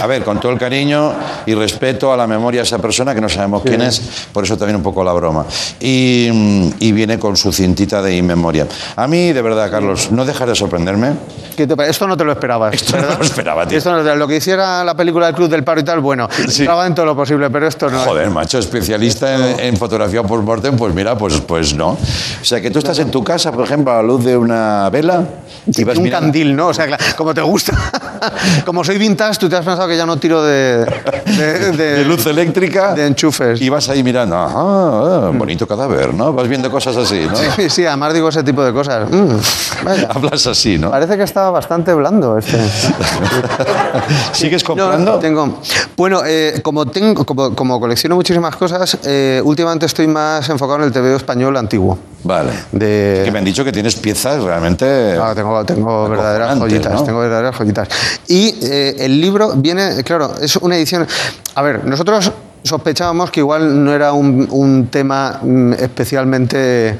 a 0.00 0.06
ver, 0.06 0.24
con 0.24 0.40
todo 0.40 0.52
el 0.52 0.58
cariño 0.58 1.12
y 1.46 1.54
respeto 1.54 2.12
a 2.12 2.16
la 2.16 2.26
memoria 2.26 2.60
de 2.60 2.66
esa 2.66 2.78
persona 2.78 3.14
que 3.14 3.20
no 3.20 3.28
sabemos 3.28 3.62
quién 3.62 3.82
es, 3.82 4.00
por 4.32 4.44
eso 4.44 4.56
también 4.56 4.76
un 4.76 4.82
poco 4.82 5.04
la 5.04 5.12
broma. 5.12 5.44
Y, 5.80 6.28
mm, 6.32 6.68
y 6.80 6.92
viene 6.92 7.17
con 7.18 7.36
su 7.36 7.52
cintita 7.52 8.00
de 8.02 8.16
inmemoria. 8.16 8.66
A 8.96 9.06
mí, 9.06 9.32
de 9.32 9.42
verdad, 9.42 9.70
Carlos, 9.70 10.10
no 10.10 10.24
dejas 10.24 10.48
de 10.48 10.54
sorprenderme. 10.54 11.12
¿Qué 11.56 11.66
te- 11.66 11.88
esto 11.90 12.06
no 12.06 12.16
te 12.16 12.24
lo 12.24 12.32
esperabas. 12.32 12.74
Esto 12.74 12.96
no 12.96 13.08
lo 13.18 13.22
esperaba, 13.24 13.66
tío. 13.66 13.78
Esto 13.78 13.92
no- 14.02 14.14
lo 14.14 14.28
que 14.28 14.36
hiciera 14.36 14.84
la 14.84 14.94
película 14.94 15.26
del 15.26 15.34
Club 15.34 15.48
del 15.48 15.64
Paro 15.64 15.80
y 15.80 15.84
tal, 15.84 16.00
bueno, 16.00 16.28
estaba 16.46 16.86
en 16.86 16.94
todo 16.94 17.06
lo 17.06 17.16
posible, 17.16 17.50
pero 17.50 17.66
esto 17.66 17.90
no. 17.90 17.98
Joder, 18.00 18.30
macho, 18.30 18.58
especialista 18.58 19.34
en, 19.52 19.60
en 19.60 19.76
fotografía 19.76 20.22
post-mortem, 20.22 20.76
pues 20.76 20.94
mira, 20.94 21.18
pues, 21.18 21.40
pues 21.40 21.74
no. 21.74 21.90
O 21.90 22.44
sea, 22.44 22.60
que 22.60 22.70
tú 22.70 22.78
estás 22.78 22.98
en 23.00 23.10
tu 23.10 23.24
casa, 23.24 23.50
por 23.52 23.64
ejemplo, 23.64 23.92
a 23.92 23.96
la 23.96 24.02
luz 24.02 24.24
de 24.24 24.36
una 24.36 24.88
vela 24.90 25.24
y 25.66 25.82
vas 25.84 25.96
un 25.98 26.04
mirando- 26.04 26.26
candil, 26.26 26.54
¿no? 26.54 26.68
O 26.68 26.74
sea, 26.74 26.86
como 27.16 27.34
te 27.34 27.40
gusta. 27.42 27.72
como 28.64 28.84
soy 28.84 28.98
vintage, 28.98 29.38
tú 29.38 29.48
te 29.48 29.56
has 29.56 29.64
pensado 29.64 29.88
que 29.88 29.96
ya 29.96 30.06
no 30.06 30.16
tiro 30.16 30.42
de, 30.42 30.84
de, 30.84 31.72
de 31.72 32.04
luz 32.04 32.26
eléctrica 32.26 32.94
de 32.94 33.06
enchufes. 33.06 33.60
y 33.60 33.68
vas 33.68 33.88
ahí 33.88 34.02
mirando, 34.02 34.36
ah, 34.36 35.30
bonito 35.34 35.66
cadáver, 35.66 36.14
¿no? 36.14 36.32
Vas 36.32 36.48
viendo 36.48 36.70
cosas 36.70 36.96
así, 36.96 37.26
¿no? 37.28 37.36
Sí, 37.36 37.70
sí, 37.70 37.86
además 37.86 38.14
digo 38.14 38.28
ese 38.28 38.42
tipo 38.42 38.64
de 38.64 38.72
cosas. 38.72 39.10
Mm, 39.10 39.36
vaya. 39.84 40.08
Hablas 40.14 40.46
así, 40.46 40.78
¿no? 40.78 40.90
Parece 40.90 41.16
que 41.16 41.22
estaba 41.22 41.50
bastante 41.50 41.92
blando 41.94 42.38
este. 42.38 42.58
¿Sigues 44.32 44.64
comprando? 44.64 45.12
No, 45.12 45.18
tengo. 45.18 45.60
Bueno, 45.96 46.22
eh, 46.26 46.60
como, 46.62 46.86
tengo, 46.86 47.24
como, 47.24 47.54
como 47.54 47.80
colecciono 47.80 48.14
muchísimas 48.14 48.56
cosas, 48.56 48.98
eh, 49.04 49.40
últimamente 49.44 49.86
estoy 49.86 50.06
más 50.06 50.48
enfocado 50.48 50.80
en 50.80 50.84
el 50.84 50.92
TVO 50.92 51.16
español 51.16 51.56
antiguo. 51.56 51.98
Vale. 52.24 52.50
De... 52.72 53.22
Que 53.24 53.30
me 53.30 53.38
han 53.38 53.44
dicho 53.44 53.64
que 53.64 53.72
tienes 53.72 53.94
piezas 53.94 54.42
realmente. 54.42 55.12
Claro, 55.14 55.34
tengo, 55.34 55.64
tengo 55.64 56.08
verdaderas 56.08 56.58
joyitas, 56.58 56.92
¿no? 56.92 57.04
tengo 57.04 57.20
verdaderas 57.20 57.56
joyitas. 57.56 57.88
Y 58.28 58.54
eh, 58.62 58.96
el 59.00 59.20
libro 59.20 59.54
viene, 59.56 60.02
claro, 60.04 60.34
es 60.40 60.56
una 60.56 60.76
edición. 60.76 61.06
A 61.54 61.62
ver, 61.62 61.84
nosotros 61.84 62.30
sospechábamos 62.64 63.30
que 63.30 63.40
igual 63.40 63.84
no 63.84 63.94
era 63.94 64.12
un, 64.12 64.46
un 64.50 64.88
tema 64.88 65.38
mm, 65.42 65.74
especialmente 65.74 66.98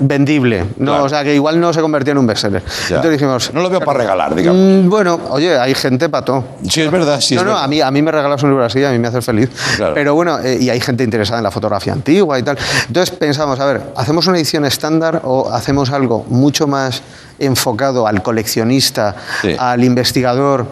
vendible, 0.00 0.64
¿no? 0.76 0.92
Claro. 0.92 1.04
o 1.04 1.08
sea, 1.08 1.24
que 1.24 1.34
igual 1.34 1.58
no 1.58 1.72
se 1.72 1.80
convertía 1.80 2.12
en 2.12 2.18
un 2.18 2.26
bestseller. 2.26 2.62
Ya. 2.88 2.96
Entonces 2.96 3.12
dijimos, 3.12 3.50
No 3.54 3.60
lo 3.62 3.70
veo 3.70 3.80
para 3.80 3.98
regalar, 4.00 4.34
digamos. 4.34 4.60
"Mm, 4.60 4.88
bueno, 4.88 5.18
oye, 5.30 5.58
hay 5.58 5.74
gente 5.74 6.08
pato. 6.08 6.44
Sí, 6.68 6.82
es 6.82 6.90
verdad, 6.90 7.20
sí, 7.20 7.34
no, 7.34 7.40
es 7.40 7.44
no, 7.46 7.52
verdad. 7.52 7.64
a 7.64 7.68
mí, 7.68 7.80
a 7.80 7.90
mí 7.90 8.02
me 8.02 8.12
regalas 8.12 8.42
un 8.42 8.50
libro 8.50 8.64
así, 8.64 8.84
a 8.84 8.90
mí 8.90 8.98
me 8.98 9.08
hace 9.08 9.22
feliz. 9.22 9.48
Claro. 9.76 9.94
Pero 9.94 10.14
bueno, 10.14 10.38
eh, 10.40 10.58
y 10.60 10.68
hay 10.70 10.80
gente 10.80 11.02
interesada 11.02 11.38
en 11.38 11.44
la 11.44 11.50
fotografía 11.50 11.92
antigua 11.92 12.38
y 12.38 12.42
tal. 12.42 12.58
Entonces 12.86 13.16
pensamos, 13.16 13.58
a 13.60 13.66
ver, 13.66 13.82
¿hacemos 13.96 14.26
una 14.26 14.36
edición 14.36 14.64
estándar 14.64 15.22
o 15.24 15.50
hacemos 15.50 15.90
algo 15.90 16.24
mucho 16.28 16.66
más 16.66 17.02
enfocado 17.38 18.06
al 18.06 18.22
coleccionista, 18.22 19.16
Sí. 19.42 19.54
al 19.58 19.82
investigador? 19.84 20.66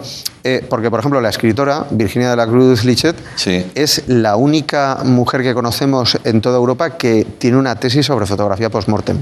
Eh, 0.45 0.65
porque, 0.69 0.89
por 0.89 0.99
ejemplo, 0.99 1.21
la 1.21 1.29
escritora 1.29 1.85
Virginia 1.91 2.29
de 2.29 2.35
la 2.35 2.45
Cruz 2.47 2.83
Lichet 2.83 3.15
Sí. 3.35 3.65
es 3.75 4.03
la 4.07 4.35
única 4.35 4.97
mujer 5.05 5.41
que 5.41 5.53
conocemos 5.53 6.17
en 6.25 6.41
toda 6.41 6.57
Europa 6.57 6.97
que 6.97 7.25
tiene 7.37 7.57
una 7.57 7.75
tesis 7.75 8.05
sobre 8.05 8.25
fotografía 8.25 8.69
post-mortem. 8.69 9.17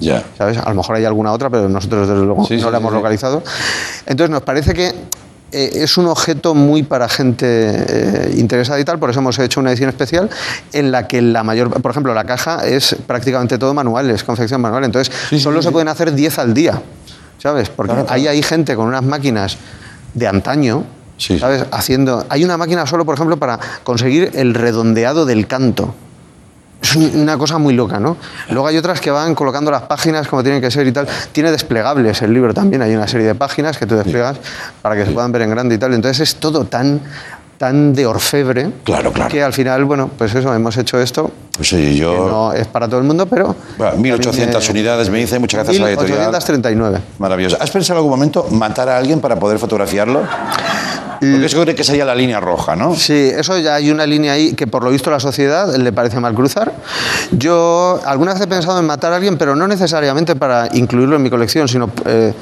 Ya. 0.00 0.24
¿sabes? 0.36 0.58
A 0.58 0.68
lo 0.70 0.74
mejor 0.74 0.96
hay 0.96 1.04
alguna 1.04 1.30
otra, 1.30 1.48
pero 1.48 1.68
nosotros 1.68 2.08
desde 2.08 2.24
luego 2.24 2.44
Sí, 2.46 2.56
no 2.56 2.70
la 2.72 2.78
hemos 2.78 2.92
localizado. 2.92 3.44
Entonces 4.06 4.30
nos 4.30 4.42
parece 4.42 4.74
que 4.74 4.92
eh, 5.54 5.84
es 5.84 5.96
un 5.98 6.06
objeto 6.08 6.52
muy 6.56 6.82
para 6.82 7.08
gente 7.08 7.46
eh, 7.46 8.34
interesada 8.36 8.80
y 8.80 8.84
tal, 8.84 8.98
por 8.98 9.10
eso 9.10 9.20
hemos 9.20 9.38
hecho 9.38 9.60
una 9.60 9.70
edición 9.70 9.88
especial 9.88 10.28
en 10.72 10.90
la 10.90 11.06
que 11.06 11.22
la 11.22 11.44
mayor, 11.44 11.70
por 11.80 11.92
ejemplo, 11.92 12.12
la 12.12 12.24
caja 12.24 12.66
es 12.66 12.96
prácticamente 13.06 13.56
todo 13.56 13.72
manual, 13.72 14.10
es 14.10 14.24
confección 14.24 14.60
manual, 14.60 14.82
entonces 14.82 15.14
solo 15.40 15.62
se 15.62 15.70
pueden 15.70 15.86
hacer 15.86 16.12
10 16.12 16.38
al 16.40 16.54
día, 16.54 16.82
¿sabes? 17.38 17.68
Porque 17.68 17.94
ahí 18.08 18.26
hay 18.26 18.42
gente 18.42 18.74
con 18.74 18.88
unas 18.88 19.04
máquinas 19.04 19.56
de 20.12 20.26
antaño, 20.26 20.82
¿sabes? 21.18 21.64
Haciendo, 21.70 22.26
hay 22.30 22.44
una 22.44 22.56
máquina 22.56 22.84
solo, 22.84 23.04
por 23.04 23.14
ejemplo, 23.14 23.36
para 23.36 23.60
conseguir 23.84 24.32
el 24.34 24.54
redondeado 24.54 25.24
del 25.24 25.46
canto. 25.46 25.94
Es 26.94 27.14
un- 27.14 27.20
una 27.22 27.36
cosa 27.36 27.58
muy 27.58 27.74
loca, 27.74 27.98
¿no? 27.98 28.16
Luego 28.50 28.68
hay 28.68 28.76
otras 28.76 29.00
que 29.00 29.10
van 29.10 29.34
colocando 29.34 29.70
las 29.70 29.82
páginas 29.82 30.28
como 30.28 30.42
tienen 30.42 30.60
que 30.60 30.70
ser 30.70 30.86
y 30.86 30.92
tal. 30.92 31.08
Tiene 31.32 31.50
desplegables 31.50 32.22
el 32.22 32.32
libro 32.32 32.54
también, 32.54 32.82
hay 32.82 32.94
una 32.94 33.08
serie 33.08 33.26
de 33.26 33.34
páginas 33.34 33.76
que 33.78 33.86
tú 33.86 33.96
despliegas 33.96 34.36
para 34.80 34.94
que 34.94 35.04
se 35.04 35.10
puedan 35.10 35.32
ver 35.32 35.42
en 35.42 35.50
grande 35.50 35.74
y 35.74 35.78
tal. 35.78 35.92
Entonces 35.94 36.20
es 36.28 36.36
todo 36.36 36.64
tan 36.64 37.00
tan 37.58 37.94
de 37.94 38.04
orfebre 38.04 38.68
Claro, 38.82 39.12
claro. 39.12 39.30
que 39.30 39.40
al 39.42 39.52
final, 39.52 39.84
bueno, 39.84 40.10
pues 40.18 40.34
eso, 40.34 40.52
hemos 40.52 40.76
hecho 40.76 40.98
esto. 41.00 41.30
Pues 41.56 41.72
oye, 41.72 41.90
que 41.90 41.96
yo... 41.96 42.28
no 42.28 42.52
es 42.52 42.66
para 42.66 42.88
todo 42.88 42.98
el 42.98 43.06
mundo, 43.06 43.26
pero... 43.26 43.54
Bueno, 43.78 43.96
1800 43.96 44.52
también, 44.54 44.66
eh, 44.66 44.70
unidades, 44.80 45.08
me 45.08 45.18
dice, 45.18 45.38
muchas 45.38 45.58
gracias 45.62 45.80
a 45.80 45.84
la 45.84 45.90
editorial. 45.90 46.18
1839. 46.18 47.00
Maravilloso. 47.20 47.56
¿Has 47.60 47.70
pensado 47.70 47.94
en 47.94 47.98
algún 47.98 48.10
momento 48.10 48.48
matar 48.50 48.88
a 48.88 48.96
alguien 48.98 49.20
para 49.20 49.36
poder 49.38 49.60
fotografiarlo? 49.60 50.22
Porque 51.20 51.46
eso 51.46 51.60
creo 51.62 51.74
que 51.74 51.84
sería 51.84 52.04
la 52.04 52.14
línea 52.14 52.40
roja, 52.40 52.76
¿no? 52.76 52.94
Sí, 52.94 53.30
eso 53.34 53.58
ya 53.58 53.74
hay 53.76 53.90
una 53.90 54.06
línea 54.06 54.32
ahí 54.32 54.54
que 54.54 54.66
por 54.66 54.82
lo 54.84 54.90
visto 54.90 55.10
a 55.10 55.12
la 55.14 55.20
sociedad 55.20 55.74
le 55.76 55.92
parece 55.92 56.20
mal 56.20 56.34
cruzar. 56.34 56.72
Yo 57.32 58.00
alguna 58.06 58.32
vez 58.34 58.42
he 58.42 58.46
pensado 58.46 58.78
en 58.78 58.86
matar 58.86 59.12
a 59.12 59.16
alguien, 59.16 59.36
pero 59.38 59.56
no 59.56 59.66
necesariamente 59.66 60.36
para 60.36 60.68
incluirlo 60.72 61.16
en 61.16 61.22
mi 61.22 61.30
colección, 61.30 61.68
sino 61.68 61.90
eh, 62.06 62.32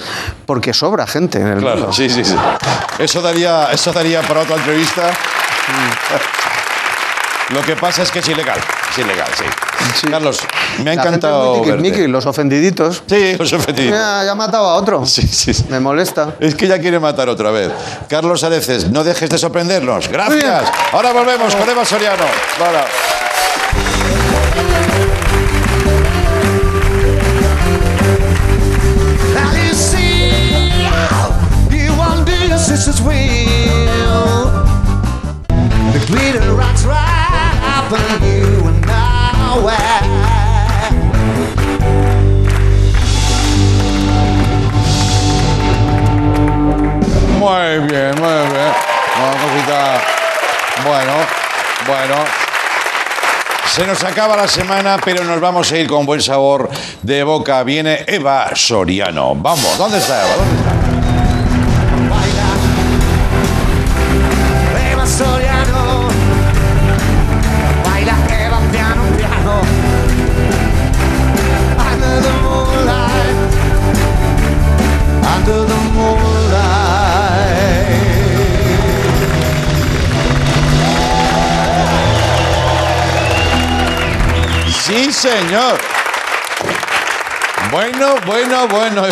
porque 0.46 0.72
sobra 0.72 1.06
gente 1.06 1.38
en 1.40 1.46
el 1.48 1.58
Claro, 1.58 1.76
mundo. 1.78 1.92
sí, 1.92 2.08
sí, 2.08 2.24
sí. 2.24 2.34
Eso 2.98 3.20
daría, 3.22 3.68
eso 3.72 3.92
daría 3.92 4.22
para 4.22 4.40
otra 4.42 4.56
entrevista. 4.56 5.02
Lo 7.52 7.62
que 7.62 7.76
pasa 7.76 8.02
es 8.02 8.10
que 8.10 8.20
es 8.20 8.28
ilegal. 8.28 8.58
Es 8.90 8.98
ilegal, 8.98 9.28
sí. 9.36 9.44
Carlos, 10.10 10.38
me 10.78 10.92
ha 10.92 10.94
La 10.94 11.02
gente 11.02 11.08
encantado 11.08 11.42
es 11.54 11.58
muy 11.58 11.68
verte. 11.68 11.82
tiquismiqui, 11.82 12.10
los 12.10 12.24
ofendiditos. 12.26 13.02
Sí, 13.06 13.36
los 13.38 13.52
ofendiditos. 13.52 13.98
Ya, 13.98 14.24
ya 14.24 14.32
ha 14.32 14.34
matado 14.34 14.68
a 14.68 14.74
otro. 14.74 15.04
Sí, 15.04 15.26
sí, 15.26 15.52
sí. 15.52 15.64
Me 15.68 15.80
molesta. 15.80 16.34
Es 16.40 16.54
que 16.54 16.66
ya 16.66 16.78
quiere 16.78 16.98
matar 16.98 17.28
otra 17.28 17.50
vez. 17.50 17.70
Carlos 18.08 18.42
Areces, 18.44 18.90
no 18.90 19.04
dejes 19.04 19.28
de 19.28 19.38
sorprendernos. 19.38 20.08
Gracias. 20.08 20.64
Ahora 20.92 21.12
volvemos 21.12 21.54
con 21.54 21.68
Eva 21.68 21.84
Soriano. 21.84 22.24
Muy 47.42 47.78
bien, 47.88 48.14
muy 48.20 48.46
bien. 48.52 48.72
Cosita. 49.42 50.00
Bueno, 50.84 51.12
bueno. 51.88 52.14
Se 53.66 53.84
nos 53.84 54.04
acaba 54.04 54.36
la 54.36 54.46
semana, 54.46 54.96
pero 55.04 55.24
nos 55.24 55.40
vamos 55.40 55.72
a 55.72 55.76
ir 55.76 55.88
con 55.88 56.06
buen 56.06 56.22
sabor 56.22 56.70
de 57.02 57.24
boca. 57.24 57.64
Viene 57.64 58.04
Eva 58.06 58.50
Soriano. 58.54 59.34
Vamos, 59.34 59.76
¿dónde 59.76 59.98
está 59.98 60.24
Eva? 60.24 60.36
¿Dónde 60.36 60.54
está? 60.60 60.72
Under 75.44 75.66
the 75.66 75.71
Sí, 85.02 85.10
señor. 85.12 85.78
Bueno, 87.72 88.14
bueno, 88.24 88.68
bueno. 88.68 89.02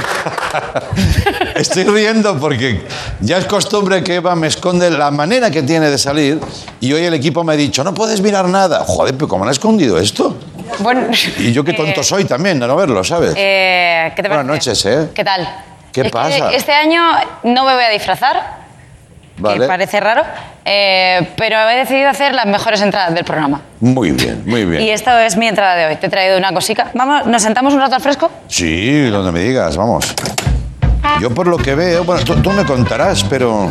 Estoy 1.56 1.82
riendo 1.82 2.38
porque 2.38 2.86
ya 3.18 3.38
es 3.38 3.46
costumbre 3.46 4.04
que 4.04 4.16
Eva 4.16 4.36
me 4.36 4.46
esconde 4.46 4.88
la 4.88 5.10
manera 5.10 5.50
que 5.50 5.64
tiene 5.64 5.90
de 5.90 5.98
salir 5.98 6.38
y 6.78 6.92
hoy 6.92 7.04
el 7.06 7.14
equipo 7.14 7.42
me 7.42 7.54
ha 7.54 7.56
dicho, 7.56 7.82
no 7.82 7.92
puedes 7.92 8.20
mirar 8.20 8.46
nada. 8.48 8.84
Joder, 8.86 9.14
pero 9.14 9.26
¿cómo 9.26 9.42
han 9.42 9.50
escondido 9.50 9.98
esto? 9.98 10.36
Bueno, 10.78 11.08
Y 11.38 11.50
yo 11.52 11.64
qué 11.64 11.72
tonto 11.72 12.02
eh, 12.02 12.04
soy 12.04 12.24
también 12.24 12.60
de 12.60 12.68
no 12.68 12.76
verlo, 12.76 13.02
¿sabes? 13.02 13.34
eh, 13.36 14.12
¿qué 14.14 14.22
te 14.22 14.28
Buenas 14.28 14.46
noches, 14.46 14.86
¿eh? 14.86 15.08
¿Qué 15.12 15.24
tal? 15.24 15.48
¿Qué 15.92 16.02
Es 16.02 16.12
pasa? 16.12 16.52
este 16.52 16.72
año 16.72 17.02
no 17.42 17.64
me 17.64 17.74
voy 17.74 17.82
a 17.82 17.90
disfrazar, 17.90 18.59
Vale. 19.40 19.60
que 19.60 19.66
parece 19.66 20.00
raro, 20.00 20.22
eh, 20.64 21.28
pero 21.36 21.56
he 21.68 21.76
decidido 21.76 22.08
hacer 22.08 22.34
las 22.34 22.46
mejores 22.46 22.80
entradas 22.82 23.14
del 23.14 23.24
programa. 23.24 23.60
Muy 23.80 24.12
bien, 24.12 24.42
muy 24.46 24.64
bien. 24.64 24.82
Y 24.82 24.90
esto 24.90 25.10
es 25.18 25.36
mi 25.36 25.48
entrada 25.48 25.74
de 25.76 25.86
hoy. 25.86 25.96
Te 25.96 26.06
he 26.06 26.10
traído 26.10 26.38
una 26.38 26.52
cosica. 26.52 26.90
Vamos, 26.94 27.26
¿nos 27.26 27.42
sentamos 27.42 27.74
un 27.74 27.80
rato 27.80 27.94
al 27.94 28.00
fresco? 28.00 28.30
Sí, 28.48 29.08
donde 29.08 29.32
me 29.32 29.40
digas, 29.40 29.76
vamos. 29.76 30.14
Yo 31.20 31.30
por 31.30 31.46
lo 31.46 31.56
que 31.56 31.74
veo, 31.74 32.04
bueno, 32.04 32.22
tú, 32.24 32.36
tú 32.36 32.50
me 32.52 32.64
contarás, 32.64 33.24
pero 33.24 33.68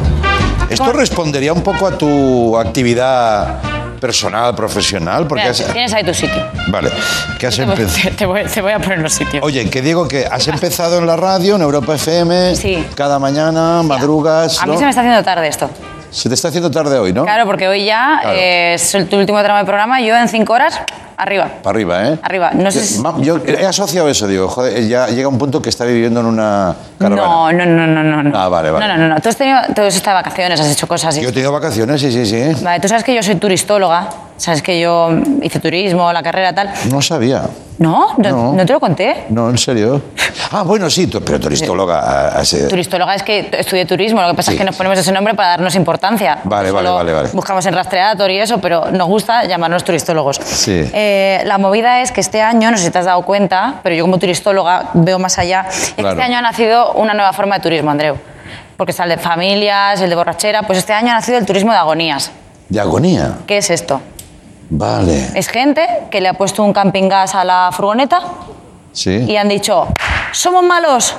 esto 0.69 0.91
respondería 0.91 1.53
un 1.53 1.61
poco 1.61 1.87
a 1.87 1.97
tu 1.97 2.57
actividad 2.57 3.59
personal, 3.99 4.55
profesional, 4.55 5.27
porque 5.27 5.43
Mira, 5.43 5.51
has... 5.51 5.73
Tienes 5.73 5.93
ahí 5.93 6.03
tu 6.03 6.13
sitio. 6.13 6.41
Vale, 6.67 6.89
que 7.37 7.47
has 7.47 7.55
Te 7.55 7.65
voy, 7.65 7.73
empezado... 7.75 8.15
te 8.15 8.25
voy- 8.25 8.43
te 8.45 8.61
voy 8.61 8.71
a 8.71 8.79
poner 8.79 8.99
los 8.99 9.13
sitios. 9.13 9.43
Oye, 9.43 9.69
que 9.69 9.81
digo 9.81 10.07
que 10.07 10.25
has 10.25 10.47
empezado 10.47 10.97
en 10.97 11.05
la 11.07 11.15
radio, 11.15 11.55
en 11.55 11.61
Europa 11.61 11.95
FM, 11.95 12.55
Sí. 12.55 12.85
cada 12.95 13.19
mañana, 13.19 13.81
madrugas, 13.83 14.61
A 14.61 14.65
mí 14.65 14.73
¿no? 14.73 14.77
se 14.77 14.83
me 14.85 14.89
está 14.89 15.01
haciendo 15.01 15.23
tarde 15.23 15.47
esto. 15.47 15.69
Se 16.11 16.27
te 16.29 16.35
está 16.35 16.47
haciendo 16.47 16.71
tarde 16.71 16.97
hoy, 16.97 17.13
¿no? 17.13 17.23
Claro, 17.23 17.45
porque 17.45 17.67
hoy 17.67 17.85
ya 17.85 18.19
Claro. 18.21 18.37
eh, 18.39 18.73
es 18.75 18.95
el, 18.95 19.07
tu 19.07 19.17
último 19.17 19.41
tramo 19.43 19.59
de 19.59 19.65
programa. 19.65 20.01
Yo 20.01 20.15
en 20.15 20.27
cinco 20.27 20.53
horas, 20.53 20.79
arriba. 21.17 21.47
Para 21.61 21.75
arriba, 21.75 22.07
¿eh? 22.09 22.19
Arriba. 22.23 22.51
No 22.53 22.71
sé 22.71 22.83
si... 22.85 23.01
Yo 23.21 23.37
he 23.45 23.65
asociado 23.65 24.09
eso, 24.09 24.27
digo, 24.27 24.47
joder, 24.47 24.87
ya 24.87 25.07
llega 25.07 25.27
un 25.27 25.37
punto 25.37 25.61
que 25.61 25.69
está 25.69 25.85
viviendo 25.85 26.19
en 26.21 26.25
una 26.25 26.75
caravana. 26.97 27.27
No, 27.27 27.51
no, 27.51 27.65
no, 27.87 28.03
no, 28.03 28.23
no. 28.23 28.31
Ah, 28.39 28.49
vale, 28.49 28.71
vale. 28.71 28.87
No, 28.87 28.93
no, 28.97 29.07
no, 29.07 29.13
no. 29.15 29.21
Tú 29.21 29.29
has, 29.29 29.35
tenido, 29.37 29.59
estado 29.59 29.87
de 30.17 30.23
vacaciones, 30.23 30.59
has 30.59 30.71
hecho 30.71 30.87
cosas. 30.87 31.15
y- 31.17 31.21
Yo 31.21 31.29
he 31.29 31.31
tenido 31.31 31.51
vacaciones, 31.51 32.01
sí, 32.01 32.11
sí, 32.11 32.25
sí. 32.25 32.63
Vale, 32.63 32.79
tú 32.79 32.87
sabes 32.87 33.03
que 33.03 33.13
yo 33.13 33.21
soy 33.21 33.35
turistóloga. 33.35 34.09
Sabes 34.37 34.61
que 34.61 34.79
yo 34.79 35.09
hice 35.43 35.59
turismo, 35.59 36.11
la 36.13 36.23
carrera 36.23 36.53
tal. 36.53 36.71
No 36.89 37.01
sabía. 37.01 37.43
¿No? 37.77 38.13
¿No, 38.17 38.29
No. 38.29 38.53
¿no 38.53 38.65
te 38.65 38.71
lo 38.73 38.79
conté? 38.79 39.25
No, 39.29 39.49
en 39.49 39.57
serio. 39.57 40.01
Ah, 40.51 40.63
bueno, 40.63 40.89
sí, 40.89 41.05
pero 41.07 41.39
turistóloga. 41.39 41.99
ah, 41.99 42.31
ah, 42.37 42.45
sí. 42.45 42.67
Turistóloga 42.67 43.13
es 43.13 43.21
que 43.23 43.49
estudié 43.51 43.85
turismo, 43.85 44.21
lo 44.21 44.29
que 44.29 44.33
pasa 44.33 44.51
Sí. 44.51 44.55
es 44.55 44.59
que 44.59 44.65
nos 44.65 44.75
ponemos 44.75 44.97
ese 44.97 45.11
nombre 45.11 45.35
para 45.35 45.49
darnos 45.49 45.75
importancia. 45.75 46.39
Vale, 46.43 46.71
vale, 46.71 46.89
vale, 46.89 47.13
vale. 47.13 47.29
Buscamos 47.33 47.65
en 47.67 47.73
Rastreator 47.75 48.31
y 48.31 48.39
eso, 48.39 48.57
pero 48.59 48.89
nos 48.89 49.07
gusta 49.07 49.45
llamarnos 49.45 49.83
turistólogos. 49.83 50.37
Sí. 50.37 50.89
Eh, 50.93 51.41
la 51.45 51.57
movida 51.59 52.01
es 52.01 52.11
que 52.11 52.21
este 52.21 52.41
año, 52.41 52.71
no 52.71 52.77
sé 52.77 52.85
si 52.85 52.89
te 52.89 52.97
has 52.97 53.05
dado 53.05 53.21
cuenta, 53.23 53.75
pero 53.83 53.93
yo 53.95 54.03
como 54.03 54.17
turistóloga 54.17 54.89
veo 54.95 55.19
más 55.19 55.37
allá, 55.37 55.67
Claro. 55.95 56.11
este 56.11 56.23
año 56.23 56.39
ha 56.39 56.41
nacido 56.41 56.93
una 56.93 57.13
nueva 57.13 57.31
forma 57.33 57.55
de 57.57 57.61
turismo, 57.61 57.91
Andreu. 57.91 58.17
Porque 58.75 58.91
está 58.91 59.03
el 59.03 59.09
de 59.09 59.17
familias, 59.17 60.01
el 60.01 60.09
de 60.09 60.15
borrachera, 60.15 60.63
pues 60.63 60.79
este 60.79 60.93
año 60.93 61.11
ha 61.11 61.15
nacido 61.15 61.37
el 61.37 61.45
turismo 61.45 61.71
de 61.73 61.77
agonías. 61.77 62.31
De 62.69 62.79
agonía. 62.79 63.33
¿Qué 63.45 63.57
es 63.57 63.69
esto? 63.69 64.01
Vale. 64.71 65.29
Es 65.35 65.47
gente 65.47 65.85
que 66.09 66.21
le 66.21 66.29
ha 66.29 66.33
puesto 66.33 66.63
un 66.63 66.73
camping 66.73 67.09
gas 67.09 67.35
a 67.35 67.43
la 67.43 67.69
furgoneta 67.71 68.21
Y 69.27 69.35
han 69.35 69.49
dicho, 69.49 69.87
somos 70.31 70.63
malos, 70.63 71.15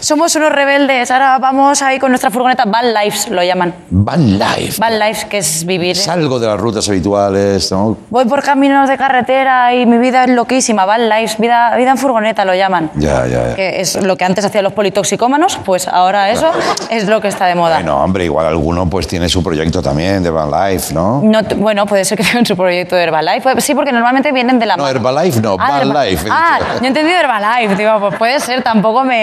somos 0.00 0.34
unos 0.34 0.50
rebeldes, 0.50 1.10
ahora 1.10 1.38
vamos 1.38 1.82
ahí 1.82 1.98
con 1.98 2.10
nuestra 2.10 2.30
furgoneta, 2.30 2.64
van 2.66 2.92
lives 2.94 3.28
lo 3.28 3.42
llaman. 3.42 3.74
Van 3.90 4.38
life. 4.38 4.80
Van 4.80 4.98
lives, 4.98 5.24
que 5.26 5.38
es 5.38 5.64
vivir. 5.66 5.94
Salgo 5.96 6.38
de 6.38 6.46
las 6.46 6.58
rutas 6.58 6.88
habituales, 6.88 7.70
¿no? 7.70 7.96
Voy 8.08 8.24
por 8.24 8.42
caminos 8.42 8.88
de 8.88 8.96
carretera 8.96 9.74
y 9.74 9.86
mi 9.86 9.98
vida 9.98 10.24
es 10.24 10.30
loquísima, 10.30 10.84
van 10.86 11.08
lives, 11.08 11.36
vida, 11.38 11.76
vida 11.76 11.90
en 11.90 11.98
furgoneta 11.98 12.44
lo 12.44 12.54
llaman. 12.54 12.90
Ya, 12.94 13.26
ya, 13.26 13.48
ya. 13.50 13.54
Que 13.54 13.80
es 13.80 14.02
lo 14.02 14.16
que 14.16 14.24
antes 14.24 14.44
hacían 14.44 14.64
los 14.64 14.72
politoxicómanos, 14.72 15.58
pues 15.64 15.86
ahora 15.86 16.30
eso 16.30 16.50
es 16.88 17.06
lo 17.06 17.20
que 17.20 17.28
está 17.28 17.46
de 17.46 17.54
moda. 17.54 17.76
Bueno, 17.76 18.02
hombre, 18.02 18.24
igual 18.24 18.46
alguno 18.46 18.88
pues 18.88 19.06
tiene 19.06 19.28
su 19.28 19.42
proyecto 19.42 19.82
también 19.82 20.22
de 20.22 20.30
Van 20.30 20.50
Life, 20.50 20.94
¿no? 20.94 21.20
No 21.22 21.40
bueno, 21.56 21.86
puede 21.86 22.04
ser 22.04 22.16
que 22.16 22.24
tengan 22.24 22.46
su 22.46 22.56
proyecto 22.56 22.96
de 22.96 23.02
Herbalife. 23.04 23.52
Pues 23.52 23.64
Sí, 23.64 23.74
porque 23.74 23.92
normalmente 23.92 24.32
vienen 24.32 24.58
de 24.58 24.66
la 24.66 24.76
No, 24.76 24.84
mano. 24.84 24.96
Herbalife 24.96 25.40
no, 25.40 25.56
Ah, 25.60 25.82
Van 25.84 26.06
Life. 26.06 26.26
Ah, 26.30 26.58
yo 26.80 26.84
he 26.84 26.88
entendido 26.88 27.18
Herbalife. 27.18 27.76
Digo, 27.76 28.00
pues 28.00 28.14
puede 28.16 28.40
ser, 28.40 28.62
tampoco 28.62 29.04
me... 29.04 29.19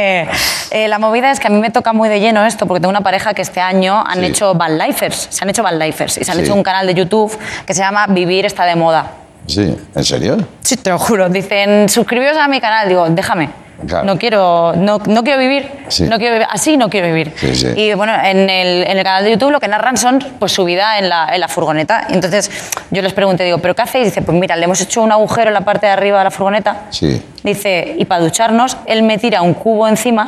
Eh, 0.72 0.88
la 0.88 1.00
movida 1.00 1.32
es 1.32 1.40
que 1.40 1.48
a 1.48 1.50
mí 1.50 1.60
me 1.60 1.70
toca 1.72 1.94
muy 1.94 2.10
de 2.10 2.20
lleno 2.20 2.46
esto, 2.46 2.66
porque 2.68 2.82
tengo 2.82 2.90
una 2.90 3.02
pareja 3.02 3.34
que 3.34 3.42
este 3.42 3.62
año 3.62 4.04
han 4.06 4.20
Sí. 4.20 4.26
hecho 4.26 4.54
Van 4.54 4.78
Lifers. 4.78 5.28
Se 5.32 5.44
han 5.44 5.50
hecho 5.50 5.64
Van 5.64 5.80
Lifers 5.80 6.18
y 6.18 6.24
se 6.24 6.32
han 6.32 6.38
Sí. 6.38 6.44
hecho 6.44 6.54
un 6.56 6.64
canal 6.64 6.86
de 6.88 6.94
YouTube 6.94 7.38
que 7.66 7.74
se 7.74 7.80
llama 7.82 8.06
Vivir 8.08 8.46
está 8.46 8.66
de 8.66 8.76
moda. 8.76 9.12
Sí, 9.48 9.76
¿en 9.96 10.04
serio? 10.04 10.38
Sí, 10.62 10.78
te 10.78 10.90
lo 10.90 11.00
juro. 11.00 11.30
Dicen, 11.30 11.90
suscribíos 11.90 12.38
a 12.38 12.48
mi 12.48 12.60
canal. 12.62 12.88
Digo, 12.88 13.08
déjame. 13.10 13.50
Claro. 13.88 14.06
No 14.06 14.18
quiero, 14.18 14.74
no, 14.76 14.98
no 15.06 15.24
quiero 15.24 15.40
vivir. 15.40 15.70
Sí. 15.88 16.04
No 16.04 16.18
quiero 16.18 16.34
vivir. 16.34 16.48
Así 16.50 16.78
no 16.78 16.90
quiero 16.90 17.08
vivir. 17.08 17.32
Sí, 17.36 17.56
sí. 17.56 17.68
Y 17.76 17.94
bueno, 17.94 18.14
en 18.24 18.50
el, 18.50 18.84
en 18.88 18.98
el 18.98 19.04
canal 19.04 19.24
de 19.24 19.32
YouTube 19.32 19.52
lo 19.52 19.60
que 19.60 19.68
narran 19.68 19.98
son 19.98 20.18
pues 20.40 20.52
su 20.52 20.66
vida 20.66 20.98
en 20.98 21.10
la, 21.10 21.30
en 21.32 21.40
la 21.40 21.48
furgoneta. 21.48 22.08
Y 22.10 22.14
entonces 22.14 22.50
yo 22.90 23.02
les 23.04 23.14
pregunté, 23.14 23.44
digo, 23.44 23.60
¿pero 23.60 23.76
qué 23.76 23.84
hacéis? 23.84 24.06
Dice, 24.06 24.24
pues 24.24 24.36
mira, 24.38 24.56
le 24.56 24.64
hemos 24.66 24.82
hecho 24.82 25.04
un 25.04 25.12
agujero 25.12 25.50
en 25.50 25.54
la 25.54 25.62
parte 25.62 25.86
de 25.86 25.92
arriba 25.92 26.18
de 26.18 26.24
la 26.24 26.32
furgoneta. 26.32 26.86
Sí. 26.90 27.22
Dice, 27.44 27.96
y 28.00 28.06
para 28.06 28.22
ducharnos, 28.22 28.78
él 28.88 29.04
me 29.04 29.20
tira 29.20 29.44
un 29.44 29.54
cubo 29.54 29.88
encima 29.88 30.28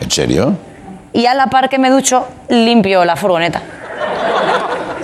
¿En 0.00 0.10
serio? 0.10 0.56
y 1.12 1.26
a 1.26 1.34
la 1.34 1.48
par 1.48 1.68
que 1.68 1.78
me 1.78 1.90
ducho, 1.90 2.26
limpio 2.48 3.04
la 3.04 3.14
furgoneta. 3.14 3.60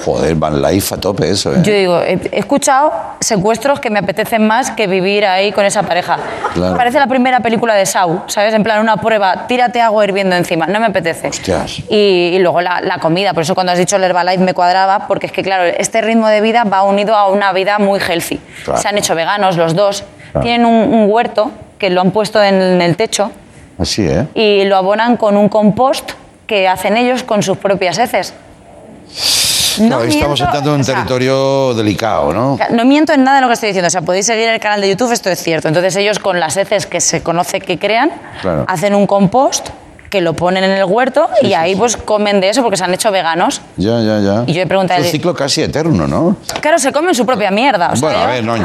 Joder, 0.04 0.34
Van 0.34 0.60
Life 0.62 0.94
a 0.94 0.98
tope 0.98 1.30
eso, 1.30 1.52
¿eh? 1.52 1.58
Yo 1.62 1.72
digo, 1.72 2.00
he, 2.00 2.18
escuchado 2.32 2.92
secuestros 3.20 3.80
que 3.80 3.90
me 3.90 3.98
apetecen 3.98 4.46
más 4.46 4.70
que 4.70 4.86
vivir 4.86 5.24
ahí 5.26 5.52
con 5.52 5.64
esa 5.64 5.82
pareja. 5.82 6.18
Claro. 6.54 6.76
Parece 6.76 6.98
la 6.98 7.06
primera 7.06 7.40
película 7.40 7.74
de 7.74 7.86
Sau, 7.86 8.22
¿sabes? 8.26 8.54
En 8.54 8.62
plan, 8.62 8.80
una 8.80 8.96
prueba, 8.96 9.46
tírate 9.46 9.80
agua 9.80 10.04
hirviendo 10.04 10.36
encima. 10.36 10.66
No 10.66 10.80
me 10.80 10.86
apetece. 10.86 11.28
Hostias. 11.28 11.80
Y, 11.88 12.30
y 12.34 12.38
luego 12.38 12.60
la, 12.60 12.80
la 12.80 12.98
comida, 12.98 13.34
por 13.34 13.42
eso 13.42 13.54
cuando 13.54 13.72
has 13.72 13.78
dicho 13.78 13.96
el 13.96 14.04
Herbalife 14.04 14.42
me 14.42 14.54
cuadraba, 14.54 15.06
porque 15.08 15.26
es 15.26 15.32
que, 15.32 15.42
claro, 15.42 15.64
este 15.64 16.00
ritmo 16.00 16.28
de 16.28 16.40
vida 16.40 16.64
va 16.64 16.82
unido 16.82 17.14
a 17.14 17.28
una 17.28 17.52
vida 17.52 17.78
muy 17.78 18.00
healthy. 18.00 18.40
Claro. 18.64 18.80
Se 18.80 18.88
han 18.88 18.98
hecho 18.98 19.14
veganos 19.14 19.56
los 19.56 19.74
dos, 19.74 20.04
Claro. 20.32 20.44
tienen 20.44 20.66
un, 20.66 20.92
un 20.92 21.10
huerto 21.10 21.50
que 21.78 21.88
lo 21.90 22.00
han 22.02 22.10
puesto 22.10 22.42
en 22.42 22.82
el 22.82 22.96
techo 22.96 23.30
Así, 23.78 24.02
¿eh? 24.06 24.26
y 24.34 24.64
lo 24.64 24.76
abonan 24.76 25.16
con 25.16 25.36
un 25.38 25.48
compost 25.48 26.10
que 26.46 26.68
hacen 26.68 26.96
ellos 26.98 27.22
con 27.22 27.42
sus 27.42 27.56
propias 27.56 27.96
heces. 27.98 28.34
Ahí 29.80 30.08
estamos 30.08 30.38
miento, 30.40 30.44
entrando 30.44 30.70
en 30.70 30.74
un 30.76 30.80
o 30.80 30.84
sea, 30.84 30.94
territorio 30.94 31.74
delicado, 31.74 32.32
¿no? 32.32 32.58
No 32.70 32.84
miento 32.84 33.12
en 33.12 33.24
nada 33.24 33.36
de 33.36 33.42
lo 33.42 33.48
que 33.48 33.54
estoy 33.54 33.68
diciendo. 33.68 33.86
O 33.88 33.90
sea, 33.90 34.02
podéis 34.02 34.26
seguir 34.26 34.48
el 34.48 34.60
canal 34.60 34.80
de 34.80 34.90
YouTube, 34.90 35.12
esto 35.12 35.30
es 35.30 35.42
cierto. 35.42 35.68
Entonces 35.68 35.94
ellos 35.96 36.18
con 36.18 36.40
las 36.40 36.56
heces 36.56 36.86
que 36.86 37.00
se 37.00 37.22
conoce 37.22 37.60
que 37.60 37.78
crean, 37.78 38.10
Claro. 38.42 38.64
hacen 38.68 38.94
un 38.94 39.06
compost 39.06 39.68
que 40.10 40.20
lo 40.20 40.34
ponen 40.34 40.64
en 40.64 40.70
el 40.70 40.84
huerto 40.84 41.28
y 41.42 41.52
ahí 41.52 41.76
pues 41.76 41.96
comen 41.96 42.40
de 42.40 42.48
eso 42.50 42.62
porque 42.62 42.76
se 42.76 42.84
han 42.84 42.94
hecho 42.94 43.10
veganos. 43.10 43.60
Ya, 43.76 44.00
ya, 44.00 44.20
ya. 44.20 44.44
Y 44.46 44.52
yo 44.54 44.62
he 44.62 44.66
preguntado- 44.66 45.00
Es 45.00 45.06
un 45.06 45.12
ciclo 45.12 45.34
casi 45.34 45.62
eterno, 45.62 46.06
¿no? 46.06 46.36
Claro, 46.60 46.78
se 46.78 46.92
comen 46.92 47.14
su 47.14 47.26
propia 47.26 47.50
mierda. 47.50 47.90
o 47.92 47.96
sea, 47.96 48.08
bueno, 48.08 48.18
a 48.18 48.22
yo- 48.22 48.28
ver, 48.32 48.44
no, 48.44 48.56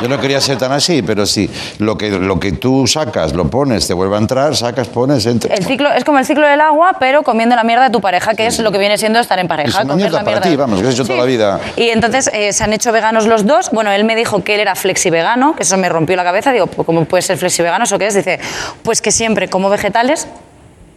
yo 0.00 0.08
no 0.08 0.20
quería 0.20 0.40
ser 0.40 0.58
tan 0.58 0.72
así, 0.72 1.02
pero 1.02 1.24
sí, 1.26 1.48
lo 1.78 1.96
que, 1.96 2.10
lo 2.10 2.40
que 2.40 2.52
tú 2.52 2.86
sacas, 2.86 3.32
lo 3.32 3.48
pones, 3.48 3.86
te 3.86 3.94
vuelve 3.94 4.16
a 4.16 4.18
entrar, 4.18 4.56
sacas, 4.56 4.88
pones, 4.88 5.24
entra. 5.26 5.54
El 5.54 5.64
ciclo, 5.64 5.90
es 5.92 6.04
como 6.04 6.18
el 6.18 6.24
ciclo 6.26 6.46
del 6.46 6.60
agua, 6.60 6.96
pero 6.98 7.22
comiendo 7.22 7.54
la 7.56 7.64
mierda 7.64 7.84
de 7.84 7.90
tu 7.90 8.00
pareja, 8.00 8.34
que 8.34 8.46
es 8.46 8.58
lo 8.58 8.72
que 8.72 8.78
viene 8.78 8.98
siendo 8.98 9.18
estar 9.20 9.38
en 9.38 9.46
pareja. 9.48 9.68
Es 9.68 9.74
una 9.76 9.82
comer 9.84 9.96
mierda 9.96 10.18
la 10.18 10.24
para 10.24 10.36
mierda 10.40 10.50
ti, 10.50 10.56
vamos, 10.56 10.80
que 10.80 10.88
has 10.88 10.94
hecho 10.94 11.04
toda 11.04 11.18
la 11.18 11.24
vida. 11.24 11.60
Y 11.76 11.90
entonces 11.90 12.28
eh, 12.32 12.52
se 12.52 12.64
han 12.64 12.72
hecho 12.72 12.90
veganos 12.92 13.26
los 13.26 13.46
dos. 13.46 13.70
Bueno, 13.70 13.90
él 13.92 14.04
me 14.04 14.16
dijo 14.16 14.42
que 14.42 14.54
él 14.54 14.60
era 14.60 14.74
flexi 14.74 15.10
vegano, 15.10 15.54
que 15.54 15.62
eso 15.62 15.76
me 15.76 15.88
rompió 15.88 16.16
la 16.16 16.24
cabeza. 16.24 16.52
Digo, 16.52 16.66
pues, 16.66 16.84
¿cómo 16.86 17.04
puede 17.04 17.22
ser 17.22 17.38
flexi 17.38 17.62
vegano? 17.62 17.84
¿Eso 17.84 17.98
qué 17.98 18.08
es? 18.08 18.14
Dice, 18.14 18.40
pues 18.82 19.00
que 19.00 19.10
siempre 19.12 19.48
como 19.48 19.70
vegetales, 19.70 20.26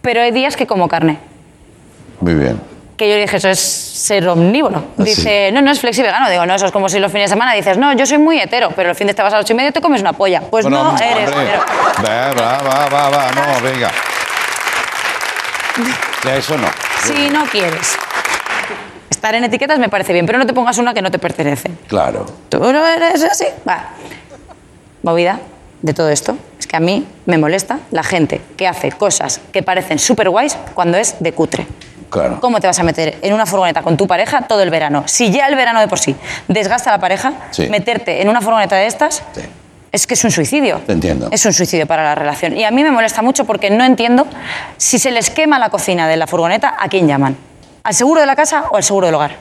pero 0.01 0.21
hay 0.21 0.31
días 0.31 0.55
que 0.55 0.67
como 0.67 0.87
carne. 0.87 1.17
Muy 2.19 2.35
bien. 2.35 2.59
Que 2.97 3.09
yo 3.09 3.15
le 3.15 3.21
dije, 3.21 3.37
eso 3.37 3.49
es 3.49 3.59
ser 3.59 4.27
omnívoro. 4.27 4.83
Ah, 4.97 5.03
Dice, 5.03 5.51
no, 5.51 5.61
no 5.61 5.71
es 5.71 5.79
flexi 5.79 6.01
vegano. 6.03 6.29
Digo, 6.29 6.45
no, 6.45 6.53
eso 6.55 6.67
es 6.67 6.71
como 6.71 6.87
si 6.89 6.99
los 6.99 7.11
fines 7.11 7.29
de 7.29 7.33
semana 7.35 7.53
dices, 7.53 7.77
no, 7.77 7.93
yo 7.93 8.05
soy 8.05 8.19
muy 8.19 8.39
hetero, 8.39 8.71
pero 8.75 8.89
el 8.89 8.95
fin 8.95 9.07
de 9.07 9.13
te 9.13 9.21
vas 9.23 9.33
a 9.33 9.37
las 9.37 9.45
ocho 9.45 9.53
y 9.53 9.55
media 9.55 9.69
y 9.69 9.73
te 9.73 9.81
comes 9.81 10.01
una 10.01 10.13
polla. 10.13 10.41
Pues 10.41 10.65
Bueno, 10.65 10.83
no 10.83 10.89
hombre, 10.91 11.11
eres 11.11 11.29
hetero. 11.29 11.63
Va, 12.05 12.31
va, 12.33 12.87
va, 12.89 13.09
va, 13.09 13.31
no, 13.31 13.61
venga. 13.61 13.89
Ya, 16.23 16.35
eso 16.35 16.55
no. 16.55 16.67
Si 17.03 17.29
no 17.31 17.45
quieres 17.45 17.97
estar 19.09 19.33
en 19.33 19.43
etiquetas 19.43 19.79
me 19.79 19.89
parece 19.89 20.13
bien, 20.13 20.27
pero 20.27 20.37
no 20.37 20.45
te 20.45 20.53
pongas 20.53 20.77
una 20.77 20.93
que 20.93 21.01
no 21.01 21.09
te 21.09 21.17
pertenece. 21.17 21.71
Claro. 21.87 22.27
¿Tú 22.49 22.59
no 22.59 22.85
eres 22.87 23.23
así? 23.23 23.45
Va. 23.67 23.85
Movida 25.01 25.39
de 25.81 25.93
todo 25.93 26.09
esto 26.09 26.35
es 26.59 26.67
que 26.67 26.77
a 26.77 26.79
mí 26.79 27.05
me 27.25 27.37
molesta 27.37 27.79
la 27.91 28.03
gente 28.03 28.41
que 28.57 28.67
hace 28.67 28.91
cosas 28.91 29.41
que 29.51 29.63
parecen 29.63 29.99
súper 29.99 30.29
guays 30.29 30.57
cuando 30.73 30.97
es 30.97 31.15
de 31.19 31.33
cutre. 31.33 31.67
Claro. 32.09 32.39
¿Cómo 32.41 32.59
te 32.59 32.67
vas 32.67 32.77
a 32.77 32.83
meter 32.83 33.17
en 33.21 33.33
una 33.33 33.45
furgoneta 33.45 33.81
con 33.81 33.95
tu 33.97 34.05
pareja 34.05 34.41
todo 34.41 34.61
el 34.61 34.69
verano? 34.69 35.03
Si 35.07 35.31
ya 35.31 35.47
el 35.47 35.55
verano 35.55 35.79
de 35.79 35.87
por 35.87 35.97
sí 35.99 36.15
desgasta 36.47 36.89
a 36.89 36.93
la 36.97 36.99
pareja, 36.99 37.33
Sí. 37.51 37.67
meterte 37.69 38.21
en 38.21 38.27
una 38.29 38.41
furgoneta 38.41 38.75
de 38.75 38.85
estas 38.85 39.23
es 39.93 40.07
que 40.07 40.13
es 40.13 40.23
un 40.23 40.31
suicidio. 40.31 40.81
Te 40.85 40.91
entiendo. 40.93 41.29
Es 41.31 41.45
un 41.45 41.53
suicidio 41.53 41.87
para 41.87 42.03
la 42.03 42.15
relación. 42.15 42.55
Y 42.57 42.63
a 42.65 42.71
mí 42.71 42.83
me 42.83 42.91
molesta 42.91 43.21
mucho 43.21 43.45
porque 43.45 43.69
no 43.69 43.83
entiendo 43.85 44.27
si 44.77 44.99
se 44.99 45.11
les 45.11 45.29
quema 45.29 45.57
la 45.57 45.69
cocina 45.69 46.07
de 46.07 46.17
la 46.17 46.27
furgoneta, 46.27 46.75
¿a 46.79 46.87
quién 46.89 47.07
llaman? 47.07 47.37
¿Al 47.83 47.93
seguro 47.93 48.19
de 48.21 48.27
la 48.27 48.35
casa 48.35 48.65
o 48.71 48.77
al 48.77 48.83
seguro 48.83 49.07
del 49.07 49.15
hogar? 49.15 49.35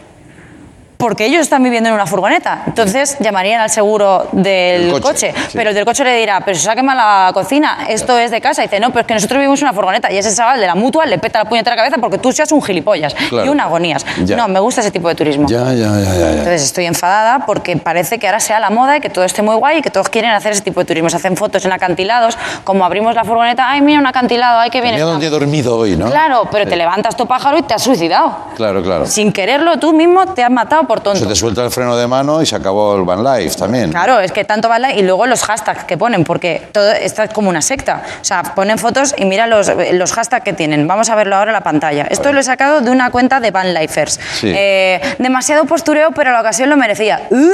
Porque 1.01 1.24
ellos 1.26 1.40
están 1.40 1.62
viviendo 1.62 1.88
en 1.88 1.94
una 1.94 2.07
furgoneta. 2.07 2.62
Entonces 2.66 3.16
llamarían 3.20 3.61
al 3.61 3.70
seguro 3.70 4.28
del 4.32 4.92
coche. 4.92 5.03
coche, 5.03 5.34
sí. 5.48 5.53
Pero 5.55 5.70
el 5.70 5.74
del 5.74 5.84
coche 5.84 6.05
le 6.05 6.14
dirá, 6.16 6.40
pero 6.44 6.57
se 6.59 6.70
ha 6.70 6.74
quemado 6.76 6.98
la 6.98 7.30
cocina, 7.32 7.86
esto 7.88 8.16
es 8.18 8.30
de 8.30 8.40
casa. 8.40 8.62
Y 8.62 8.66
dice, 8.66 8.78
no, 8.78 8.88
pero 8.90 9.01
es 9.01 9.07
que 9.07 9.14
nosotros 9.14 9.38
vivimos 9.38 9.61
en 9.61 9.66
una 9.68 9.72
furgoneta. 9.74 10.12
Y 10.12 10.18
ese 10.18 10.34
chaval 10.34 10.61
de 10.61 10.66
la 10.66 10.74
mutua 10.74 11.07
le 11.07 11.18
peta 11.18 11.38
la 11.42 11.48
puñetera 11.48 11.74
cabeza 11.74 11.96
porque 11.98 12.18
tú 12.18 12.30
seas 12.32 12.53
un 12.53 12.62
gilipollas. 12.62 13.14
Claro. 13.14 13.46
Y 13.46 13.48
un 13.48 13.61
agonías. 13.61 14.05
Ya. 14.24 14.36
No, 14.36 14.46
me 14.48 14.61
gusta 14.61 14.82
ese 14.82 14.90
tipo 14.90 15.09
de 15.09 15.14
turismo. 15.14 15.48
Ya, 15.48 15.72
ya, 15.72 15.88
ya. 15.98 16.30
Entonces 16.32 16.62
estoy 16.62 16.86
enfadada 16.86 17.46
porque 17.46 17.76
parece 17.78 18.18
que 18.18 18.26
ahora 18.26 18.40
sea 18.40 18.61
la 18.61 18.70
moda 18.70 18.98
y 18.98 19.01
que 19.01 19.09
todo 19.09 19.24
esté 19.24 19.40
muy 19.42 19.57
guay 19.57 19.78
y 19.78 19.82
que 19.82 19.90
todos 19.90 20.09
quieren 20.11 20.30
hacer 20.32 20.53
ese 20.53 20.62
tipo 20.62 20.80
de 20.80 20.86
turismo. 20.86 21.09
Se 21.09 21.16
hacen 21.16 21.36
fotos 21.36 21.64
en 21.64 21.72
acantilados, 21.72 22.36
como 22.64 22.84
abrimos 22.84 23.14
la 23.14 23.24
furgoneta, 23.24 23.70
ay, 23.70 23.80
mira 23.80 23.98
un 24.01 24.07
acantilado, 24.07 24.59
ay, 24.61 24.70
qué 24.70 24.80
bien 24.80 24.94
Mira 24.94 25.05
está". 25.05 25.12
dónde 25.12 25.26
he 25.26 25.30
dormido 25.30 25.76
hoy, 25.78 25.96
¿no? 25.96 26.11
Claro, 26.11 26.46
pero 26.53 26.66
te 26.68 26.76
levantas 26.76 27.16
tu 27.16 27.26
pájaro 27.26 27.57
y 27.59 27.62
te 27.62 27.72
has 27.74 27.82
suicidado. 27.82 28.36
Claro, 28.57 28.82
claro. 28.82 29.07
Sin 29.07 29.32
quererlo, 29.32 29.78
tú 29.78 29.92
mismo 29.92 30.26
te 30.34 30.44
has 30.44 30.51
matado 30.51 30.84
por 30.91 31.01
tonto. 31.01 31.20
Se 31.20 31.26
te 31.26 31.36
suelta 31.36 31.62
el 31.62 31.70
freno 31.70 31.97
de 31.97 32.09
mano 32.09 32.43
y 32.43 32.47
se 32.47 32.57
acabó 32.57 32.97
el 32.97 33.05
Van 33.05 33.22
Life 33.22 33.57
también. 33.57 33.93
Claro, 33.93 34.18
es 34.18 34.32
que 34.32 34.45
tanto 34.45 34.68
vale 34.68 34.97
y 34.97 35.03
luego 35.03 35.24
los 35.26 35.45
hashtags 35.45 35.84
que 35.84 35.97
ponen, 35.97 36.24
porque 36.24 36.66
todo 36.72 36.91
está 36.91 37.28
como 37.28 37.49
una 37.49 37.62
secta. 37.62 38.03
O 38.20 38.24
sea, 38.24 38.43
ponen 38.43 38.76
fotos 38.76 39.14
y 39.16 39.24
mira 39.24 39.47
los, 39.47 39.70
los 39.93 40.12
hashtags 40.12 40.43
que 40.45 40.53
tienen. 40.53 40.88
Vamos 40.88 41.09
a 41.09 41.14
verlo 41.14 41.36
ahora 41.36 41.53
en 41.53 41.55
la 41.55 41.61
pantalla. 41.61 42.09
Esto 42.11 42.32
lo 42.32 42.41
he 42.41 42.43
sacado 42.43 42.80
de 42.80 42.91
una 42.91 43.12
cuenta 43.12 43.38
de 43.38 43.53
Van 43.53 43.72
Lifers. 43.72 44.18
Sí. 44.41 44.53
Eh, 44.53 45.01
demasiado 45.18 45.64
postureo, 45.64 46.11
pero 46.11 46.32
la 46.32 46.41
ocasión 46.41 46.68
lo 46.68 46.76
merecía. 46.76 47.22
Uh, 47.30 47.53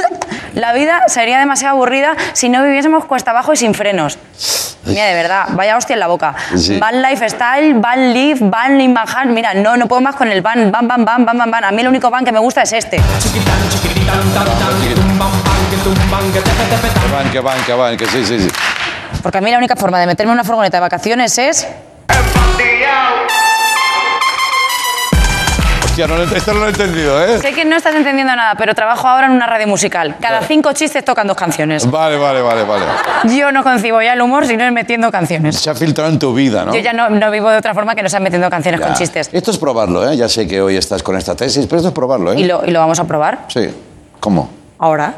La 0.55 0.73
vida 0.73 1.03
sería 1.07 1.37
demasiado 1.37 1.75
aburrida 1.75 2.15
si 2.33 2.49
no 2.49 2.63
viviésemos 2.63 3.05
cuesta 3.05 3.29
abajo 3.29 3.53
y 3.53 3.57
sin 3.57 3.75
frenos. 3.75 4.17
Mira, 4.85 5.05
de 5.05 5.13
verdad, 5.13 5.49
vaya 5.51 5.75
hostia 5.75 5.93
en 5.95 5.99
la 5.99 6.07
boca. 6.07 6.33
Sí. 6.55 6.79
Van 6.79 7.01
Lifestyle, 7.01 7.73
Van 7.75 8.13
Live, 8.13 8.39
Van 8.41 8.79
in 8.79 8.93
Manhattan. 8.93 9.33
Mira, 9.33 9.53
no, 9.53 9.75
no 9.75 9.85
puedo 9.87 10.01
más 10.01 10.15
con 10.15 10.31
el 10.31 10.41
van, 10.41 10.71
van, 10.71 10.87
van, 10.87 11.03
van, 11.05 11.25
van, 11.25 11.37
van, 11.37 11.51
van. 11.51 11.63
A 11.65 11.71
mí 11.71 11.81
el 11.81 11.89
único 11.89 12.09
van 12.09 12.23
que 12.23 12.31
me 12.31 12.39
gusta 12.39 12.61
es 12.61 12.71
este. 12.73 12.97
Que 17.01 17.13
van, 17.13 17.31
que 17.31 17.39
van, 17.39 17.63
que 17.65 17.73
van, 17.73 17.97
que 17.97 18.05
sí, 18.07 18.25
sí, 18.25 18.39
sí. 18.39 18.49
Porque 19.21 19.37
a 19.39 19.41
mí 19.41 19.51
la 19.51 19.57
única 19.57 19.75
forma 19.75 19.99
de 19.99 20.07
meterme 20.07 20.31
en 20.31 20.35
una 20.35 20.43
furgoneta 20.43 20.77
de 20.77 20.81
vacaciones 20.81 21.37
es 21.37 21.67
Hostia, 25.99 26.15
no 26.15 26.21
esto 26.21 26.53
no 26.53 26.59
lo 26.59 26.65
he 26.67 26.69
entendido, 26.69 27.25
¿eh? 27.25 27.39
Sé 27.39 27.53
que 27.53 27.65
no 27.65 27.75
estás 27.75 27.95
entendiendo 27.95 28.35
nada, 28.35 28.53
pero 28.53 28.75
trabajo 28.75 29.07
ahora 29.07 29.25
en 29.25 29.31
una 29.33 29.47
radio 29.47 29.65
musical. 29.65 30.15
Cada 30.21 30.41
cinco 30.43 30.71
chistes 30.73 31.03
tocan 31.03 31.25
dos 31.25 31.35
canciones. 31.35 31.89
Vale, 31.89 32.17
vale, 32.17 32.39
vale, 32.43 32.63
vale. 32.65 32.85
Yo 33.35 33.51
no 33.51 33.63
concibo 33.63 33.99
ya 34.03 34.13
el 34.13 34.21
humor 34.21 34.45
si 34.45 34.55
no 34.57 34.63
es 34.63 34.71
metiendo 34.71 35.09
canciones. 35.09 35.55
Se 35.59 35.71
ha 35.71 35.73
filtrado 35.73 36.11
en 36.11 36.19
tu 36.19 36.35
vida, 36.35 36.65
¿no? 36.65 36.75
Yo 36.75 36.81
ya 36.81 36.93
no, 36.93 37.09
no 37.09 37.31
vivo 37.31 37.49
de 37.49 37.57
otra 37.57 37.73
forma 37.73 37.95
que 37.95 38.03
no 38.03 38.09
sea 38.09 38.19
metiendo 38.19 38.47
canciones 38.47 38.79
Ya. 38.79 38.85
con 38.85 38.95
chistes. 38.95 39.27
Esto 39.33 39.49
es 39.49 39.57
probarlo, 39.57 40.07
¿eh? 40.07 40.15
Ya 40.15 40.29
sé 40.29 40.47
que 40.47 40.61
hoy 40.61 40.77
estás 40.77 41.01
con 41.01 41.17
esta 41.17 41.33
tesis, 41.35 41.65
pero 41.65 41.77
esto 41.77 41.87
es 41.87 41.95
probarlo, 41.95 42.31
¿eh? 42.33 42.41
Y 42.41 42.43
lo, 42.43 42.63
y 42.63 42.69
lo 42.69 42.79
vamos 42.79 42.99
a 42.99 43.05
probar 43.05 43.45
Sí. 43.47 43.67
¿Cómo? 44.19 44.51
ahora. 44.77 45.15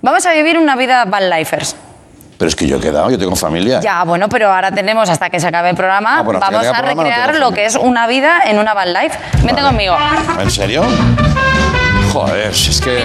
Vamos 0.00 0.26
a 0.26 0.32
vivir 0.32 0.58
una 0.58 0.74
vida 0.74 1.04
van 1.04 1.30
lifers. 1.30 1.76
Pero 2.42 2.48
es 2.48 2.56
que 2.56 2.66
yo 2.66 2.78
he 2.78 2.80
quedado, 2.80 3.08
yo 3.08 3.16
tengo 3.16 3.36
familia. 3.36 3.78
Ya, 3.78 4.02
bueno, 4.02 4.28
pero 4.28 4.52
ahora 4.52 4.72
tenemos 4.72 5.08
hasta 5.08 5.30
que 5.30 5.38
se 5.38 5.46
acabe 5.46 5.70
el 5.70 5.76
programa. 5.76 6.18
Ah, 6.18 6.22
bueno, 6.22 6.40
vamos 6.40 6.66
a 6.66 6.72
programa 6.72 7.04
recrear 7.04 7.36
lo 7.36 7.52
que 7.52 7.66
es 7.66 7.76
una 7.76 8.08
vida 8.08 8.40
en 8.46 8.58
una 8.58 8.74
van 8.74 8.92
life. 8.92 9.16
Vente 9.44 9.62
conmigo. 9.62 9.96
¿En 10.40 10.50
serio? 10.50 10.82
Joder, 12.12 12.54
si 12.54 12.70
es 12.70 12.80
que... 12.80 13.02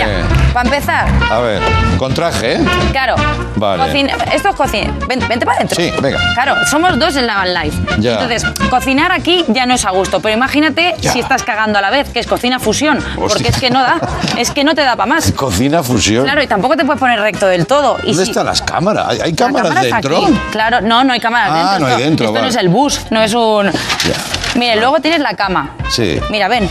Para 0.54 0.68
empezar, 0.70 1.08
A 1.32 1.40
ver, 1.40 1.62
con 1.98 2.14
traje, 2.14 2.54
¿eh? 2.56 2.60
Claro. 2.92 3.16
Vale. 3.56 3.84
Cocina- 3.86 4.14
esto 4.34 4.50
es 4.50 4.56
cocina. 4.56 4.94
Ven- 5.08 5.26
vente 5.28 5.46
para 5.46 5.58
adentro. 5.58 5.76
Sí, 5.78 5.92
venga. 6.02 6.20
Claro, 6.34 6.56
somos 6.70 6.98
dos 7.00 7.16
en 7.16 7.26
la 7.28 7.36
van 7.36 7.54
life. 7.54 7.78
Ya. 8.00 8.14
Entonces, 8.14 8.44
cocinar 8.70 9.12
aquí 9.12 9.46
ya 9.48 9.66
no 9.66 9.74
es 9.76 9.86
a 9.86 9.92
gusto. 9.92 10.20
Pero 10.20 10.36
imagínate 10.36 10.96
Ya. 11.00 11.12
si 11.14 11.20
estás 11.20 11.44
cagando 11.44 11.80
a 11.80 11.82
la 11.82 11.90
vez, 11.90 12.10
que 12.10 12.20
es 12.20 12.28
cocina 12.28 12.60
fusión. 12.60 13.00
Porque 13.16 13.48
es 13.48 13.58
que 13.60 13.70
no 13.70 13.82
da. 13.82 14.00
Es 14.38 14.52
que 14.52 14.64
no 14.64 14.76
te 14.76 14.82
da 14.84 14.96
para 14.96 15.08
más. 15.08 15.32
Cocina 15.32 15.84
fusión. 15.84 16.24
Claro, 16.24 16.42
y 16.44 16.48
tampoco 16.48 16.76
te 16.76 16.86
puedes 16.86 17.00
poner 17.00 17.20
recto 17.20 17.48
del 17.48 17.66
todo. 17.68 17.98
Y 18.04 18.08
¿Dónde 18.08 18.26
si- 18.26 18.32
están 18.32 18.46
las 18.46 18.62
cámaras? 18.62 19.08
¿Hay, 19.10 19.20
hay 19.22 19.32
la 19.32 19.38
cámaras 19.38 19.68
cámara 19.70 19.82
está 19.86 19.96
dentro? 19.96 20.18
aquí. 20.26 20.40
Claro, 20.52 20.82
no, 20.82 21.04
no 21.04 21.14
hay 21.14 21.20
cámaras 21.20 21.50
Ah, 21.52 21.56
dentro. 21.56 21.80
no 21.80 21.86
hay 21.88 21.92
Esto- 21.94 22.04
dentro, 22.06 22.26
Esto 22.26 22.34
vale. 22.34 22.44
no 22.46 22.50
es 22.50 22.56
el 22.56 22.70
bus, 22.70 23.02
no 23.12 23.22
es 23.22 23.34
un. 23.34 23.72
Mire, 24.56 24.76
luego 24.78 25.00
tienes 25.00 25.20
la 25.20 25.36
cama. 25.36 25.76
Sí. 25.90 26.20
Mira, 26.32 26.48
ven. 26.48 26.68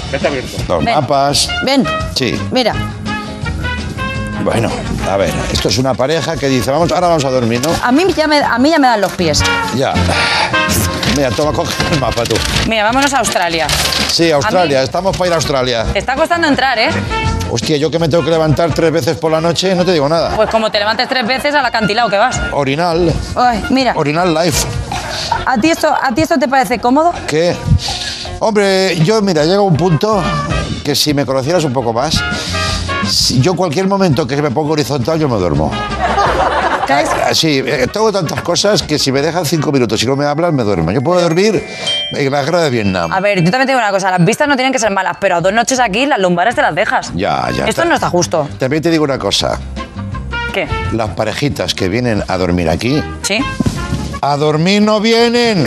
Los 0.68 0.84
Ven. 0.84 0.94
mapas. 0.94 1.48
Ven. 1.64 1.84
Sí. 2.14 2.25
Mira. 2.50 2.74
Bueno, 4.44 4.70
a 5.10 5.16
ver, 5.16 5.32
esto 5.52 5.68
es 5.68 5.78
una 5.78 5.94
pareja 5.94 6.36
que 6.36 6.48
dice, 6.48 6.70
vamos, 6.70 6.92
ahora 6.92 7.08
vamos 7.08 7.24
a 7.24 7.30
dormir, 7.30 7.60
¿no? 7.66 7.72
A 7.82 7.90
mí 7.90 8.04
ya 8.16 8.28
me, 8.28 8.38
a 8.38 8.58
mí 8.58 8.70
ya 8.70 8.78
me 8.78 8.86
dan 8.86 9.00
los 9.00 9.12
pies. 9.12 9.42
Ya. 9.74 9.92
Mira, 11.16 11.30
toma, 11.30 11.52
coge 11.52 11.72
el 11.92 11.98
mapa 12.00 12.22
tú. 12.24 12.36
Mira, 12.68 12.84
vámonos 12.84 13.12
a 13.14 13.18
Australia. 13.18 13.66
Sí, 14.08 14.30
Australia, 14.30 14.78
A 14.78 14.82
mí- 14.82 14.84
estamos 14.84 15.16
para 15.16 15.26
ir 15.28 15.32
a 15.32 15.36
Australia. 15.36 15.84
Te 15.92 15.98
está 15.98 16.14
costando 16.14 16.46
entrar, 16.46 16.78
¿eh? 16.78 16.90
Hostia, 17.50 17.76
yo 17.76 17.90
que 17.90 17.98
me 17.98 18.08
tengo 18.08 18.24
que 18.24 18.30
levantar 18.30 18.72
tres 18.72 18.92
veces 18.92 19.16
por 19.16 19.32
la 19.32 19.40
noche, 19.40 19.74
no 19.74 19.84
te 19.84 19.92
digo 19.92 20.08
nada. 20.08 20.36
Pues 20.36 20.48
como 20.50 20.70
te 20.70 20.78
levantes 20.78 21.08
tres 21.08 21.26
veces 21.26 21.54
al 21.54 21.64
acantilado 21.64 22.08
que 22.08 22.16
vas. 22.18 22.38
Orinal, 22.52 23.12
Ay, 23.34 23.64
mira, 23.70 23.94
Orinal 23.96 24.32
Life. 24.34 24.66
¿a 25.46 25.56
ti, 25.58 25.70
esto, 25.70 25.88
¿a 26.00 26.12
ti 26.14 26.22
esto 26.22 26.38
te 26.38 26.46
parece 26.48 26.78
cómodo? 26.78 27.12
¿Qué? 27.26 27.56
Hombre, 28.40 28.96
yo, 29.00 29.22
mira, 29.22 29.44
llega 29.44 29.60
un 29.60 29.76
punto 29.76 30.22
que 30.86 30.94
si 30.94 31.12
me 31.14 31.26
conocieras 31.26 31.64
un 31.64 31.72
poco 31.72 31.92
más, 31.92 32.22
si 33.10 33.40
yo 33.40 33.56
cualquier 33.56 33.88
momento 33.88 34.24
que 34.24 34.40
me 34.40 34.52
pongo 34.52 34.72
horizontal, 34.74 35.18
yo 35.18 35.28
me 35.28 35.36
duermo. 35.36 35.72
Ah, 35.74 37.34
Sí, 37.34 37.60
eh, 37.66 37.88
tengo 37.92 38.12
tantas 38.12 38.40
cosas 38.42 38.84
que 38.84 38.96
si 38.96 39.10
me 39.10 39.20
dejan 39.20 39.44
cinco 39.44 39.72
minutos 39.72 40.00
y 40.04 40.06
no 40.06 40.14
me 40.14 40.24
hablan, 40.26 40.54
me 40.54 40.62
duermo. 40.62 40.92
Yo 40.92 41.02
puedo 41.02 41.20
dormir 41.20 41.60
en 42.12 42.30
la 42.30 42.44
guerra 42.44 42.60
de 42.62 42.70
Vietnam. 42.70 43.12
A 43.12 43.18
ver, 43.18 43.42
yo 43.42 43.50
también 43.50 43.66
tengo 43.66 43.80
una 43.80 43.90
cosa, 43.90 44.12
las 44.12 44.24
vistas 44.24 44.46
no 44.46 44.54
tienen 44.54 44.72
que 44.72 44.78
ser 44.78 44.92
malas, 44.92 45.16
pero 45.20 45.34
a 45.34 45.40
dos 45.40 45.52
noches 45.52 45.80
aquí 45.80 46.06
las 46.06 46.20
lumbares 46.20 46.54
te 46.54 46.62
las 46.62 46.72
dejas. 46.76 47.10
Ya, 47.16 47.48
ya. 47.50 47.64
Esto 47.64 47.84
no 47.84 47.96
está 47.96 48.08
justo. 48.08 48.48
También 48.60 48.80
te 48.80 48.92
digo 48.92 49.02
una 49.02 49.18
cosa. 49.18 49.58
¿Qué? 50.54 50.68
Las 50.92 51.10
parejitas 51.10 51.74
que 51.74 51.88
vienen 51.88 52.22
a 52.28 52.38
dormir 52.38 52.70
aquí, 52.70 53.02
¿Sí? 53.22 53.40
A 54.32 54.36
dormir 54.36 54.82
no 54.82 55.00
vienen. 55.00 55.64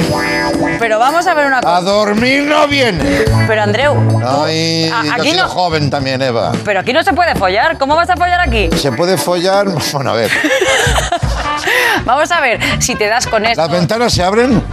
Pero 0.79 0.99
vamos 0.99 1.25
a 1.27 1.33
ver 1.33 1.45
una 1.47 1.59
A 1.59 1.61
cosa. 1.61 1.81
dormir 1.81 2.43
no 2.43 2.67
vienen. 2.67 3.25
Pero 3.47 3.61
Andreu, 3.61 4.21
Ay, 4.45 4.89
a- 4.89 5.15
aquí 5.15 5.31
no, 5.33 5.47
joven 5.47 5.89
también, 5.89 6.21
Eva. 6.21 6.51
pero 6.65 6.79
aquí 6.79 6.93
no 6.93 7.03
se 7.03 7.13
puede 7.13 7.35
follar. 7.35 7.77
¿Cómo 7.77 7.95
vas 7.95 8.09
a 8.09 8.15
follar 8.15 8.39
aquí? 8.41 8.69
¿Se 8.77 8.91
puede 8.91 9.17
follar? 9.17 9.67
Bueno, 9.93 10.11
a 10.11 10.13
ver. 10.15 10.31
Vamos 12.05 12.31
a 12.31 12.39
ver 12.41 12.59
si 12.81 12.95
te 12.95 13.07
das 13.07 13.27
con 13.27 13.45
esto. 13.45 13.61
Las 13.61 13.69
ventanas 13.71 14.13
se 14.13 14.23
abren, 14.23 14.63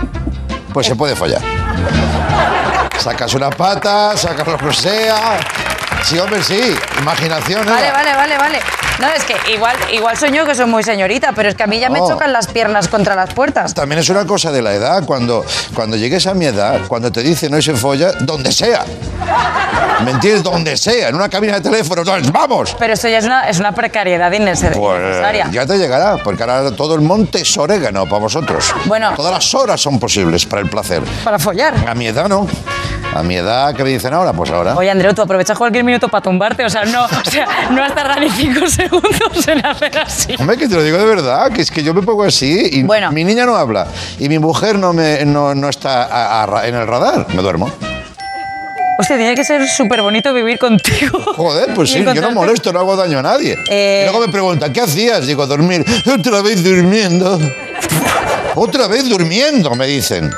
pues 0.72 0.86
se 0.86 0.94
puede 0.96 1.16
follar. 1.16 1.40
Sacas 2.98 3.34
una 3.34 3.50
pata, 3.50 4.16
sacas 4.16 4.46
lo 4.46 4.56
que 4.58 4.72
sea. 4.72 5.38
Sí, 6.08 6.18
hombre, 6.18 6.42
sí. 6.42 6.74
Imaginación, 7.00 7.62
Eva. 7.66 7.74
Vale, 7.74 7.90
vale, 7.90 8.14
vale, 8.14 8.38
vale. 8.38 8.58
No, 9.00 9.08
es 9.08 9.24
que 9.24 9.34
igual, 9.52 9.76
igual 9.92 10.16
soy 10.16 10.30
yo 10.32 10.46
que 10.46 10.54
soy 10.54 10.66
muy 10.66 10.82
señorita, 10.84 11.32
pero 11.34 11.48
es 11.48 11.54
que 11.56 11.64
a 11.64 11.66
mí 11.66 11.78
ya 11.80 11.90
me 11.90 11.98
No. 11.98 12.08
chocan 12.08 12.32
las 12.32 12.46
piernas 12.46 12.88
contra 12.88 13.14
las 13.16 13.34
puertas. 13.34 13.74
También 13.74 13.98
es 13.98 14.08
una 14.08 14.24
cosa 14.24 14.52
de 14.52 14.62
la 14.62 14.72
edad. 14.72 15.04
Cuando, 15.04 15.44
cuando 15.74 15.96
llegues 15.96 16.26
a 16.28 16.34
mi 16.34 16.46
edad, 16.46 16.80
cuando 16.86 17.10
te 17.10 17.22
dicen 17.22 17.50
no 17.50 17.60
se 17.60 17.74
folla, 17.74 18.12
donde 18.20 18.52
sea. 18.52 18.84
¿Me 20.04 20.12
entiendes? 20.12 20.42
Donde 20.44 20.76
sea, 20.76 21.08
en 21.08 21.14
una 21.16 21.28
cabina 21.28 21.54
de 21.54 21.60
teléfono. 21.62 22.02
¡Vamos! 22.32 22.76
Pero 22.78 22.92
esto 22.94 23.08
ya 23.08 23.18
es 23.18 23.24
una, 23.24 23.48
es 23.48 23.58
una 23.58 23.72
precariedad 23.72 24.30
innece- 24.32 24.70
Pues 24.72 25.00
innecesaria. 25.00 25.48
ya 25.50 25.66
te 25.66 25.76
llegará, 25.76 26.18
porque 26.18 26.42
ahora 26.44 26.70
todo 26.70 26.94
el 26.94 27.00
monte 27.00 27.40
es 27.40 27.58
orégano 27.58 28.04
para 28.06 28.20
vosotros. 28.20 28.72
Bueno. 28.84 29.12
Todas 29.16 29.32
las 29.32 29.54
horas 29.54 29.80
son 29.80 29.98
posibles 29.98 30.46
para 30.46 30.62
el 30.62 30.70
placer. 30.70 31.02
Para 31.24 31.38
follar. 31.38 31.74
A 31.88 31.94
mi 31.94 32.06
edad 32.06 32.28
no. 32.28 32.46
A 33.18 33.22
mi 33.22 33.34
edad, 33.36 33.74
¿qué 33.74 33.82
me 33.82 33.88
dicen 33.90 34.12
ahora? 34.12 34.32
Pues 34.34 34.50
ahora. 34.50 34.74
Oye, 34.76 34.90
Andreu, 34.90 35.14
tú 35.14 35.22
aprovechas 35.22 35.56
cualquier 35.56 35.84
minuto 35.84 36.08
para 36.08 36.20
tumbarte, 36.22 36.64
o 36.64 36.68
sea, 36.68 36.84
no, 36.84 37.04
o 37.06 37.30
sea, 37.30 37.46
no 37.70 37.82
has 37.82 37.94
tardado 37.94 38.20
ni 38.20 38.28
cinco 38.30 38.66
segundos 38.68 39.48
en 39.48 39.64
hacer 39.64 39.96
así. 39.98 40.34
Hombre, 40.38 40.58
que 40.58 40.68
te 40.68 40.74
lo 40.74 40.82
digo 40.82 40.98
de 40.98 41.04
verdad, 41.06 41.50
que 41.50 41.62
es 41.62 41.70
que 41.70 41.82
yo 41.82 41.94
me 41.94 42.02
pongo 42.02 42.24
así 42.24 42.68
y 42.72 42.84
mi 43.12 43.24
niña 43.24 43.46
no 43.46 43.56
habla 43.56 43.86
y 44.18 44.28
mi 44.28 44.38
mujer 44.38 44.78
no, 44.78 44.92
me, 44.92 45.24
no, 45.24 45.54
no 45.54 45.68
está 45.70 46.02
a- 46.04 46.42
a 46.42 46.46
ra- 46.46 46.66
en 46.66 46.74
el 46.74 46.86
radar, 46.86 47.26
me 47.34 47.40
duermo. 47.40 47.72
Hostia, 48.98 49.16
tiene 49.16 49.34
que 49.34 49.44
ser 49.44 49.66
súper 49.68 50.02
bonito 50.02 50.32
vivir 50.34 50.58
contigo. 50.58 51.18
Joder, 51.36 51.74
pues 51.74 51.90
sí, 51.90 52.04
yo 52.14 52.20
no 52.20 52.30
molesto, 52.32 52.72
no 52.72 52.80
hago 52.80 52.96
daño 52.96 53.18
a 53.18 53.22
nadie. 53.22 53.56
Eh. 53.70 54.00
Y 54.02 54.10
luego 54.10 54.26
me 54.26 54.32
preguntan, 54.32 54.72
¿qué 54.72 54.80
hacías? 54.82 55.26
Digo, 55.26 55.46
dormir. 55.46 55.84
Otra 56.18 56.42
vez 56.42 56.62
durmiendo. 56.64 57.38
Otra 58.54 58.86
vez 58.88 59.08
durmiendo, 59.08 59.74
me 59.74 59.86
dicen. 59.86 60.30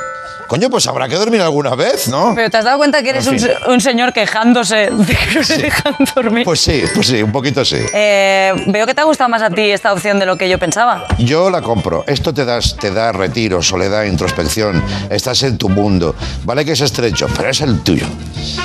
Coño, 0.49 0.69
pues 0.69 0.85
habrá 0.87 1.07
que 1.07 1.15
dormir 1.15 1.41
alguna 1.41 1.75
vez, 1.75 2.07
¿no? 2.09 2.33
Pero 2.35 2.49
te 2.49 2.57
has 2.57 2.65
dado 2.65 2.77
cuenta 2.79 3.01
que 3.03 3.11
eres 3.11 3.25
En 3.27 3.33
un, 3.35 3.39
fin. 3.39 3.49
se- 3.63 3.69
un 3.71 3.79
señor 3.79 4.11
quejándose 4.13 4.89
de 4.91 5.15
que 5.15 5.25
no 5.35 5.41
le 5.47 5.57
dejan 5.57 5.95
dormir. 6.15 6.43
Pues 6.43 6.59
sí, 6.59 6.83
pues 6.93 7.05
sí, 7.07 7.21
un 7.21 7.31
poquito 7.31 7.63
sí. 7.63 7.77
Eh, 7.93 8.51
veo 8.67 8.85
que 8.87 8.95
te 8.95 9.01
ha 9.01 9.03
gustado 9.03 9.29
más 9.29 9.41
a 9.43 9.49
ti 9.51 9.61
esta 9.69 9.93
opción 9.93 10.17
de 10.19 10.25
lo 10.25 10.37
que 10.37 10.49
yo 10.49 10.57
pensaba. 10.57 11.05
Yo 11.19 11.49
la 11.51 11.61
compro. 11.61 12.03
Esto 12.07 12.33
te, 12.33 12.45
das, 12.45 12.75
te 12.77 12.91
da 12.91 13.11
retiro, 13.11 13.61
soledad, 13.61 14.03
introspección. 14.05 14.83
Estás 15.09 15.43
en 15.43 15.57
tu 15.59 15.69
mundo. 15.69 16.15
Vale 16.45 16.65
que 16.65 16.71
es 16.71 16.81
estrecho, 16.81 17.27
pero 17.37 17.49
es 17.51 17.61
el 17.61 17.81
tuyo. 17.81 18.07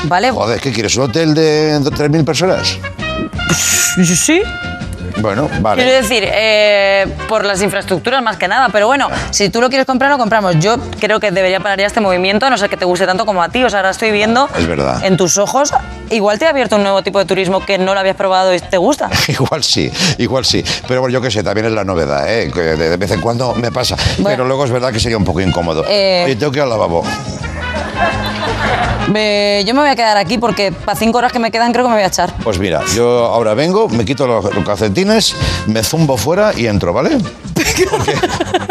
¿Vale? 0.04 0.30
Joder, 0.30 0.60
¿qué 0.60 0.72
quieres? 0.72 0.96
¿Un 0.96 1.04
hotel 1.04 1.34
de 1.34 1.78
3.000 1.80 2.24
personas? 2.24 2.78
Sí. 4.02 4.42
Bueno, 5.18 5.46
Quiero 5.48 5.62
vale. 5.62 5.84
decir, 5.84 6.24
eh, 6.26 7.06
por 7.28 7.44
las 7.44 7.62
infraestructuras 7.62 8.22
más 8.22 8.36
que 8.36 8.48
nada, 8.48 8.68
pero 8.70 8.86
bueno, 8.86 9.08
si 9.30 9.48
tú 9.48 9.60
lo 9.60 9.68
quieres 9.68 9.86
comprar, 9.86 10.10
lo 10.10 10.18
compramos. 10.18 10.56
Yo 10.58 10.76
creo 11.00 11.20
que 11.20 11.30
debería 11.30 11.60
parar 11.60 11.78
ya 11.78 11.86
este 11.86 12.00
movimiento, 12.00 12.46
a 12.46 12.50
no 12.50 12.58
ser 12.58 12.68
que 12.68 12.76
te 12.76 12.84
guste 12.84 13.06
tanto 13.06 13.24
como 13.24 13.42
a 13.42 13.48
ti. 13.48 13.62
O 13.64 13.70
sea, 13.70 13.78
ahora 13.80 13.90
estoy 13.90 14.10
viendo 14.10 14.48
Es 14.58 14.66
verdad. 14.66 15.04
en 15.04 15.16
tus 15.16 15.38
ojos, 15.38 15.72
igual 16.10 16.38
te 16.38 16.46
ha 16.46 16.50
abierto 16.50 16.76
un 16.76 16.82
nuevo 16.82 17.02
tipo 17.02 17.18
de 17.18 17.24
turismo 17.24 17.64
que 17.64 17.78
no 17.78 17.94
lo 17.94 18.00
habías 18.00 18.16
probado 18.16 18.52
y 18.54 18.60
te 18.60 18.76
gusta. 18.76 19.08
Igual 19.28 19.62
sí, 19.64 19.90
igual 20.18 20.44
sí. 20.44 20.64
Pero 20.88 21.00
bueno, 21.00 21.12
yo 21.12 21.20
qué 21.20 21.30
sé, 21.30 21.42
también 21.42 21.66
es 21.66 21.72
la 21.72 21.84
novedad, 21.84 22.28
¿eh? 22.30 22.50
Que 22.52 22.60
de, 22.60 22.96
vez 22.96 23.10
en 23.10 23.20
cuando 23.20 23.54
me 23.54 23.70
pasa. 23.72 23.96
Pero 24.22 24.44
luego 24.44 24.64
es 24.64 24.70
verdad 24.70 24.92
que 24.92 25.00
sería 25.00 25.16
un 25.16 25.24
poco 25.24 25.40
incómodo. 25.40 25.84
Eh. 25.88 26.22
Oye, 26.26 26.36
tengo 26.36 26.52
que 26.52 26.58
ir 26.58 26.62
al 26.62 26.70
lavabo. 26.70 27.02
Yo 29.64 29.72
me 29.74 29.80
voy 29.80 29.88
a 29.88 29.96
quedar 29.96 30.16
aquí 30.16 30.36
porque 30.36 30.72
para 30.72 30.98
cinco 30.98 31.18
horas 31.18 31.32
que 31.32 31.38
me 31.38 31.50
quedan 31.50 31.72
creo 31.72 31.84
que 31.84 31.88
me 31.88 31.94
voy 31.94 32.04
a 32.04 32.08
echar. 32.08 32.34
Pues 32.44 32.58
mira, 32.58 32.82
yo 32.94 33.24
ahora 33.24 33.54
vengo, 33.54 33.88
me 33.88 34.04
quito 34.04 34.26
los, 34.26 34.54
los 34.54 34.64
calcetines, 34.64 35.34
me 35.66 35.82
zumbo 35.82 36.16
fuera 36.16 36.52
y 36.54 36.66
entro, 36.66 36.92
¿vale? 36.92 37.18
Porque 37.90 38.14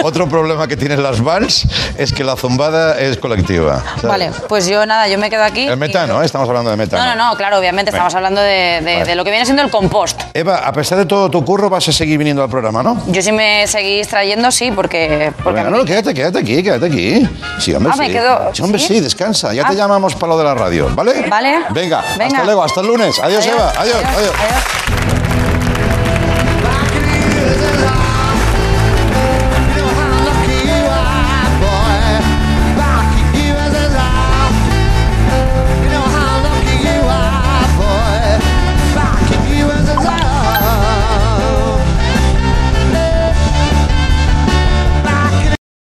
otro 0.04 0.28
problema 0.28 0.68
que 0.68 0.78
tienen 0.78 1.02
las 1.04 1.22
vans 1.22 1.68
es 1.98 2.14
que 2.14 2.24
la 2.24 2.36
zumbada 2.36 3.00
es 3.00 3.18
colectiva. 3.18 3.82
¿sabes? 3.96 4.04
Vale, 4.04 4.32
pues 4.48 4.68
yo 4.68 4.86
nada, 4.86 5.08
yo 5.08 5.18
me 5.18 5.30
quedo 5.30 5.44
aquí. 5.44 5.68
El 5.68 5.78
metano, 5.78 6.22
¿eh? 6.22 6.26
Estamos 6.26 6.48
hablando 6.48 6.70
de 6.72 6.78
metano. 6.78 7.04
No, 7.06 7.16
no, 7.16 7.30
no, 7.32 7.38
claro, 7.38 7.58
obviamente 7.60 7.92
Venga. 7.92 7.98
estamos 7.98 8.16
hablando 8.16 8.42
de, 8.42 8.82
de- 8.82 8.94
Vale. 9.00 9.06
de 9.06 9.16
lo 9.16 9.24
que 9.24 9.30
viene 9.32 9.46
siendo 9.46 9.62
el 9.64 9.70
compost. 9.70 10.22
Eva, 10.34 10.58
a 10.60 10.72
pesar 10.74 10.98
de 10.98 11.06
todo 11.06 11.30
tu 11.30 11.44
curro, 11.44 11.70
vas 11.70 11.88
a 11.88 11.92
seguir 11.92 12.18
viniendo 12.18 12.44
al 12.44 12.50
programa, 12.50 12.82
¿no? 12.84 13.02
Yo 13.08 13.22
si 13.22 13.32
me 13.32 13.66
seguís 13.68 14.08
trayendo, 14.08 14.52
sí, 14.52 14.72
porque... 14.72 15.32
porque 15.44 15.62
Venga, 15.64 15.78
no, 15.78 15.86
quédate, 15.86 16.14
quédate 16.14 16.40
aquí, 16.40 16.64
quédate 16.64 16.86
aquí. 16.88 17.28
Sí, 17.60 17.74
hombre, 17.74 17.92
Ah, 17.94 17.98
me 17.98 18.08
sí. 18.08 18.12
quedo- 18.14 18.50
Sí, 18.54 18.62
hombre, 18.62 18.80
¿sí? 18.80 18.88
sí, 18.88 19.00
descansa. 19.00 19.54
Ya 19.54 19.64
Ah. 19.66 19.70
te 19.70 19.76
llamamos 19.76 20.16
para 20.16 20.34
lo 20.34 20.38
de 20.38 20.44
la 20.44 20.54
radio, 20.56 20.90
¿vale? 20.94 21.26
Vale. 21.30 21.60
Venga, 21.72 22.04
Venga. 22.18 22.26
hasta 22.28 22.44
luego, 22.44 22.64
hasta 22.64 22.82
el 22.82 22.88
lunes. 22.88 23.20
Adiós, 23.20 23.46
Adiós, 23.46 23.56
Eva. 23.60 23.74
adiós. 23.78 23.96
adiós, 23.96 24.16
adiós. 24.18 24.34
adiós. 24.40 25.03